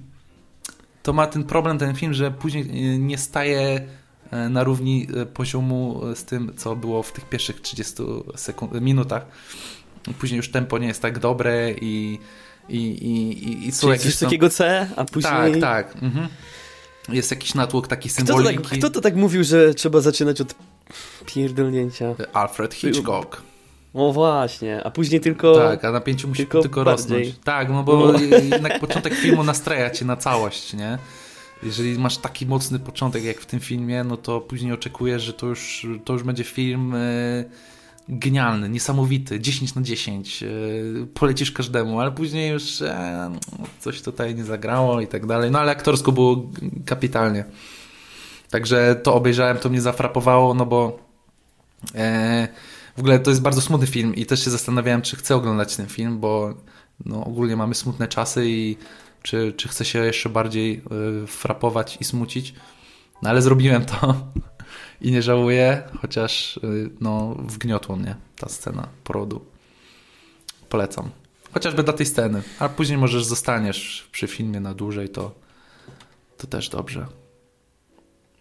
to 1.02 1.12
ma 1.12 1.26
ten 1.26 1.44
problem, 1.44 1.78
ten 1.78 1.94
film, 1.94 2.14
że 2.14 2.30
później 2.30 2.94
y, 2.94 2.98
nie 2.98 3.18
staje 3.18 3.80
y, 4.32 4.48
na 4.48 4.64
równi 4.64 5.06
poziomu 5.34 6.00
z 6.14 6.24
tym, 6.24 6.52
co 6.56 6.76
było 6.76 7.02
w 7.02 7.12
tych 7.12 7.28
pierwszych 7.28 7.60
30 7.60 7.94
sekund, 8.36 8.80
minutach. 8.80 9.26
Później 10.18 10.36
już 10.36 10.50
tempo 10.50 10.78
nie 10.78 10.86
jest 10.86 11.02
tak 11.02 11.18
dobre 11.18 11.72
i 11.72 12.18
i, 12.68 12.78
i, 12.78 13.68
i 13.68 13.72
są 13.72 13.80
Czyli 13.80 13.92
jakieś 13.92 14.16
takiego 14.16 14.50
C, 14.50 14.88
a 14.96 15.04
później... 15.04 15.60
Tak, 15.60 15.60
tak. 15.60 16.02
Mhm. 16.02 16.28
Jest 17.08 17.30
jakiś 17.30 17.54
natłok 17.54 17.88
taki 17.88 18.08
symboliki. 18.08 18.58
Kto 18.58 18.62
to 18.62 18.68
tak, 18.68 18.78
kto 18.78 18.90
to 18.90 19.00
tak 19.00 19.16
mówił, 19.16 19.44
że 19.44 19.74
trzeba 19.74 20.00
zaczynać 20.00 20.40
od 20.40 20.54
pierdolnięcia? 21.26 22.14
Alfred 22.32 22.74
Hitchcock. 22.74 23.42
No 23.94 24.12
właśnie, 24.12 24.84
a 24.84 24.90
później 24.90 25.20
tylko. 25.20 25.54
Tak, 25.54 25.84
a 25.84 25.92
napięcie 25.92 26.26
musi 26.26 26.42
tylko, 26.42 26.60
tylko 26.62 26.84
rosnąć. 26.84 27.34
Tak, 27.44 27.68
no 27.68 27.82
bo 27.82 28.12
no. 28.12 28.18
jednak 28.52 28.80
początek 28.80 29.14
filmu 29.14 29.44
nastraja 29.44 29.90
cię 29.90 30.04
na 30.04 30.16
całość, 30.16 30.74
nie? 30.74 30.98
Jeżeli 31.62 31.98
masz 31.98 32.18
taki 32.18 32.46
mocny 32.46 32.78
początek 32.78 33.24
jak 33.24 33.40
w 33.40 33.46
tym 33.46 33.60
filmie, 33.60 34.04
no 34.04 34.16
to 34.16 34.40
później 34.40 34.72
oczekujesz, 34.72 35.22
że 35.22 35.32
to 35.32 35.46
już, 35.46 35.86
to 36.04 36.12
już 36.12 36.22
będzie 36.22 36.44
film. 36.44 36.92
Yy 36.92 37.50
genialny, 38.08 38.68
niesamowity, 38.68 39.40
10 39.40 39.74
na 39.74 39.82
10, 39.82 40.42
e, 40.42 40.46
polecisz 41.14 41.52
każdemu, 41.52 42.00
ale 42.00 42.12
później 42.12 42.50
już 42.50 42.82
e, 42.82 43.30
coś 43.80 44.02
tutaj 44.02 44.34
nie 44.34 44.44
zagrało 44.44 45.00
i 45.00 45.06
tak 45.06 45.26
dalej. 45.26 45.50
No 45.50 45.58
ale 45.58 45.72
aktorsko 45.72 46.12
było 46.12 46.50
kapitalnie. 46.84 47.44
Także 48.50 49.00
to 49.02 49.14
obejrzałem, 49.14 49.58
to 49.58 49.68
mnie 49.68 49.80
zafrapowało, 49.80 50.54
no 50.54 50.66
bo 50.66 51.05
w 52.96 52.98
ogóle 52.98 53.18
to 53.18 53.30
jest 53.30 53.42
bardzo 53.42 53.60
smutny 53.60 53.86
film 53.86 54.14
i 54.14 54.26
też 54.26 54.44
się 54.44 54.50
zastanawiałem, 54.50 55.02
czy 55.02 55.16
chcę 55.16 55.36
oglądać 55.36 55.76
ten 55.76 55.86
film, 55.86 56.20
bo 56.20 56.54
no, 57.04 57.24
ogólnie 57.24 57.56
mamy 57.56 57.74
smutne 57.74 58.08
czasy 58.08 58.42
i 58.46 58.76
czy, 59.22 59.52
czy 59.56 59.68
chcę 59.68 59.84
się 59.84 60.04
jeszcze 60.04 60.28
bardziej 60.28 60.82
frapować 61.26 61.98
i 62.00 62.04
smucić. 62.04 62.54
No 63.22 63.30
ale 63.30 63.42
zrobiłem 63.42 63.84
to 63.84 64.16
i 65.00 65.12
nie 65.12 65.22
żałuję, 65.22 65.82
chociaż 66.00 66.56
y, 66.56 66.90
no, 67.00 67.36
wgniotło 67.38 67.96
mnie 67.96 68.16
ta 68.36 68.48
scena 68.48 68.88
porodu. 69.04 69.44
Polecam. 70.68 71.10
Chociażby 71.52 71.82
dla 71.82 71.92
tej 71.92 72.06
sceny. 72.06 72.42
A 72.58 72.68
później 72.68 72.98
możesz 72.98 73.24
zostaniesz 73.24 74.08
przy 74.12 74.26
filmie 74.26 74.60
na 74.60 74.74
dłużej, 74.74 75.08
to, 75.08 75.34
to 76.36 76.46
też 76.46 76.68
dobrze. 76.68 77.06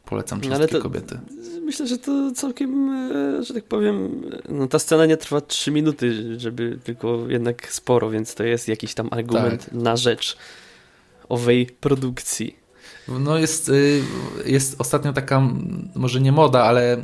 Polecam 0.06 0.40
wszystkie 0.42 0.56
Ale 0.56 0.68
to, 0.68 0.82
kobiety. 0.82 1.20
Myślę, 1.62 1.88
że 1.88 1.98
to 1.98 2.32
całkiem, 2.32 2.90
e, 2.90 3.44
że 3.44 3.54
tak 3.54 3.64
powiem, 3.64 4.22
no 4.50 4.68
ta 4.68 4.80
scena 4.80 5.06
nie 5.06 5.18
trwa 5.18 5.42
3 5.42 5.72
minuty, 5.72 6.40
żeby 6.40 6.80
tylko 6.84 7.28
jednak 7.28 7.74
sporo, 7.74 8.10
więc 8.10 8.36
to 8.36 8.44
jest 8.44 8.68
jakiś 8.68 8.94
tam 8.94 9.08
argument 9.12 9.66
tak. 9.66 9.74
na 9.74 9.98
rzecz 9.98 10.38
owej 11.30 11.66
produkcji. 11.66 12.66
No 13.08 13.38
jest, 13.38 13.70
y, 13.70 14.02
jest 14.46 14.76
ostatnio 14.82 15.14
taka, 15.14 15.42
może 15.96 16.22
nie 16.22 16.32
moda, 16.32 16.64
ale 16.64 17.04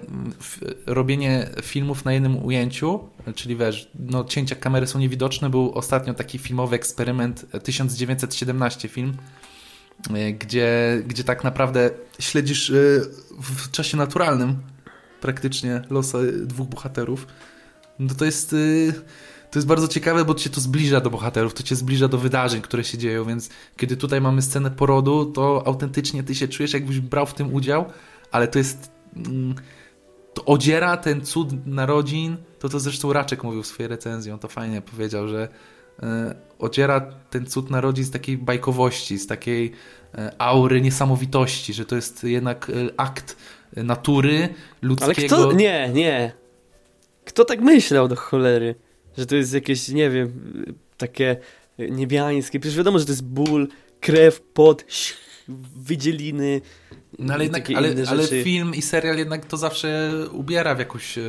robienie 0.86 1.50
filmów 1.64 2.06
na 2.06 2.14
jednym 2.14 2.46
ujęciu, 2.46 3.00
czyli 3.36 3.56
wiesz, 3.56 3.92
no 4.00 4.24
cięcia 4.24 4.56
kamery 4.56 4.88
są 4.88 5.00
niewidoczne, 5.00 5.50
był 5.50 5.72
ostatnio 5.74 6.14
taki 6.14 6.38
filmowy 6.38 6.76
eksperyment 6.76 7.46
1917 7.64 8.88
film, 8.88 9.14
gdzie, 10.40 11.02
gdzie 11.08 11.24
tak 11.24 11.44
naprawdę 11.44 11.90
śledzisz 12.20 12.70
y, 12.70 13.02
w 13.42 13.72
czasie 13.72 13.98
naturalnym 13.98 14.56
praktycznie 15.22 15.82
losy 15.90 16.48
dwóch 16.48 16.68
bohaterów. 16.68 17.28
No 18.00 18.16
to 18.16 18.26
jest 18.26 18.56
to 19.52 19.60
jest 19.60 19.68
bardzo 19.68 19.88
ciekawe, 19.88 20.26
bo 20.26 20.36
cię 20.36 20.50
to 20.50 20.62
zbliża 20.62 21.00
do 21.00 21.10
bohaterów, 21.10 21.54
to 21.54 21.64
cię 21.64 21.76
zbliża 21.76 22.08
do 22.08 22.18
wydarzeń, 22.18 22.62
które 22.62 22.84
się 22.84 22.98
dzieją, 22.98 23.26
więc 23.26 23.50
kiedy 23.78 23.98
tutaj 23.98 24.22
mamy 24.22 24.42
scenę 24.42 24.72
porodu, 24.72 25.26
to 25.26 25.64
autentycznie 25.66 26.24
ty 26.24 26.36
się 26.36 26.48
czujesz, 26.48 26.74
jakbyś 26.74 27.00
brał 27.00 27.26
w 27.26 27.34
tym 27.34 27.54
udział, 27.54 27.86
ale 28.32 28.48
to 28.48 28.60
jest... 28.60 28.92
Mm, 29.16 29.56
to 30.34 30.46
odziera 30.46 30.98
ten 30.98 31.26
cud 31.26 31.68
narodzin, 31.68 32.38
to 32.60 32.70
to 32.70 32.80
zresztą 32.80 33.14
Raczek 33.14 33.44
mówił 33.44 33.64
w 33.64 33.68
swojej 33.68 33.88
recenzji, 33.88 34.32
on 34.32 34.40
to 34.40 34.48
fajnie 34.48 34.82
powiedział, 34.82 35.28
że 35.28 35.44
e, 35.44 35.48
odziera 36.60 37.02
ten 37.30 37.46
cud 37.46 37.70
narodzin 37.70 38.06
z 38.06 38.12
takiej 38.12 38.38
bajkowości, 38.38 39.18
z 39.18 39.28
takiej 39.28 39.72
e, 40.16 40.32
aury 40.38 40.82
niesamowitości, 40.82 41.74
że 41.74 41.86
to 41.86 41.96
jest 41.96 42.24
jednak 42.24 42.70
e, 42.70 43.00
akt 43.00 43.38
natury 43.76 44.50
ludzkiego. 44.82 45.36
Ale 45.36 45.46
kto? 45.48 45.52
Nie, 45.52 45.90
nie. 45.94 46.32
Kto 47.26 47.46
tak 47.46 47.62
myślał 47.62 48.08
do 48.08 48.16
cholery? 48.16 48.76
Że 49.18 49.26
to 49.26 49.36
jest 49.36 49.54
jakieś, 49.54 49.88
nie 49.90 50.10
wiem, 50.10 50.32
takie 50.98 51.38
niebiańskie. 51.78 52.60
Przecież 52.60 52.78
wiadomo, 52.78 53.00
że 53.00 53.06
to 53.06 53.12
jest 53.12 53.26
ból, 53.26 53.68
krew, 54.00 54.42
pot, 54.42 54.86
wydzieliny. 55.76 56.62
No 57.20 57.34
ale, 57.34 57.44
jednak, 57.44 57.70
ale, 57.76 57.96
ale 58.08 58.28
film 58.28 58.76
i 58.76 58.82
serial 58.82 59.18
jednak 59.18 59.46
to 59.46 59.58
zawsze 59.58 60.12
ubiera 60.32 60.76
w 60.76 60.80
jakąś 60.80 61.20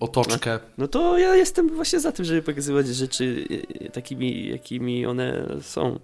otoczkę. 0.00 0.52
No, 0.52 0.68
no, 0.78 0.88
to 0.88 1.18
ja 1.18 1.36
jestem 1.36 1.68
właśnie 1.68 2.00
za 2.00 2.12
tym, 2.12 2.24
żeby 2.24 2.42
pokazywać 2.42 2.86
rzeczy 2.86 3.44
e, 3.80 3.90
takimi, 3.90 4.48
jakimi 4.48 5.06
one 5.06 5.46
są. 5.62 5.98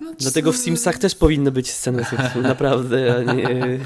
No, 0.00 0.12
Dlatego 0.18 0.52
w 0.52 0.56
Simsach 0.56 0.98
też 0.98 1.14
powinny 1.14 1.50
być 1.50 1.70
sceny 1.70 2.04
seksu, 2.04 2.40
naprawdę, 2.52 3.16
a 3.16 3.32
nie... 3.32 3.78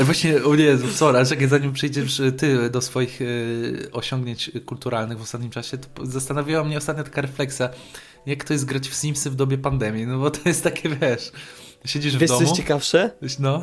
Właśnie, 0.00 0.44
o 0.44 0.54
nie, 0.56 0.78
sorry, 0.78 1.26
czekaj, 1.26 1.48
zanim 1.48 1.72
przejdziesz 1.72 2.22
ty 2.38 2.70
do 2.70 2.80
swoich 2.80 3.20
osiągnięć 3.92 4.50
kulturalnych 4.66 5.18
w 5.18 5.22
ostatnim 5.22 5.50
czasie, 5.50 5.78
to 5.78 6.06
zastanawiała 6.06 6.64
mnie 6.64 6.78
ostatnio 6.78 7.04
taka 7.04 7.20
refleksja, 7.20 7.68
jak 8.26 8.44
to 8.44 8.52
jest 8.52 8.64
grać 8.64 8.88
w 8.88 8.94
Simsy 8.94 9.30
w 9.30 9.34
dobie 9.34 9.58
pandemii, 9.58 10.06
no 10.06 10.18
bo 10.18 10.30
to 10.30 10.40
jest 10.48 10.64
takie, 10.64 10.88
wiesz, 10.88 11.32
siedzisz 11.84 12.16
wiesz, 12.16 12.30
w 12.30 12.32
domu... 12.32 12.40
Wiesz, 12.40 12.48
coś 12.48 12.58
ciekawsze? 12.58 13.10
No. 13.38 13.62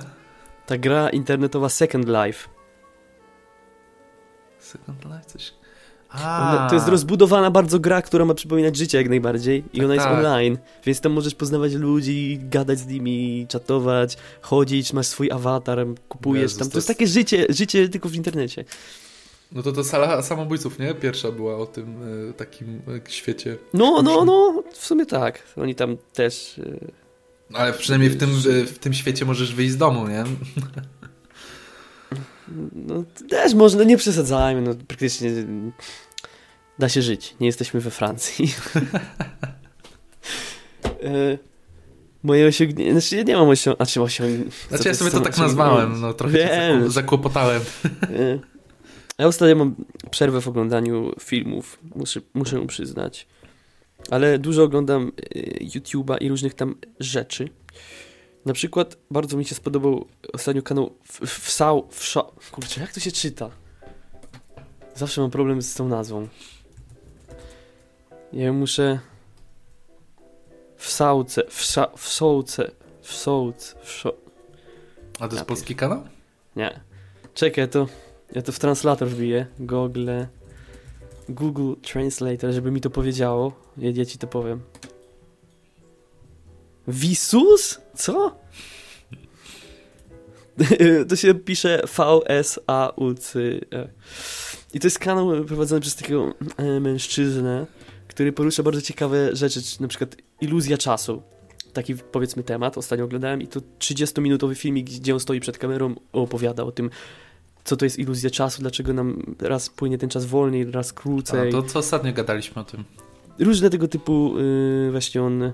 Ta 0.65 0.77
gra 0.77 1.09
internetowa 1.09 1.69
Second 1.69 2.07
Life. 2.07 2.60
Second 4.71 5.05
Life? 5.05 5.25
Coś... 5.25 5.53
Ona, 6.15 6.67
to 6.69 6.75
jest 6.75 6.87
rozbudowana 6.87 7.51
bardzo 7.51 7.79
gra, 7.79 8.01
która 8.01 8.25
ma 8.25 8.33
przypominać 8.33 8.77
życie 8.77 8.97
jak 8.97 9.09
najbardziej 9.09 9.63
i 9.73 9.77
tak, 9.77 9.85
ona 9.85 9.93
jest 9.93 10.05
tak. 10.05 10.17
online, 10.17 10.57
więc 10.85 11.01
tam 11.01 11.11
możesz 11.11 11.35
poznawać 11.35 11.73
ludzi, 11.73 12.39
gadać 12.41 12.79
z 12.79 12.87
nimi, 12.87 13.45
czatować, 13.49 14.17
chodzić, 14.41 14.93
masz 14.93 15.07
swój 15.07 15.31
awatar, 15.31 15.87
kupujesz 16.09 16.41
Jezus, 16.41 16.57
tam. 16.59 16.67
To, 16.67 16.71
to 16.71 16.77
jest 16.77 16.87
takie 16.87 17.07
życie, 17.07 17.45
życie 17.49 17.89
tylko 17.89 18.09
w 18.09 18.15
internecie. 18.15 18.65
No 19.51 19.63
to 19.63 19.71
to 19.71 19.83
sala 19.83 20.21
samobójców, 20.21 20.79
nie? 20.79 20.95
Pierwsza 20.95 21.31
była 21.31 21.57
o 21.57 21.65
tym 21.65 21.95
e, 22.29 22.33
takim 22.33 22.81
e, 23.07 23.11
świecie. 23.11 23.57
No, 23.73 24.01
no, 24.01 24.25
no, 24.25 24.63
w 24.71 24.85
sumie 24.85 25.05
tak. 25.05 25.43
Oni 25.57 25.75
tam 25.75 25.97
też... 26.13 26.59
E, 27.53 27.57
Ale 27.57 27.73
przynajmniej 27.73 28.09
w 28.09 28.17
tym, 28.17 28.29
w 28.65 28.79
tym 28.79 28.93
świecie 28.93 29.25
możesz 29.25 29.55
wyjść 29.55 29.73
z 29.73 29.77
domu, 29.77 30.07
nie? 30.07 30.23
No 32.73 33.03
też 33.29 33.53
można, 33.53 33.83
nie 33.83 33.97
przesadzajmy, 33.97 34.61
no 34.61 34.75
praktycznie 34.87 35.31
da 36.79 36.89
się 36.89 37.01
żyć. 37.01 37.35
Nie 37.39 37.47
jesteśmy 37.47 37.79
we 37.79 37.91
Francji. 37.91 38.53
e, 41.03 41.37
moje 42.23 42.47
osiągnięcie, 42.47 42.91
znaczy 42.91 43.15
ja 43.15 43.23
nie 43.23 43.35
mam 43.35 43.49
osiągnięć, 43.49 43.77
znaczy 43.77 44.01
osiągnięć. 44.01 44.53
Znaczy 44.69 44.87
ja 44.87 44.93
sobie 44.93 45.11
to 45.11 45.19
tak 45.19 45.37
nazwałem, 45.37 46.01
no 46.01 46.13
trochę 46.13 46.37
Wiem. 46.37 46.91
zakłopotałem. 46.91 47.61
E, 48.01 48.39
ja 49.19 49.27
ostatnio 49.27 49.55
mam 49.55 49.75
przerwę 50.11 50.41
w 50.41 50.47
oglądaniu 50.47 51.11
filmów, 51.19 51.79
muszę, 51.95 52.21
muszę 52.33 52.67
przyznać. 52.67 53.27
Ale 54.09 54.39
dużo 54.39 54.63
oglądam 54.63 55.11
e, 55.35 55.39
YouTube'a 55.65 56.17
i 56.21 56.29
różnych 56.29 56.53
tam 56.53 56.75
rzeczy. 56.99 57.49
Na 58.45 58.53
przykład 58.53 58.97
bardzo 59.11 59.37
mi 59.37 59.45
się 59.45 59.55
spodobał 59.55 60.05
ostatnio 60.33 60.61
kanał 60.61 60.95
Wsał... 61.25 61.87
Wsza... 61.89 62.23
Kurczę, 62.51 62.81
jak 62.81 62.93
to 62.93 62.99
się 62.99 63.11
czyta? 63.11 63.49
Zawsze 64.95 65.21
mam 65.21 65.31
problem 65.31 65.61
z 65.61 65.75
tą 65.75 65.87
nazwą. 65.87 66.27
Ja 68.33 68.53
muszę... 68.53 68.99
Wsałce... 70.77 71.43
Wsza... 71.49 71.87
Wsołce... 71.97 72.71
Wsołc... 73.01 73.75
Wszo... 73.83 74.13
A 75.19 75.27
to 75.27 75.35
jest 75.35 75.47
polski 75.47 75.75
kanał? 75.75 76.03
Nie. 76.55 76.79
Czekaj, 77.33 77.69
to... 77.69 77.87
Ja 78.35 78.41
to 78.41 78.51
w 78.51 78.59
translator 78.59 79.07
wbiję. 79.07 79.45
Google... 79.59 80.09
Google 81.29 81.73
Translator, 81.81 82.51
żeby 82.51 82.71
mi 82.71 82.81
to 82.81 82.89
powiedziało. 82.89 83.53
Ja, 83.77 83.91
ja 83.91 84.05
ci 84.05 84.17
to 84.17 84.27
powiem. 84.27 84.61
Visus? 86.91 87.81
Co? 87.95 88.41
to 91.09 91.15
się 91.15 91.33
pisze 91.33 91.81
V-S-A-U-C. 91.97 93.39
-E. 93.39 93.87
I 94.73 94.79
to 94.79 94.87
jest 94.87 94.99
kanał 94.99 95.45
prowadzony 95.45 95.81
przez 95.81 95.95
takiego 95.95 96.33
e, 96.57 96.79
mężczyznę, 96.79 97.65
który 98.07 98.33
porusza 98.33 98.63
bardzo 98.63 98.81
ciekawe 98.81 99.35
rzeczy, 99.35 99.61
na 99.79 99.87
przykład 99.87 100.15
iluzja 100.41 100.77
czasu. 100.77 101.21
Taki 101.73 101.95
powiedzmy 101.95 102.43
temat 102.43 102.77
ostatnio 102.77 103.05
oglądałem 103.05 103.41
i 103.41 103.47
to 103.47 103.59
30-minutowy 103.79 104.55
filmik, 104.55 104.89
gdzie 104.89 105.13
on 105.13 105.19
stoi 105.19 105.39
przed 105.39 105.57
kamerą, 105.57 105.95
opowiada 106.13 106.63
o 106.63 106.71
tym, 106.71 106.89
co 107.63 107.77
to 107.77 107.85
jest 107.85 107.99
iluzja 107.99 108.29
czasu, 108.29 108.61
dlaczego 108.61 108.93
nam 108.93 109.35
raz 109.39 109.69
płynie 109.69 109.97
ten 109.97 110.09
czas 110.09 110.25
wolniej, 110.25 110.71
raz 110.71 110.93
krócej. 110.93 111.49
A 111.49 111.51
to 111.51 111.63
co 111.63 111.79
ostatnio 111.79 112.13
gadaliśmy 112.13 112.61
o 112.61 112.65
tym. 112.65 112.83
Różne 113.39 113.69
tego 113.69 113.87
typu 113.87 114.33
yy, 114.37 114.91
właśnie 114.91 115.23
on 115.23 115.51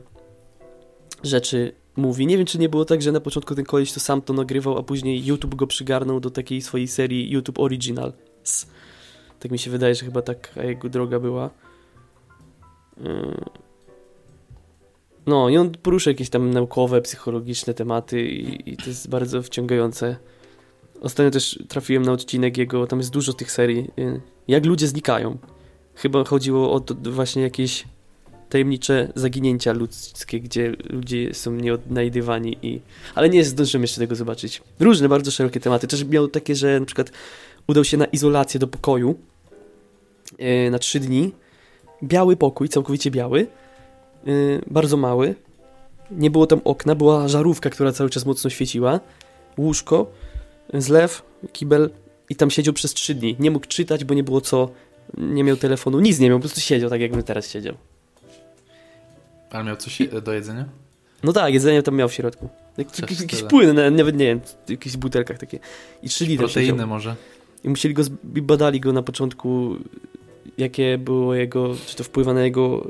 rzeczy 1.23 1.73
mówi. 1.95 2.27
Nie 2.27 2.37
wiem, 2.37 2.45
czy 2.45 2.59
nie 2.59 2.69
było 2.69 2.85
tak, 2.85 3.01
że 3.01 3.11
na 3.11 3.19
początku 3.19 3.55
ten 3.55 3.65
koleś 3.65 3.93
to 3.93 3.99
sam 3.99 4.21
to 4.21 4.33
nagrywał, 4.33 4.77
a 4.77 4.83
później 4.83 5.25
YouTube 5.25 5.55
go 5.55 5.67
przygarnął 5.67 6.19
do 6.19 6.29
takiej 6.29 6.61
swojej 6.61 6.87
serii 6.87 7.31
YouTube 7.31 7.59
Originals. 7.59 8.67
Tak 9.39 9.51
mi 9.51 9.59
się 9.59 9.71
wydaje, 9.71 9.95
że 9.95 10.05
chyba 10.05 10.21
taka 10.21 10.63
jego 10.63 10.89
droga 10.89 11.19
była. 11.19 11.49
Yy. 12.97 13.45
No 15.25 15.49
i 15.49 15.57
on 15.57 15.71
porusza 15.71 16.09
jakieś 16.09 16.29
tam 16.29 16.51
naukowe, 16.51 17.01
psychologiczne 17.01 17.73
tematy 17.73 18.21
i, 18.21 18.73
i 18.73 18.77
to 18.77 18.85
jest 18.87 19.09
bardzo 19.09 19.41
wciągające. 19.41 20.17
Ostatnio 21.01 21.31
też 21.31 21.59
trafiłem 21.67 22.03
na 22.03 22.11
odcinek 22.11 22.57
jego, 22.57 22.87
tam 22.87 22.99
jest 22.99 23.11
dużo 23.11 23.33
tych 23.33 23.51
serii. 23.51 23.91
Yy. 23.97 24.21
Jak 24.47 24.65
ludzie 24.65 24.87
znikają. 24.87 25.37
Chyba 25.95 26.23
chodziło 26.23 26.71
o 26.71 26.79
to 26.79 26.95
właśnie 27.11 27.41
jakieś 27.41 27.85
tajemnicze 28.49 29.11
zaginięcia 29.15 29.73
ludzkie, 29.73 30.39
gdzie 30.39 30.75
ludzie 30.89 31.33
są 31.33 31.51
nieodnajdywani 31.51 32.57
i... 32.61 32.81
Ale 33.15 33.29
nie 33.29 33.45
zdążyłem 33.45 33.81
jeszcze 33.81 34.01
tego 34.01 34.15
zobaczyć. 34.15 34.61
Różne, 34.79 35.09
bardzo 35.09 35.31
szerokie 35.31 35.59
tematy. 35.59 35.87
Też 35.87 36.03
miał 36.03 36.27
takie, 36.27 36.55
że 36.55 36.79
na 36.79 36.85
przykład 36.85 37.11
udał 37.67 37.83
się 37.83 37.97
na 37.97 38.05
izolację 38.05 38.59
do 38.59 38.67
pokoju 38.67 39.15
yy, 40.39 40.71
na 40.71 40.79
trzy 40.79 40.99
dni. 40.99 41.31
Biały 42.03 42.35
pokój, 42.35 42.69
całkowicie 42.69 43.11
biały. 43.11 43.47
Yy, 44.25 44.61
bardzo 44.67 44.97
mały. 44.97 45.35
Nie 46.11 46.31
było 46.31 46.47
tam 46.47 46.61
okna, 46.63 46.95
była 46.95 47.27
żarówka, 47.27 47.69
która 47.69 47.91
cały 47.91 48.09
czas 48.09 48.25
mocno 48.25 48.49
świeciła. 48.49 48.99
Łóżko, 49.57 50.11
zlew, 50.73 51.21
kibel 51.53 51.89
i 52.29 52.35
tam 52.35 52.51
siedział 52.51 52.73
przez 52.73 52.93
trzy 52.93 53.15
dni. 53.15 53.35
Nie 53.39 53.51
mógł 53.51 53.67
czytać, 53.67 54.03
bo 54.03 54.13
nie 54.13 54.23
było 54.23 54.41
co, 54.41 54.69
nie 55.17 55.43
miał 55.43 55.57
telefonu, 55.57 55.99
nic 55.99 56.19
nie 56.19 56.29
miał, 56.29 56.37
po 56.37 56.41
prostu 56.41 56.61
siedział 56.61 56.89
tak, 56.89 57.01
jakbym 57.01 57.23
teraz 57.23 57.49
siedział. 57.49 57.75
Ale 59.51 59.63
miał 59.63 59.75
coś 59.75 59.99
do 60.23 60.33
jedzenia? 60.33 60.65
No 61.23 61.33
tak, 61.33 61.53
jedzenie 61.53 61.83
tam 61.83 61.95
miał 61.95 62.09
w 62.09 62.13
środku. 62.13 62.49
Jak, 62.77 62.99
jakieś, 62.99 63.21
jakieś 63.21 63.43
płyny, 63.43 63.91
nawet 63.91 64.17
nie 64.17 64.25
wiem, 64.25 64.39
w 64.65 64.69
jakichś 64.69 64.97
butelkach 64.97 65.37
takie. 65.37 65.59
I 66.03 66.09
3 66.09 66.25
litry 66.25 66.45
Proteiny 66.45 66.85
może. 66.85 67.15
I 67.63 67.69
musieli 67.69 67.93
go, 67.93 68.03
badali 68.23 68.79
go 68.79 68.93
na 68.93 69.03
początku, 69.03 69.75
jakie 70.57 70.97
było 70.97 71.35
jego, 71.35 71.75
czy 71.87 71.95
to 71.95 72.03
wpływa 72.03 72.33
na 72.33 72.43
jego, 72.43 72.89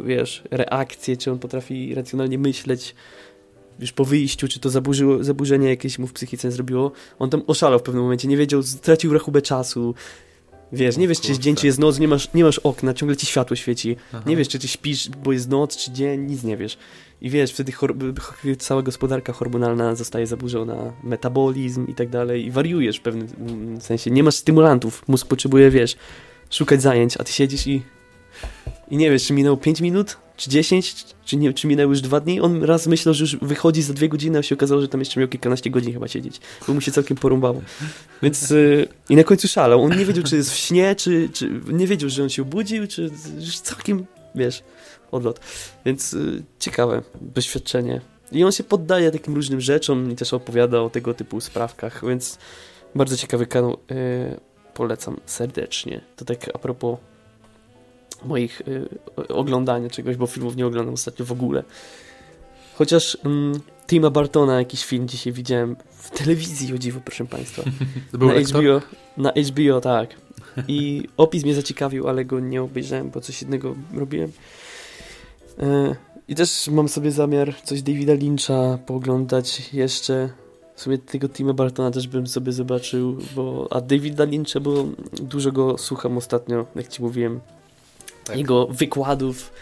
e, 0.00 0.02
wiesz, 0.02 0.42
reakcje, 0.50 1.16
czy 1.16 1.32
on 1.32 1.38
potrafi 1.38 1.94
racjonalnie 1.94 2.38
myśleć, 2.38 2.94
już 3.80 3.92
po 3.92 4.04
wyjściu, 4.04 4.48
czy 4.48 4.60
to 4.60 4.70
zaburzyło, 4.70 5.24
zaburzenie 5.24 5.68
jakieś 5.68 5.98
mu 5.98 6.06
w 6.06 6.12
psychice 6.12 6.50
zrobiło. 6.50 6.92
On 7.18 7.30
tam 7.30 7.42
oszalał 7.46 7.78
w 7.78 7.82
pewnym 7.82 8.02
momencie, 8.02 8.28
nie 8.28 8.36
wiedział, 8.36 8.62
stracił 8.62 9.12
rachubę 9.12 9.42
czasu, 9.42 9.94
Wiesz, 10.72 10.96
nie 10.96 11.08
wiesz, 11.08 11.20
czy 11.20 11.28
jest 11.28 11.40
dzień, 11.40 11.56
czy 11.56 11.66
jest 11.66 11.78
noc, 11.78 11.98
nie 11.98 12.08
masz, 12.08 12.34
nie 12.34 12.44
masz 12.44 12.58
okna, 12.58 12.94
ciągle 12.94 13.16
ci 13.16 13.26
światło 13.26 13.56
świeci. 13.56 13.96
Aha. 14.12 14.22
Nie 14.26 14.36
wiesz, 14.36 14.48
czy 14.48 14.58
ty 14.58 14.68
śpisz, 14.68 15.08
bo 15.08 15.32
jest 15.32 15.48
noc, 15.48 15.76
czy 15.76 15.92
dzień, 15.92 16.20
nic 16.20 16.44
nie 16.44 16.56
wiesz. 16.56 16.78
I 17.20 17.30
wiesz, 17.30 17.52
wtedy 17.52 17.72
cała 18.58 18.82
gospodarka 18.82 19.32
hormonalna 19.32 19.94
zostaje 19.94 20.26
zaburzona, 20.26 20.92
metabolizm 21.02 21.86
i 21.86 21.94
tak 21.94 22.08
dalej, 22.08 22.46
i 22.46 22.50
wariujesz 22.50 22.98
w 22.98 23.02
pewnym 23.02 23.28
sensie. 23.80 24.10
Nie 24.10 24.22
masz 24.22 24.34
stymulantów, 24.34 25.08
mózg 25.08 25.28
potrzebuje, 25.28 25.70
wiesz, 25.70 25.96
szukać 26.50 26.82
zajęć, 26.82 27.16
a 27.16 27.24
ty 27.24 27.32
siedzisz 27.32 27.66
i, 27.66 27.82
i 28.90 28.96
nie 28.96 29.10
wiesz, 29.10 29.26
czy 29.26 29.32
minęło 29.32 29.56
5 29.56 29.80
minut, 29.80 30.16
czy 30.36 30.50
10, 30.50 30.94
czy, 31.28 31.36
nie, 31.36 31.52
czy 31.52 31.66
minęły 31.66 31.90
już 31.90 32.00
dwa 32.00 32.20
dni. 32.20 32.40
On 32.40 32.64
raz 32.64 32.86
myślał, 32.86 33.14
że 33.14 33.24
już 33.24 33.36
wychodzi 33.36 33.82
za 33.82 33.94
dwie 33.94 34.08
godziny, 34.08 34.38
a 34.38 34.42
się 34.42 34.54
okazało, 34.54 34.80
że 34.80 34.88
tam 34.88 35.00
jeszcze 35.00 35.20
miał 35.20 35.28
kilkanaście 35.28 35.70
godzin 35.70 35.92
chyba 35.92 36.08
siedzieć, 36.08 36.40
bo 36.66 36.74
mu 36.74 36.80
się 36.80 36.92
całkiem 36.92 37.16
porąbało. 37.16 37.62
Więc 38.22 38.50
yy, 38.50 38.88
i 39.08 39.16
na 39.16 39.24
końcu 39.24 39.48
szalał. 39.48 39.82
On 39.82 39.98
nie 39.98 40.04
wiedział, 40.04 40.24
czy 40.24 40.36
jest 40.36 40.52
w 40.52 40.56
śnie, 40.56 40.94
czy, 40.96 41.28
czy 41.32 41.60
nie 41.72 41.86
wiedział, 41.86 42.10
że 42.10 42.22
on 42.22 42.28
się 42.28 42.42
obudził, 42.42 42.86
czy 42.86 43.10
już 43.40 43.60
całkiem, 43.60 44.06
wiesz, 44.34 44.62
odlot. 45.10 45.40
Więc 45.86 46.12
yy, 46.12 46.42
ciekawe 46.58 47.02
doświadczenie. 47.20 48.00
I 48.32 48.44
on 48.44 48.52
się 48.52 48.64
poddaje 48.64 49.10
takim 49.10 49.34
różnym 49.34 49.60
rzeczom 49.60 50.10
i 50.10 50.16
też 50.16 50.32
opowiada 50.32 50.80
o 50.80 50.90
tego 50.90 51.14
typu 51.14 51.40
sprawkach, 51.40 52.06
więc 52.06 52.38
bardzo 52.94 53.16
ciekawy 53.16 53.46
kanał. 53.46 53.78
E, 53.90 54.40
polecam 54.74 55.16
serdecznie. 55.26 56.00
To 56.16 56.24
tak 56.24 56.50
a 56.54 56.58
propos 56.58 56.98
moich 58.24 58.60
y, 58.60 58.88
oglądania 59.28 59.90
czegoś, 59.90 60.16
bo 60.16 60.26
filmów 60.26 60.56
nie 60.56 60.66
oglądam 60.66 60.94
ostatnio 60.94 61.24
w 61.24 61.32
ogóle. 61.32 61.64
Chociaż 62.74 63.18
mm, 63.24 63.60
Tima 63.86 64.10
Bartona 64.10 64.58
jakiś 64.58 64.84
film 64.84 65.08
dzisiaj 65.08 65.32
widziałem 65.32 65.76
w 65.90 66.10
telewizji, 66.10 66.74
o 66.74 66.78
dziwo, 66.78 67.00
proszę 67.04 67.24
Państwa. 67.24 67.62
Był 68.12 68.28
na 68.28 68.34
lektor? 68.34 68.64
HBO, 68.64 68.80
na 69.16 69.32
HBO, 69.32 69.80
tak. 69.80 70.14
I 70.68 71.08
opis 71.16 71.44
mnie 71.44 71.54
zaciekawił, 71.54 72.08
ale 72.08 72.24
go 72.24 72.40
nie 72.40 72.62
obejrzałem, 72.62 73.10
bo 73.10 73.20
coś 73.20 73.42
innego 73.42 73.74
robiłem. 73.94 74.32
E, 75.58 75.96
I 76.28 76.34
też 76.34 76.68
mam 76.68 76.88
sobie 76.88 77.12
zamiar 77.12 77.54
coś 77.64 77.82
Davida 77.82 78.14
Lyncha 78.14 78.78
pooglądać 78.86 79.72
jeszcze. 79.72 80.28
W 80.74 80.80
sumie 80.80 80.98
tego 80.98 81.28
Tima 81.28 81.52
Bartona 81.52 81.90
też 81.90 82.08
bym 82.08 82.26
sobie 82.26 82.52
zobaczył, 82.52 83.18
bo 83.36 83.68
a 83.70 83.80
Davida 83.80 84.24
Lyncha, 84.24 84.60
bo 84.60 84.84
dużo 85.12 85.52
go 85.52 85.78
słucham 85.78 86.16
ostatnio, 86.16 86.66
jak 86.76 86.88
ci 86.88 87.02
mówiłem, 87.02 87.40
Tak. 88.28 88.36
jego 88.36 88.66
wykładów. 88.66 89.52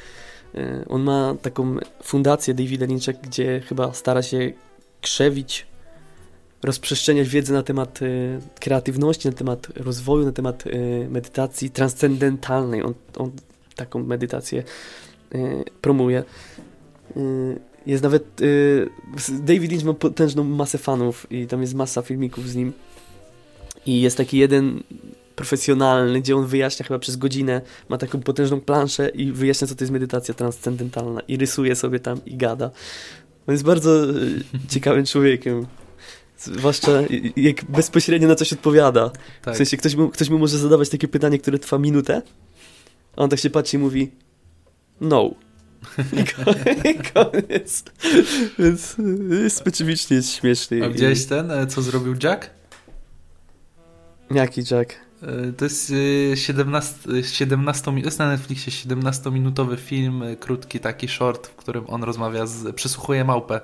E, 0.55 0.85
On 0.89 1.03
ma 1.03 1.35
taką 1.43 1.77
fundację 2.03 2.55
Davida 2.55 2.87
Lyncha, 2.87 3.13
gdzie 3.13 3.61
chyba 3.61 3.93
stara 3.93 4.23
się 4.23 4.53
krzewić, 5.01 5.67
rozprzestrzeniać 6.63 7.29
wiedzę 7.29 7.55
na 7.55 7.63
temat 7.63 8.01
e, 8.03 8.07
kreatywności, 8.61 9.29
na 9.29 9.35
temat 9.35 9.67
rozwoju, 9.77 10.25
na 10.25 10.33
temat 10.33 10.65
e, 10.67 11.09
medytacji 11.09 11.71
transcendentalnej. 11.71 12.83
On, 12.83 12.95
on 13.17 13.31
taką 13.77 14.03
medytację 14.03 14.63
promuje. 15.83 16.25
Jest 17.87 18.03
nawet. 18.03 18.25
David 19.29 19.71
Lynch 19.71 19.85
ma 19.85 19.95
potężną 19.95 20.45
masę 20.45 20.79
fanów 20.79 21.27
i 21.33 21.47
tam 21.47 21.61
jest 21.61 21.75
masa 21.75 22.03
filmików 22.03 22.49
z 22.49 22.55
nim. 22.57 22.73
I 23.87 24.01
jest 24.01 24.17
taki 24.17 24.39
jeden 24.39 24.83
profesjonalny, 25.37 26.21
gdzie 26.21 26.37
on 26.37 26.47
wyjaśnia 26.47 26.87
chyba 26.87 26.99
przez 26.99 27.17
godzinę, 27.17 27.61
ma 27.89 27.99
taką 27.99 28.21
potężną 28.21 28.61
planszę 28.61 29.09
i 29.09 29.33
wyjaśnia, 29.33 29.67
co 29.67 29.75
to 29.75 29.85
jest 29.85 29.93
medytacja 29.93 30.35
transcendentalna 30.35 31.21
i 31.21 31.37
rysuje 31.37 31.77
sobie 31.77 32.01
tam 32.01 32.25
i 32.27 32.37
gada. 32.37 32.71
On 33.47 33.53
jest 33.53 33.65
bardzo 33.65 34.11
e, 34.11 34.15
ciekawym 34.73 35.07
człowiekiem. 35.07 35.67
Zwłaszcza 36.39 37.03
i 37.03 37.43
jak 37.43 37.65
bezpośrednio 37.65 38.29
na 38.29 38.35
coś 38.35 38.53
odpowiada. 38.53 39.11
Tak. 39.43 39.55
W 39.55 39.57
sensie 39.57 39.77
ktoś 39.77 39.95
mu, 39.95 40.09
ktoś 40.09 40.29
mu 40.29 40.39
może 40.39 40.59
zadawać 40.59 40.89
takie 40.89 41.09
pytanie, 41.09 41.39
które 41.39 41.59
trwa 41.59 41.79
minutę, 41.79 42.23
a 43.17 43.23
on 43.23 43.31
tak 43.31 43.39
się 43.39 43.51
patrzy 43.51 43.77
i 43.77 43.79
mówi 43.79 44.11
no. 45.01 45.31
I 46.13 46.25
ko- 46.25 46.53
i 46.91 46.95
koniec. 47.13 47.85
Więc 48.59 48.99
y, 48.99 49.43
jest 49.43 49.57
specyficznie 49.57 50.17
jest 50.17 50.33
śmieszny. 50.33 50.85
A 50.85 50.89
widziałeś 50.89 51.25
ten, 51.25 51.51
e, 51.51 51.67
co 51.67 51.83
zrobił 51.83 52.15
Jack? 52.23 52.51
Jaki 54.31 54.63
Jack? 54.71 55.06
E, 55.27 55.53
To 55.53 55.65
jest 55.65 55.93
e, 56.33 56.37
17, 56.37 56.95
e, 57.19 57.25
17 57.25 57.93
mi- 57.93 58.03
jest 58.03 58.19
na 58.19 58.29
Netflixie 58.29 58.73
17-minutowy 58.73 59.77
film, 59.77 60.23
e, 60.23 60.37
krótki 60.37 60.81
taki 60.81 61.09
short, 61.09 61.47
w 61.47 61.55
którym 61.55 61.85
on 61.89 62.03
rozmawia 62.05 62.47
z, 62.47 62.75
przysłuchuje 62.77 63.25
małpę. 63.25 63.61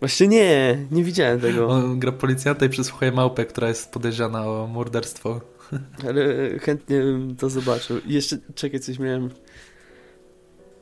Właśnie 0.00 0.28
nie, 0.28 0.78
nie 0.90 1.04
widziałem 1.04 1.40
tego. 1.40 1.68
On 1.68 1.98
gra 1.98 2.12
policjanta 2.12 2.66
i 2.66 2.68
przysłuchuje 2.68 3.12
małpę, 3.12 3.44
która 3.46 3.68
jest 3.68 3.92
podejrzana 3.92 4.46
o 4.46 4.66
morderstwo. 4.66 5.40
Ale 6.08 6.24
chętnie 6.58 7.00
bym 7.00 7.36
to 7.36 7.50
zobaczył. 7.50 7.98
I 8.06 8.12
jeszcze, 8.12 8.38
czekaj, 8.54 8.80
coś 8.80 8.98
miałem. 8.98 9.30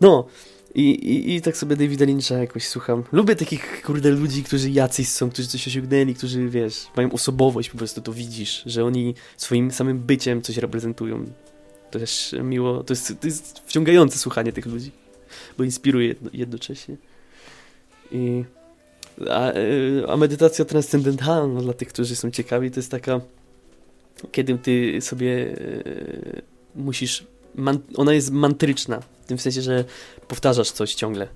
No, 0.01 0.27
i, 0.75 0.91
i, 0.91 1.35
i 1.35 1.41
tak 1.41 1.57
sobie 1.57 1.77
Davida 1.77 2.05
Lyncha 2.05 2.35
jakoś 2.35 2.69
słucham. 2.69 3.05
Lubię 3.13 3.37
takich, 3.37 3.83
kurde, 3.83 4.11
ludzi, 4.11 4.43
którzy 4.43 4.71
jacyś 4.71 5.09
są, 5.09 5.31
którzy 5.31 5.49
coś 5.49 5.69
osiągnęli, 5.69 6.15
którzy, 6.15 6.49
wiesz, 6.49 6.87
mają 6.97 7.13
osobowość, 7.13 7.71
po 7.71 7.79
prostu 7.79 8.01
to 8.01 8.13
widzisz, 8.13 8.63
że 8.67 8.85
oni 8.85 9.15
swoim 9.37 9.71
samym 9.71 9.99
byciem 9.99 10.43
coś 10.43 10.57
reprezentują. 10.57 11.25
To 11.91 11.99
też 11.99 12.35
miło, 12.43 12.85
to 12.85 12.93
jest, 12.93 13.21
to 13.21 13.27
jest 13.27 13.63
wciągające 13.67 14.19
słuchanie 14.19 14.53
tych 14.53 14.67
ludzi, 14.67 14.91
bo 15.59 15.65
inspiruje 15.65 16.09
jedno, 16.09 16.31
jednocześnie. 16.33 16.97
I, 18.13 18.45
a, 19.31 19.53
y, 19.53 20.03
a 20.09 20.17
medytacja 20.17 20.65
transcendentalna 20.65 21.61
dla 21.61 21.73
tych, 21.73 21.89
którzy 21.89 22.17
są 22.17 22.31
ciekawi, 22.31 22.71
to 22.71 22.81
jest 22.81 22.91
taka 22.91 23.21
kiedy 24.33 24.59
ty 24.59 25.01
sobie 25.01 25.33
e, 25.35 26.43
musisz. 26.75 27.27
Ona 27.97 28.13
jest 28.15 28.31
mantryczna, 28.31 29.01
w 29.23 29.27
tym 29.27 29.39
sensie, 29.39 29.63
że 29.63 29.85
powtarzasz 30.29 30.71
coś 30.71 30.95
ciągle. 30.95 31.29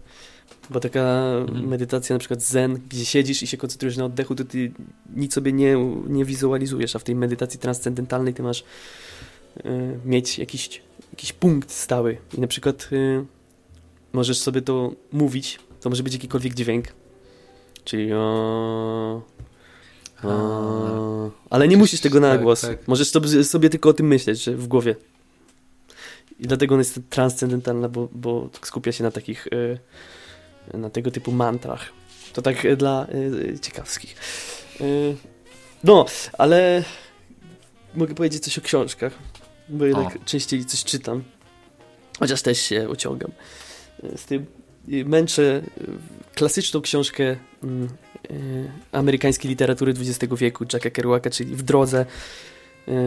Bo 0.70 0.80
taka 0.80 1.00
Mhm. 1.40 1.68
medytacja, 1.68 2.14
na 2.14 2.20
przykład 2.20 2.42
zen, 2.42 2.80
gdzie 2.88 3.04
siedzisz 3.04 3.42
i 3.42 3.46
się 3.46 3.56
koncentrujesz 3.56 3.96
na 3.96 4.04
oddechu, 4.04 4.34
to 4.34 4.44
ty 4.44 4.72
nic 5.16 5.34
sobie 5.34 5.52
nie, 5.52 5.76
nie 6.08 6.24
wizualizujesz, 6.24 6.96
a 6.96 6.98
w 6.98 7.04
tej 7.04 7.14
medytacji 7.14 7.60
transcendentalnej 7.60 8.34
ty 8.34 8.42
masz 8.42 8.64
e, 9.64 9.98
mieć 10.04 10.38
jakiś, 10.38 10.82
jakiś 11.12 11.32
punkt 11.32 11.70
stały. 11.72 12.16
I 12.38 12.40
na 12.40 12.46
przykład 12.46 12.88
e, 12.92 13.24
możesz 14.12 14.38
sobie 14.38 14.62
to 14.62 14.92
mówić, 15.12 15.58
to 15.80 15.90
może 15.90 16.02
być 16.02 16.12
jakikolwiek 16.12 16.54
dźwięk. 16.54 16.84
Czyli 17.84 18.12
o, 18.12 19.22
o, 20.24 21.30
ale 21.50 21.68
nie 21.68 21.76
musisz 21.76 22.00
tego 22.00 22.20
na 22.20 22.30
Tak, 22.32 22.42
głos. 22.42 22.60
tak. 22.60 22.88
Możesz 22.88 23.10
sobie, 23.10 23.44
sobie 23.44 23.70
tylko 23.70 23.88
o 23.88 23.92
tym 23.92 24.06
myśleć, 24.06 24.42
że 24.44 24.56
w 24.56 24.66
głowie. 24.68 24.96
I 26.40 26.46
dlatego 26.46 26.74
ona 26.74 26.80
jest 26.80 27.00
transcendentalna, 27.10 27.88
bo, 27.88 28.08
bo 28.12 28.50
skupia 28.62 28.92
się 28.92 29.04
na 29.04 29.10
takich, 29.10 29.48
e, 30.72 30.78
na 30.78 30.90
tego 30.90 31.10
typu 31.10 31.32
mantrach. 31.32 31.92
To 32.32 32.42
tak 32.42 32.64
e, 32.64 32.76
dla 32.76 33.06
e, 33.54 33.58
ciekawskich. 33.58 34.16
No, 35.84 36.06
ale 36.38 36.84
mogę 37.94 38.14
powiedzieć 38.14 38.44
coś 38.44 38.58
o 38.58 38.60
książkach, 38.60 39.12
bo 39.68 39.84
jednak 39.84 40.16
O. 40.16 40.24
częściej 40.24 40.64
coś 40.64 40.84
czytam. 40.84 41.22
Chociaż 42.18 42.42
też 42.42 42.58
się 42.58 42.88
ociągam 42.88 43.30
e, 44.02 44.18
z 44.18 44.24
tym. 44.24 44.46
Męczę 44.88 45.62
klasyczną 46.34 46.80
książkę 46.80 47.36
mm, 47.62 47.88
amerykańskiej 48.92 49.48
literatury 49.48 49.92
XX 49.92 50.34
wieku, 50.34 50.64
Jacka 50.72 50.90
Kerouaka, 50.90 51.30
czyli 51.30 51.56
W 51.56 51.62
drodze. 51.62 52.06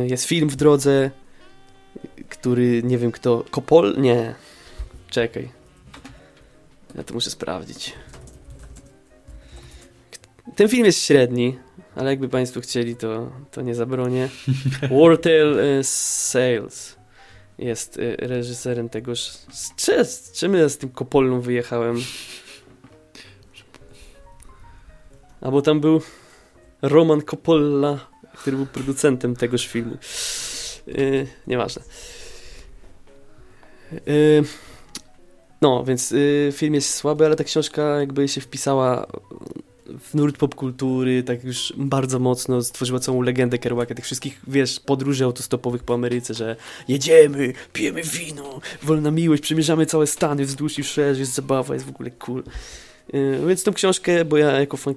Jest 0.07 0.25
film 0.25 0.49
W 0.49 0.55
drodze, 0.55 1.11
który 2.29 2.83
nie 2.83 2.97
wiem 2.97 3.11
kto. 3.11 3.43
Kopol? 3.51 3.95
Nie. 3.97 4.35
Czekaj. 5.09 5.49
Ja 6.95 7.03
to 7.03 7.13
muszę 7.13 7.29
sprawdzić. 7.29 7.93
Ten 10.55 10.69
film 10.69 10.85
jest 10.85 11.01
średni, 11.01 11.57
ale 11.95 12.09
jakby 12.09 12.29
Państwo 12.29 12.61
chcieli, 12.61 12.95
to, 12.95 13.31
to 13.51 13.61
nie 13.61 13.75
zabronię. 13.75 14.29
Wartail 15.01 15.59
e, 15.59 15.83
Sales 15.83 16.95
jest 17.57 17.99
e, 17.99 18.27
reżyserem 18.27 18.89
tegoż. 18.89 19.19
Z, 19.51 19.75
czy, 19.75 20.05
z 20.05 20.31
czym 20.31 20.53
ja 20.53 20.69
z 20.69 20.77
tym 20.77 20.89
Kopolną 20.89 21.41
wyjechałem? 21.41 21.95
A 25.41 25.51
bo 25.51 25.61
tam 25.61 25.79
był 25.79 26.01
Roman 26.81 27.21
Coppola, 27.21 27.99
który 28.33 28.57
był 28.57 28.65
producentem 28.65 29.35
tegoż 29.35 29.67
filmu. 29.67 29.97
Yy, 30.87 31.27
nieważne. 31.47 31.81
Yy, 33.91 34.43
no, 35.61 35.83
więc 35.83 36.11
yy, 36.11 36.49
film 36.51 36.73
jest 36.73 36.93
słaby, 36.93 37.25
ale 37.25 37.35
ta 37.35 37.43
książka 37.43 37.99
jakby 37.99 38.27
się 38.27 38.41
wpisała 38.41 39.07
w 39.99 40.15
nurt 40.15 40.37
popkultury, 40.37 41.23
tak 41.23 41.43
już 41.43 41.73
bardzo 41.77 42.19
mocno 42.19 42.61
stworzyła 42.61 42.99
całą 42.99 43.21
legendę 43.21 43.57
Kerouaka, 43.57 43.95
tych 43.95 44.05
wszystkich, 44.05 44.41
wiesz, 44.47 44.79
podróży 44.79 45.23
autostopowych 45.23 45.83
po 45.83 45.93
Ameryce, 45.93 46.33
że 46.33 46.55
jedziemy, 46.87 47.53
pijemy 47.73 48.03
wino, 48.03 48.59
wolna 48.83 49.11
miłość, 49.11 49.41
przemierzamy 49.41 49.85
całe 49.85 50.07
Stany 50.07 50.45
wzdłuż 50.45 50.79
i 50.79 50.83
wszerz, 50.83 51.19
jest 51.19 51.33
zabawa, 51.33 51.73
jest 51.73 51.85
w 51.85 51.89
ogóle 51.89 52.11
cool. 52.11 52.43
Yy, 53.13 53.47
więc 53.47 53.63
tą 53.63 53.73
książkę, 53.73 54.25
bo 54.25 54.37
ja 54.37 54.51
jako 54.59 54.77
fan 54.77 54.95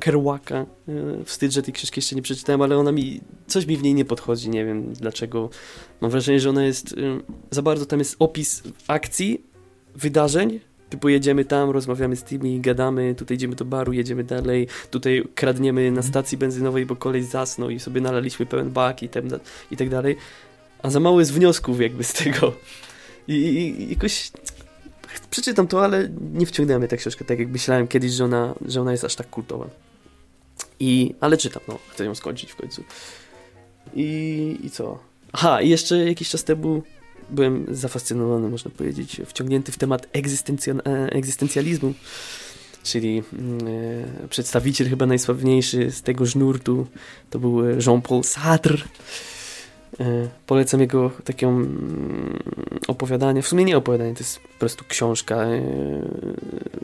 Kerouaka, 0.00 0.66
yy, 0.88 1.24
wstyd, 1.24 1.52
że 1.52 1.62
tej 1.62 1.74
książki 1.74 1.98
jeszcze 1.98 2.16
nie 2.16 2.22
przeczytałem, 2.22 2.62
ale 2.62 2.78
ona 2.78 2.92
mi, 2.92 3.20
coś 3.46 3.66
mi 3.66 3.76
w 3.76 3.82
niej 3.82 3.94
nie 3.94 4.04
podchodzi, 4.04 4.50
nie 4.50 4.64
wiem 4.64 4.92
dlaczego. 4.92 5.50
Mam 6.00 6.10
wrażenie, 6.10 6.40
że 6.40 6.50
ona 6.50 6.64
jest, 6.64 6.96
yy, 6.96 7.20
za 7.50 7.62
bardzo 7.62 7.86
tam 7.86 7.98
jest 7.98 8.16
opis 8.18 8.62
akcji, 8.88 9.44
wydarzeń, 9.96 10.60
typu 10.90 11.08
jedziemy 11.08 11.44
tam, 11.44 11.70
rozmawiamy 11.70 12.16
z 12.16 12.22
tymi, 12.22 12.60
gadamy, 12.60 13.14
tutaj 13.14 13.34
idziemy 13.34 13.54
do 13.54 13.64
baru, 13.64 13.92
jedziemy 13.92 14.24
dalej, 14.24 14.68
tutaj 14.90 15.24
kradniemy 15.34 15.90
na 15.90 16.02
stacji 16.02 16.38
benzynowej, 16.38 16.86
bo 16.86 16.96
kolej 16.96 17.24
zasnął 17.24 17.70
i 17.70 17.80
sobie 17.80 18.00
nalaliśmy 18.00 18.46
pełen 18.46 18.70
bak 18.70 19.02
i, 19.02 19.08
i 19.70 19.76
tak 19.76 19.88
dalej. 19.88 20.16
A 20.82 20.90
za 20.90 21.00
mało 21.00 21.20
jest 21.20 21.32
wniosków 21.32 21.80
jakby 21.80 22.04
z 22.04 22.12
tego. 22.12 22.52
I, 23.28 23.34
i, 23.34 23.82
i 23.82 23.90
jakoś 23.90 24.30
przeczytam 25.20 25.66
to, 25.66 25.84
ale 25.84 26.08
nie 26.32 26.46
wciągnęła 26.46 26.78
mnie 26.78 26.88
ta 26.88 26.96
książka, 26.96 27.24
tak 27.24 27.38
jak 27.38 27.48
myślałem 27.48 27.88
kiedyś, 27.88 28.12
że 28.12 28.24
ona, 28.24 28.54
że 28.66 28.80
ona 28.80 28.92
jest 28.92 29.04
aż 29.04 29.14
tak 29.14 29.30
kultowa. 29.30 29.68
I, 30.80 31.14
ale 31.20 31.36
czytam, 31.36 31.62
no, 31.68 31.78
chcę 31.88 32.04
ją 32.04 32.14
skończyć 32.14 32.52
w 32.52 32.56
końcu. 32.56 32.84
I, 33.94 34.58
i 34.62 34.70
co? 34.70 34.98
Aha, 35.32 35.62
i 35.62 35.68
jeszcze 35.68 35.98
jakiś 35.98 36.28
czas 36.28 36.44
temu 36.44 36.82
byłem 37.30 37.66
zafascynowany, 37.68 38.48
można 38.48 38.70
powiedzieć, 38.70 39.20
wciągnięty 39.26 39.72
w 39.72 39.78
temat 39.78 40.06
e, 40.06 40.08
egzystencjalizmu, 41.12 41.94
czyli 42.82 43.22
mm, 43.32 43.68
e, 44.24 44.28
przedstawiciel 44.28 44.88
chyba 44.88 45.06
najsławniejszy 45.06 45.90
z 45.90 46.02
tego 46.02 46.26
żnurtu 46.26 46.86
to 47.30 47.38
był 47.38 47.62
Jean-Paul 47.80 48.22
Sartre. 48.22 48.78
E, 50.00 50.28
polecam 50.46 50.80
jego 50.80 51.10
takie 51.24 51.46
mm, 51.46 52.38
opowiadanie, 52.88 53.42
w 53.42 53.48
sumie 53.48 53.64
nie 53.64 53.76
opowiadanie, 53.76 54.14
to 54.14 54.20
jest 54.20 54.40
po 54.40 54.58
prostu 54.58 54.84
książka 54.88 55.36
e, 55.36 55.62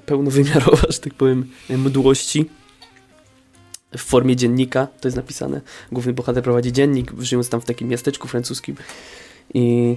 pełnowymiarowa, 0.06 0.86
że 0.92 0.98
tak 0.98 1.14
powiem, 1.14 1.50
mdłości 1.70 2.50
w 3.96 4.02
formie 4.02 4.36
dziennika, 4.36 4.86
to 5.00 5.08
jest 5.08 5.16
napisane. 5.16 5.60
Główny 5.92 6.12
bohater 6.12 6.42
prowadzi 6.42 6.72
dziennik, 6.72 7.12
żyjąc 7.18 7.48
tam 7.48 7.60
w 7.60 7.64
takim 7.64 7.88
miasteczku 7.88 8.28
francuskim 8.28 8.76
i, 9.54 9.96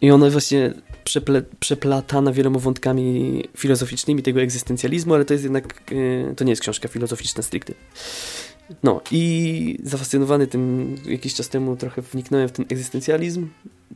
i 0.00 0.10
ona 0.10 0.30
właśnie 0.30 0.74
przeple, 1.04 1.42
przeplatana 1.60 2.32
wieloma 2.32 2.58
wątkami 2.58 3.44
filozoficznymi 3.56 4.22
tego 4.22 4.40
egzystencjalizmu, 4.40 5.14
ale 5.14 5.24
to 5.24 5.34
jest 5.34 5.44
jednak, 5.44 5.82
e, 6.30 6.34
to 6.34 6.44
nie 6.44 6.52
jest 6.52 6.62
książka 6.62 6.88
filozoficzna 6.88 7.42
stricte. 7.42 7.72
No 8.82 9.00
i 9.10 9.78
zafascynowany 9.82 10.46
tym 10.46 10.96
jakiś 11.06 11.34
czas 11.34 11.48
temu 11.48 11.76
trochę 11.76 12.02
wniknąłem 12.02 12.48
w 12.48 12.52
ten 12.52 12.64
egzystencjalizm. 12.68 13.48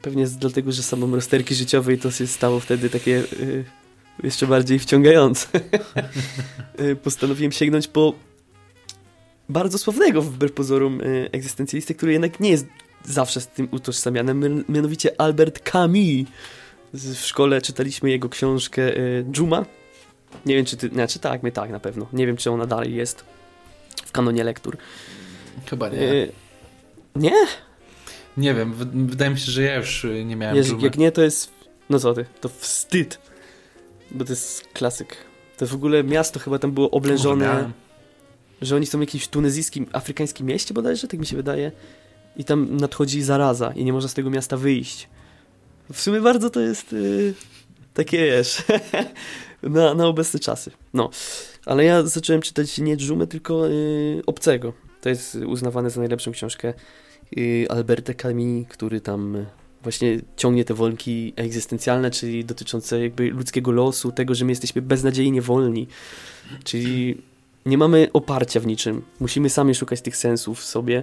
Pewnie 0.03 0.27
dlatego, 0.27 0.73
że 0.73 0.83
samą 0.83 1.15
rozterki 1.15 1.55
życiowej 1.55 1.99
to 1.99 2.11
się 2.11 2.27
stało 2.27 2.61
wtedy 2.61 2.91
takie 2.91 3.23
y, 3.41 3.65
jeszcze 4.23 4.47
bardziej 4.47 4.79
wciągające. 4.79 5.47
Y, 6.81 6.97
postanowiłem 6.97 7.53
sięgnąć 7.53 7.89
po 7.89 8.15
bardzo 9.49 9.79
sławnego 9.79 10.23
wbrew 10.23 10.53
pozorom 10.53 11.01
y, 11.01 11.95
który 11.97 12.13
jednak 12.13 12.41
nie 12.41 12.51
jest 12.51 12.67
zawsze 13.05 13.41
z 13.41 13.47
tym 13.47 13.69
utożsamiany, 13.71 14.35
mianowicie 14.69 15.21
Albert 15.21 15.71
Camus. 15.71 16.29
W 16.95 17.17
szkole 17.17 17.63
czytaliśmy 17.63 18.11
jego 18.11 18.29
książkę 18.29 18.97
y, 18.97 19.25
Dżuma. 19.31 19.65
Nie 20.47 20.55
wiem, 20.57 20.65
czy 20.65 20.77
ty, 20.77 20.89
znaczy 20.89 21.19
tak, 21.19 21.43
my 21.43 21.53
tak 21.53 21.71
na 21.71 21.81
pewno. 21.81 22.07
Nie 22.13 22.27
wiem, 22.27 22.37
czy 22.37 22.51
ona 22.51 22.67
dalej 22.67 22.95
jest 22.95 23.25
w 24.05 24.13
kanonie 24.13 24.45
lektur. 24.45 24.77
Chyba 25.67 25.89
nie. 25.89 26.03
Y 26.03 26.33
nie? 27.17 27.47
Nie 28.37 28.55
wiem, 28.55 28.75
wydaje 29.07 29.31
mi 29.31 29.39
się, 29.39 29.53
że 29.53 29.63
ja 29.63 29.77
już 29.77 30.07
nie 30.25 30.37
miałem 30.37 30.57
Jezu, 30.57 30.79
Jak 30.81 30.99
nie, 30.99 31.13
to 31.13 31.23
jest, 31.23 31.51
no 31.91 31.99
co 31.99 32.15
ty, 32.15 32.27
to 32.41 32.49
wstyd. 32.49 33.19
Bo 34.11 34.25
to 34.25 34.33
jest 34.33 34.69
klasyk. 34.73 35.17
To 35.57 35.67
w 35.67 35.75
ogóle 35.75 36.05
miasto 36.05 36.39
chyba 36.39 36.59
tam 36.59 36.73
było 36.73 36.91
oblężone 36.91 37.71
że 38.63 38.77
oni 38.77 38.87
są 38.87 38.99
w 38.99 39.01
jakimś 39.01 39.29
tunezyjskim, 39.29 39.87
afrykańskim 39.93 40.47
mieście 40.47 40.75
bodajże, 40.75 41.09
tak 41.09 41.21
mi 41.21 41.27
się 41.27 41.37
wydaje. 41.37 41.73
I 42.37 42.45
tam 42.45 42.77
nadchodzi 42.77 43.23
zaraza 43.23 43.73
i 43.73 43.85
nie 43.85 43.93
można 43.93 44.09
z 44.09 44.15
tego 44.15 44.31
miasta 44.31 44.57
wyjść. 44.57 45.09
W 45.93 46.01
sumie 46.01 46.21
bardzo 46.21 46.51
to 46.51 46.61
jest 46.61 46.93
yy, 46.93 47.35
takie, 47.95 48.19
wiesz, 48.19 48.63
na, 49.63 49.95
na 49.95 50.07
obecne 50.07 50.41
czasy. 50.41 50.71
No, 50.95 51.11
ale 51.67 51.85
ja 51.85 52.03
zacząłem 52.03 52.43
czytać 52.43 52.79
nie 52.79 52.97
Dżumę, 52.97 53.27
tylko 53.27 53.67
yy, 53.67 54.23
Obcego. 54.27 54.73
To 55.01 55.09
jest 55.09 55.35
uznawane 55.35 55.91
za 55.91 56.01
najlepszą 56.01 56.33
książkę 56.33 56.75
yy, 57.37 57.67
Alberta 57.69 58.15
Camus, 58.15 58.67
który 58.69 59.01
tam 59.01 59.47
właśnie 59.83 60.21
ciągnie 60.37 60.65
te 60.65 60.75
wolki 60.75 61.33
egzystencjalne, 61.37 62.11
czyli 62.11 62.45
dotyczące 62.45 63.03
jakby 63.03 63.31
ludzkiego 63.31 63.73
losu, 63.73 64.13
tego, 64.13 64.35
że 64.35 64.45
my 64.45 64.53
jesteśmy 64.53 64.83
beznadziejnie 64.83 65.43
wolni. 65.43 65.87
Czyli 66.65 67.23
nie 67.67 67.79
mamy 67.79 68.09
oparcia 68.13 68.61
w 68.61 68.67
niczym. 68.67 69.03
Musimy 69.21 69.51
sami 69.51 69.75
szukać 69.75 70.01
tych 70.01 70.17
sensów 70.17 70.61
w 70.61 70.65
sobie 70.65 71.03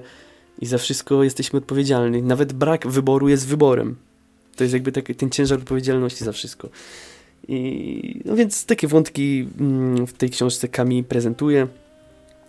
i 0.60 0.66
za 0.66 0.78
wszystko 0.78 1.24
jesteśmy 1.24 1.60
odpowiedzialni. 1.60 2.22
Nawet 2.22 2.54
brak 2.54 2.88
wyboru 2.88 3.30
jest 3.30 3.48
wyborem. 3.48 3.96
To 4.56 4.64
jest 4.64 4.74
jakby 4.74 4.92
taki, 4.92 5.16
ten 5.16 5.30
ciężar 5.30 5.60
odpowiedzialności 5.60 6.24
za 6.24 6.32
wszystko. 6.32 6.70
I, 7.48 8.22
no 8.26 8.36
więc 8.36 8.66
takie 8.66 8.88
wątki 8.88 9.48
mm, 9.60 10.08
w 10.08 10.14
tej 10.14 10.30
książce 10.30 10.68
Kami 10.68 11.04
prezentuje 11.04 11.68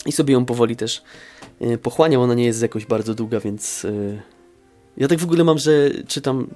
i 0.07 0.13
sobie 0.13 0.35
ją 0.35 0.45
powoli 0.45 0.77
też 0.77 1.03
y, 1.63 1.79
pochłaniam. 1.79 2.23
Ona 2.23 2.35
nie 2.35 2.45
jest 2.45 2.63
jakoś 2.63 2.87
bardzo 2.87 3.15
długa, 3.15 3.41
więc 3.41 3.85
y, 3.85 4.23
ja 4.97 5.09
tak 5.09 5.19
w 5.19 5.25
ogóle 5.25 5.45
mam, 5.45 5.59
że 5.59 5.91
czytam 6.09 6.47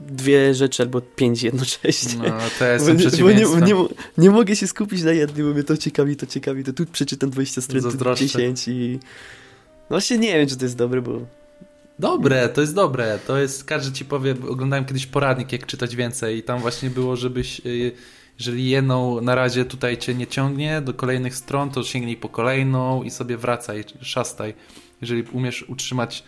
dwie 0.00 0.54
rzeczy 0.54 0.82
albo 0.82 1.00
pięć 1.00 1.42
jednocześnie. 1.42 2.22
No, 2.28 2.38
to 2.58 2.64
jest 2.72 2.86
bo, 3.20 3.30
nie, 3.30 3.34
nie, 3.34 3.72
nie, 3.72 3.74
nie, 4.18 4.30
mogę 4.30 4.56
się 4.56 4.66
skupić 4.66 5.02
na 5.02 5.12
jednym, 5.12 5.46
bo 5.46 5.54
mnie 5.54 5.64
to 5.64 5.76
ciekawi, 5.76 6.16
to 6.16 6.26
ciekawi, 6.26 6.64
to 6.64 6.72
tu 6.72 6.86
przeczytam 6.86 7.30
20 7.30 7.60
stron, 7.60 7.82
tu 7.98 8.14
10 8.14 8.68
i... 8.68 8.98
No 9.90 9.94
właśnie 9.94 10.18
nie 10.18 10.34
wiem, 10.38 10.48
czy 10.48 10.56
to 10.56 10.64
jest 10.64 10.76
dobre, 10.76 11.02
bo... 11.02 11.20
Dobre, 11.98 12.48
to 12.48 12.60
jest 12.60 12.74
dobre. 12.74 13.18
To 13.26 13.38
jest, 13.38 13.64
każdy 13.64 13.92
ci 13.92 14.04
powie, 14.04 14.34
oglądałem 14.48 14.84
kiedyś 14.84 15.06
poradnik, 15.06 15.52
jak 15.52 15.66
czytać 15.66 15.96
więcej 15.96 16.38
i 16.38 16.42
tam 16.42 16.60
właśnie 16.60 16.90
było, 16.90 17.16
żebyś, 17.16 17.60
y, 17.66 17.92
jeżeli 18.38 18.70
jedną 18.70 19.20
na 19.20 19.34
razie 19.34 19.64
tutaj 19.64 19.98
cię 19.98 20.14
nie 20.14 20.26
ciągnie 20.26 20.80
do 20.80 20.94
kolejnych 20.94 21.36
stron, 21.36 21.70
to 21.70 21.82
sięgnij 21.82 22.16
po 22.16 22.28
kolejną 22.28 23.02
i 23.02 23.10
sobie 23.10 23.36
wracaj, 23.36 23.84
szastaj. 24.00 24.54
Jeżeli 25.00 25.22
umiesz 25.22 25.62
utrzymać 25.62 26.24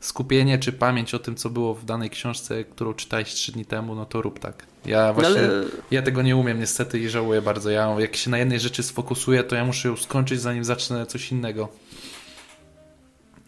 skupienie 0.00 0.58
czy 0.58 0.72
pamięć 0.72 1.14
o 1.14 1.18
tym, 1.18 1.36
co 1.36 1.50
było 1.50 1.74
w 1.74 1.84
danej 1.84 2.10
książce, 2.10 2.64
którą 2.64 2.94
czytałeś 2.94 3.34
trzy 3.34 3.52
dni 3.52 3.64
temu, 3.64 3.94
no 3.94 4.06
to 4.06 4.22
rób 4.22 4.38
tak. 4.38 4.66
Ja 4.86 5.06
no 5.06 5.14
właśnie, 5.14 5.40
ale... 5.40 5.64
ja 5.90 6.02
tego 6.02 6.22
nie 6.22 6.36
umiem 6.36 6.60
niestety 6.60 6.98
i 6.98 7.08
żałuję 7.08 7.42
bardzo. 7.42 7.70
Ja 7.70 7.96
jak 7.98 8.16
się 8.16 8.30
na 8.30 8.38
jednej 8.38 8.60
rzeczy 8.60 8.82
sfokusuję, 8.82 9.44
to 9.44 9.56
ja 9.56 9.64
muszę 9.64 9.88
ją 9.88 9.96
skończyć, 9.96 10.40
zanim 10.40 10.64
zacznę 10.64 11.06
coś 11.06 11.32
innego. 11.32 11.68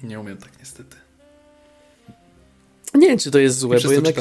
Nie 0.03 0.21
umiem 0.21 0.37
tak 0.37 0.59
niestety. 0.59 0.97
Nie 2.95 3.09
wiem, 3.09 3.19
czy 3.19 3.31
to 3.31 3.39
jest 3.39 3.59
złe, 3.59 3.81
bo 3.85 3.93
jednak 3.93 4.15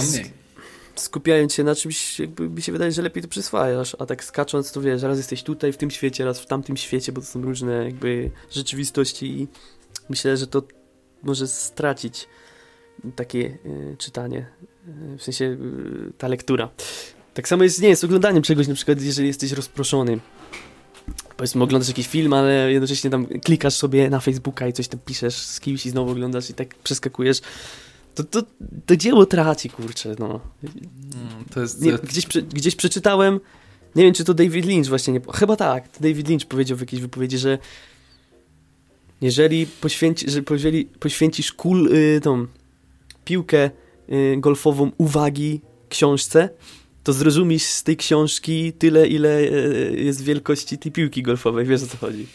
skupiając 0.96 1.54
się 1.54 1.64
na 1.64 1.76
czymś, 1.76 2.20
jakby 2.20 2.50
mi 2.50 2.62
się 2.62 2.72
wydaje, 2.72 2.92
że 2.92 3.02
lepiej 3.02 3.24
to 3.24 3.30
przyswajasz, 3.30 3.96
a 4.00 4.06
tak 4.06 4.24
skacząc, 4.24 4.72
to 4.72 4.82
wiesz, 4.82 5.02
raz 5.02 5.18
jesteś 5.18 5.44
tutaj 5.44 5.74
w 5.74 5.78
tym 5.78 5.92
świecie, 5.92 6.26
raz 6.26 6.40
w 6.40 6.46
tamtym 6.46 6.78
świecie, 6.78 7.12
bo 7.12 7.22
to 7.22 7.28
są 7.28 7.42
różne 7.42 7.86
jakby 7.86 8.32
rzeczywistości 8.52 9.26
i 9.26 9.48
myślę, 10.10 10.38
że 10.38 10.48
to 10.48 10.64
może 11.24 11.48
stracić 11.48 12.28
takie 13.16 13.58
y, 13.66 13.96
czytanie, 13.98 14.46
y, 15.14 15.18
w 15.18 15.24
sensie 15.24 15.46
y, 15.46 16.14
ta 16.18 16.28
lektura. 16.28 16.70
Tak 17.34 17.48
samo 17.48 17.64
jest, 17.64 17.82
nie 17.82 17.90
jest 17.90 18.04
oglądaniem 18.04 18.44
czegoś, 18.44 18.68
na 18.68 18.74
przykład 18.74 19.02
jeżeli 19.02 19.28
jesteś 19.28 19.52
rozproszony. 19.52 20.20
Powiedzmy, 21.38 21.64
oglądasz 21.64 21.88
jakiś 21.88 22.08
film, 22.08 22.34
ale 22.34 22.72
jednocześnie 22.72 23.10
tam 23.10 23.26
klikasz 23.26 23.74
sobie 23.74 24.10
na 24.10 24.20
Facebooka 24.20 24.68
i 24.68 24.74
coś 24.74 24.88
tam 24.88 25.00
piszesz 25.06 25.36
z 25.36 25.60
kimś 25.60 25.86
i 25.86 25.90
znowu 25.90 26.12
oglądasz 26.12 26.50
i 26.50 26.54
tak 26.54 26.76
przeskakujesz. 26.76 27.42
To, 28.18 28.24
to, 28.24 28.44
to 28.86 28.96
dzieło 28.96 29.26
traci, 29.26 29.70
kurczę, 29.70 30.16
no. 30.20 30.40
Mm, 30.64 31.46
to 31.54 31.62
jest... 31.62 31.82
Nie, 31.82 31.92
gdzieś, 31.92 32.26
gdzieś 32.28 32.76
przeczytałem, 32.76 33.40
nie 33.96 34.04
wiem, 34.04 34.14
czy 34.14 34.24
to 34.24 34.34
David 34.34 34.66
Lynch 34.66 34.90
właśnie 34.90 35.14
nie... 35.14 35.22
Chyba 35.34 35.56
tak, 35.56 35.90
David 36.00 36.28
Lynch 36.30 36.48
powiedział 36.48 36.78
w 36.78 36.80
jakiejś 36.80 37.02
wypowiedzi, 37.02 37.38
że 37.38 37.58
jeżeli, 39.22 39.66
poświęci, 39.66 40.32
że 40.32 40.42
jeżeli 40.50 40.86
poświęcisz 40.86 41.52
kul, 41.52 41.94
y, 41.94 42.22
tą 42.24 42.48
piłkę 43.26 43.70
y, 44.10 44.38
golfową 44.38 44.92
uwagi 44.98 45.62
książce, 45.90 46.50
to 47.04 47.14
zrozumiesz 47.14 47.64
z 47.64 47.84
tej 47.84 47.98
książki 47.98 48.74
tyle, 48.74 49.08
ile 49.08 49.40
y, 49.40 49.96
jest 49.98 50.22
wielkości 50.22 50.78
tej 50.78 50.92
piłki 50.92 51.24
golfowej. 51.24 51.66
Wiesz 51.66 51.84
o 51.84 51.88
co 51.88 51.98
chodzi? 51.98 52.28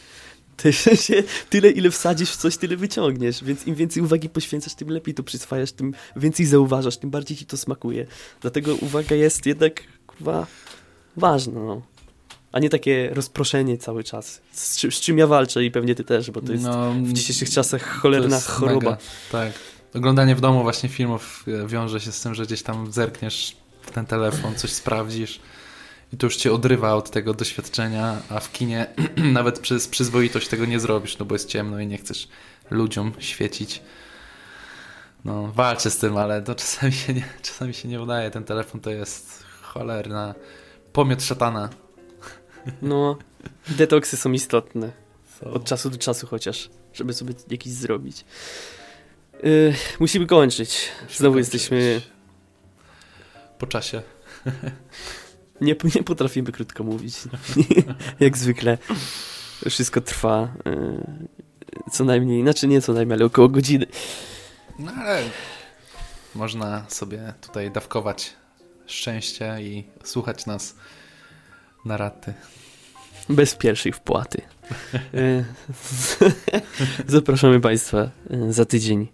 tyle, 1.51 1.71
ile 1.71 1.91
wsadzisz 1.91 2.31
w 2.31 2.37
coś, 2.37 2.57
tyle 2.57 2.77
wyciągniesz. 2.77 3.45
Więc 3.45 3.67
im 3.67 3.75
więcej 3.75 4.03
uwagi 4.03 4.29
poświęcasz, 4.29 4.75
tym 4.75 4.89
lepiej 4.91 5.15
to 5.15 5.23
przyswajasz, 5.23 5.73
tym 5.73 5.95
więcej 6.17 6.47
zauważasz, 6.47 6.97
tym 6.97 7.11
bardziej 7.11 7.37
ci 7.37 7.47
to 7.47 7.57
smakuje. 7.57 8.07
Dlatego 8.41 8.75
uwaga 8.75 9.17
jest 9.17 9.47
jednak, 9.47 9.83
kurwa, 10.07 10.47
ważna. 11.17 11.61
No 11.61 11.83
a 12.53 12.59
nie 12.59 12.71
takie 12.71 13.11
rozproszenie 13.15 13.79
cały 13.79 14.05
czas. 14.05 14.41
Z, 14.53 14.81
z, 14.81 15.01
czym 15.01 15.19
ja 15.19 15.27
walczę 15.27 15.65
i 15.65 15.71
pewnie 15.71 15.95
ty 15.95 16.05
też, 16.05 16.31
bo 16.31 16.41
to 16.41 16.53
jest 16.53 16.65
no, 16.65 16.93
w 16.93 17.13
dzisiejszych 17.13 17.51
czasach 17.51 17.83
cholerna 17.83 18.41
choroba. 18.41 18.91
Mega, 18.91 19.03
tak. 19.33 19.53
Oglądanie 19.95 20.37
w 20.37 20.41
domu 20.41 20.63
właśnie 20.63 20.89
filmów 20.89 21.45
e, 21.65 21.69
wiąże 21.69 22.01
się 22.01 22.13
z 22.13 22.21
tym, 22.21 22.35
że 22.35 22.47
gdzieś 22.47 22.63
tam 22.63 22.93
zerkniesz 22.93 23.57
w 23.83 23.91
ten 23.91 24.07
telefon, 24.07 24.55
coś 24.55 24.71
sprawdzisz 24.71 25.41
i 26.13 26.17
to 26.17 26.27
już 26.27 26.37
cię 26.37 26.53
odrywa 26.53 26.95
od 26.95 27.11
tego 27.11 27.35
doświadczenia, 27.35 28.23
a 28.29 28.41
w 28.41 28.53
kinie 28.53 28.87
nawet 29.33 29.59
przez 29.59 29.89
przyzwoitość 29.89 30.49
tego 30.49 30.65
nie 30.65 30.81
zrobisz, 30.81 31.19
no 31.19 31.25
bo 31.27 31.35
jest 31.35 31.49
ciemno 31.49 31.81
i 31.81 31.87
nie 31.87 31.99
chcesz 31.99 32.29
ludziom 32.71 33.13
świecić. 33.19 33.83
No, 35.25 35.53
walczę 35.53 35.91
z 35.91 35.99
tym, 35.99 36.17
ale 36.17 36.43
to 36.43 36.55
czasami 36.55 36.93
się 36.93 37.15
nie, 37.15 37.25
czasami 37.43 37.75
się 37.75 37.89
nie 37.89 38.03
udaje. 38.03 38.31
Ten 38.31 38.45
telefon 38.45 38.81
to 38.81 38.91
jest 38.91 39.45
cholerna 39.63 40.35
pomiot 40.93 41.23
szatana. 41.23 41.69
No, 42.83 43.19
detoksy 43.69 44.17
są 44.17 44.33
istotne. 44.33 44.93
Od 45.45 45.65
czasu 45.65 45.91
do 45.91 45.99
czasu 45.99 46.27
chociaż, 46.27 46.71
żeby 46.95 47.13
sobie 47.13 47.35
jakiś 47.51 47.73
zrobić. 47.73 48.25
Yy, 49.43 49.75
musimy 50.01 50.27
kończyć. 50.27 50.89
Musimy 51.03 51.19
Znowu 51.19 51.35
kończyć. 51.35 51.55
jesteśmy... 51.55 52.01
Po 53.59 53.67
czasie. 53.67 54.03
nie, 55.63 55.77
nie 55.95 56.03
potrafimy 56.03 56.53
krótko 56.53 56.85
mówić. 56.85 57.15
Jak 58.21 58.39
zwykle. 58.39 58.79
Wszystko 59.71 60.01
trwa 60.01 60.55
yy, 60.65 61.29
co 61.93 62.05
najmniej, 62.05 62.43
znaczy 62.43 62.67
nie 62.67 62.83
co 62.83 62.93
najmniej, 62.93 63.17
ale 63.17 63.25
około 63.25 63.49
godziny. 63.49 63.87
No 64.79 64.93
ale 64.93 65.23
Można 66.35 66.85
sobie 66.89 67.35
tutaj 67.41 67.71
dawkować 67.71 68.33
szczęście 68.87 69.57
i 69.61 69.85
słuchać 70.05 70.47
nas 70.47 70.75
na 71.85 71.97
raty. 71.97 72.35
Bez 73.29 73.55
pierwszej 73.55 73.93
wpłaty. 73.93 74.43
E, 75.15 75.45
Zapraszamy 77.07 77.61
Państwa 77.61 77.99
e, 77.99 78.53
za 78.53 78.65
tydzień. 78.65 79.09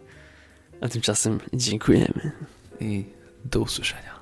A 0.81 0.89
tymczasem 0.89 1.41
dziękujemy. 1.53 2.33
I 2.81 3.05
do 3.45 3.61
usłyszenia. 3.61 4.18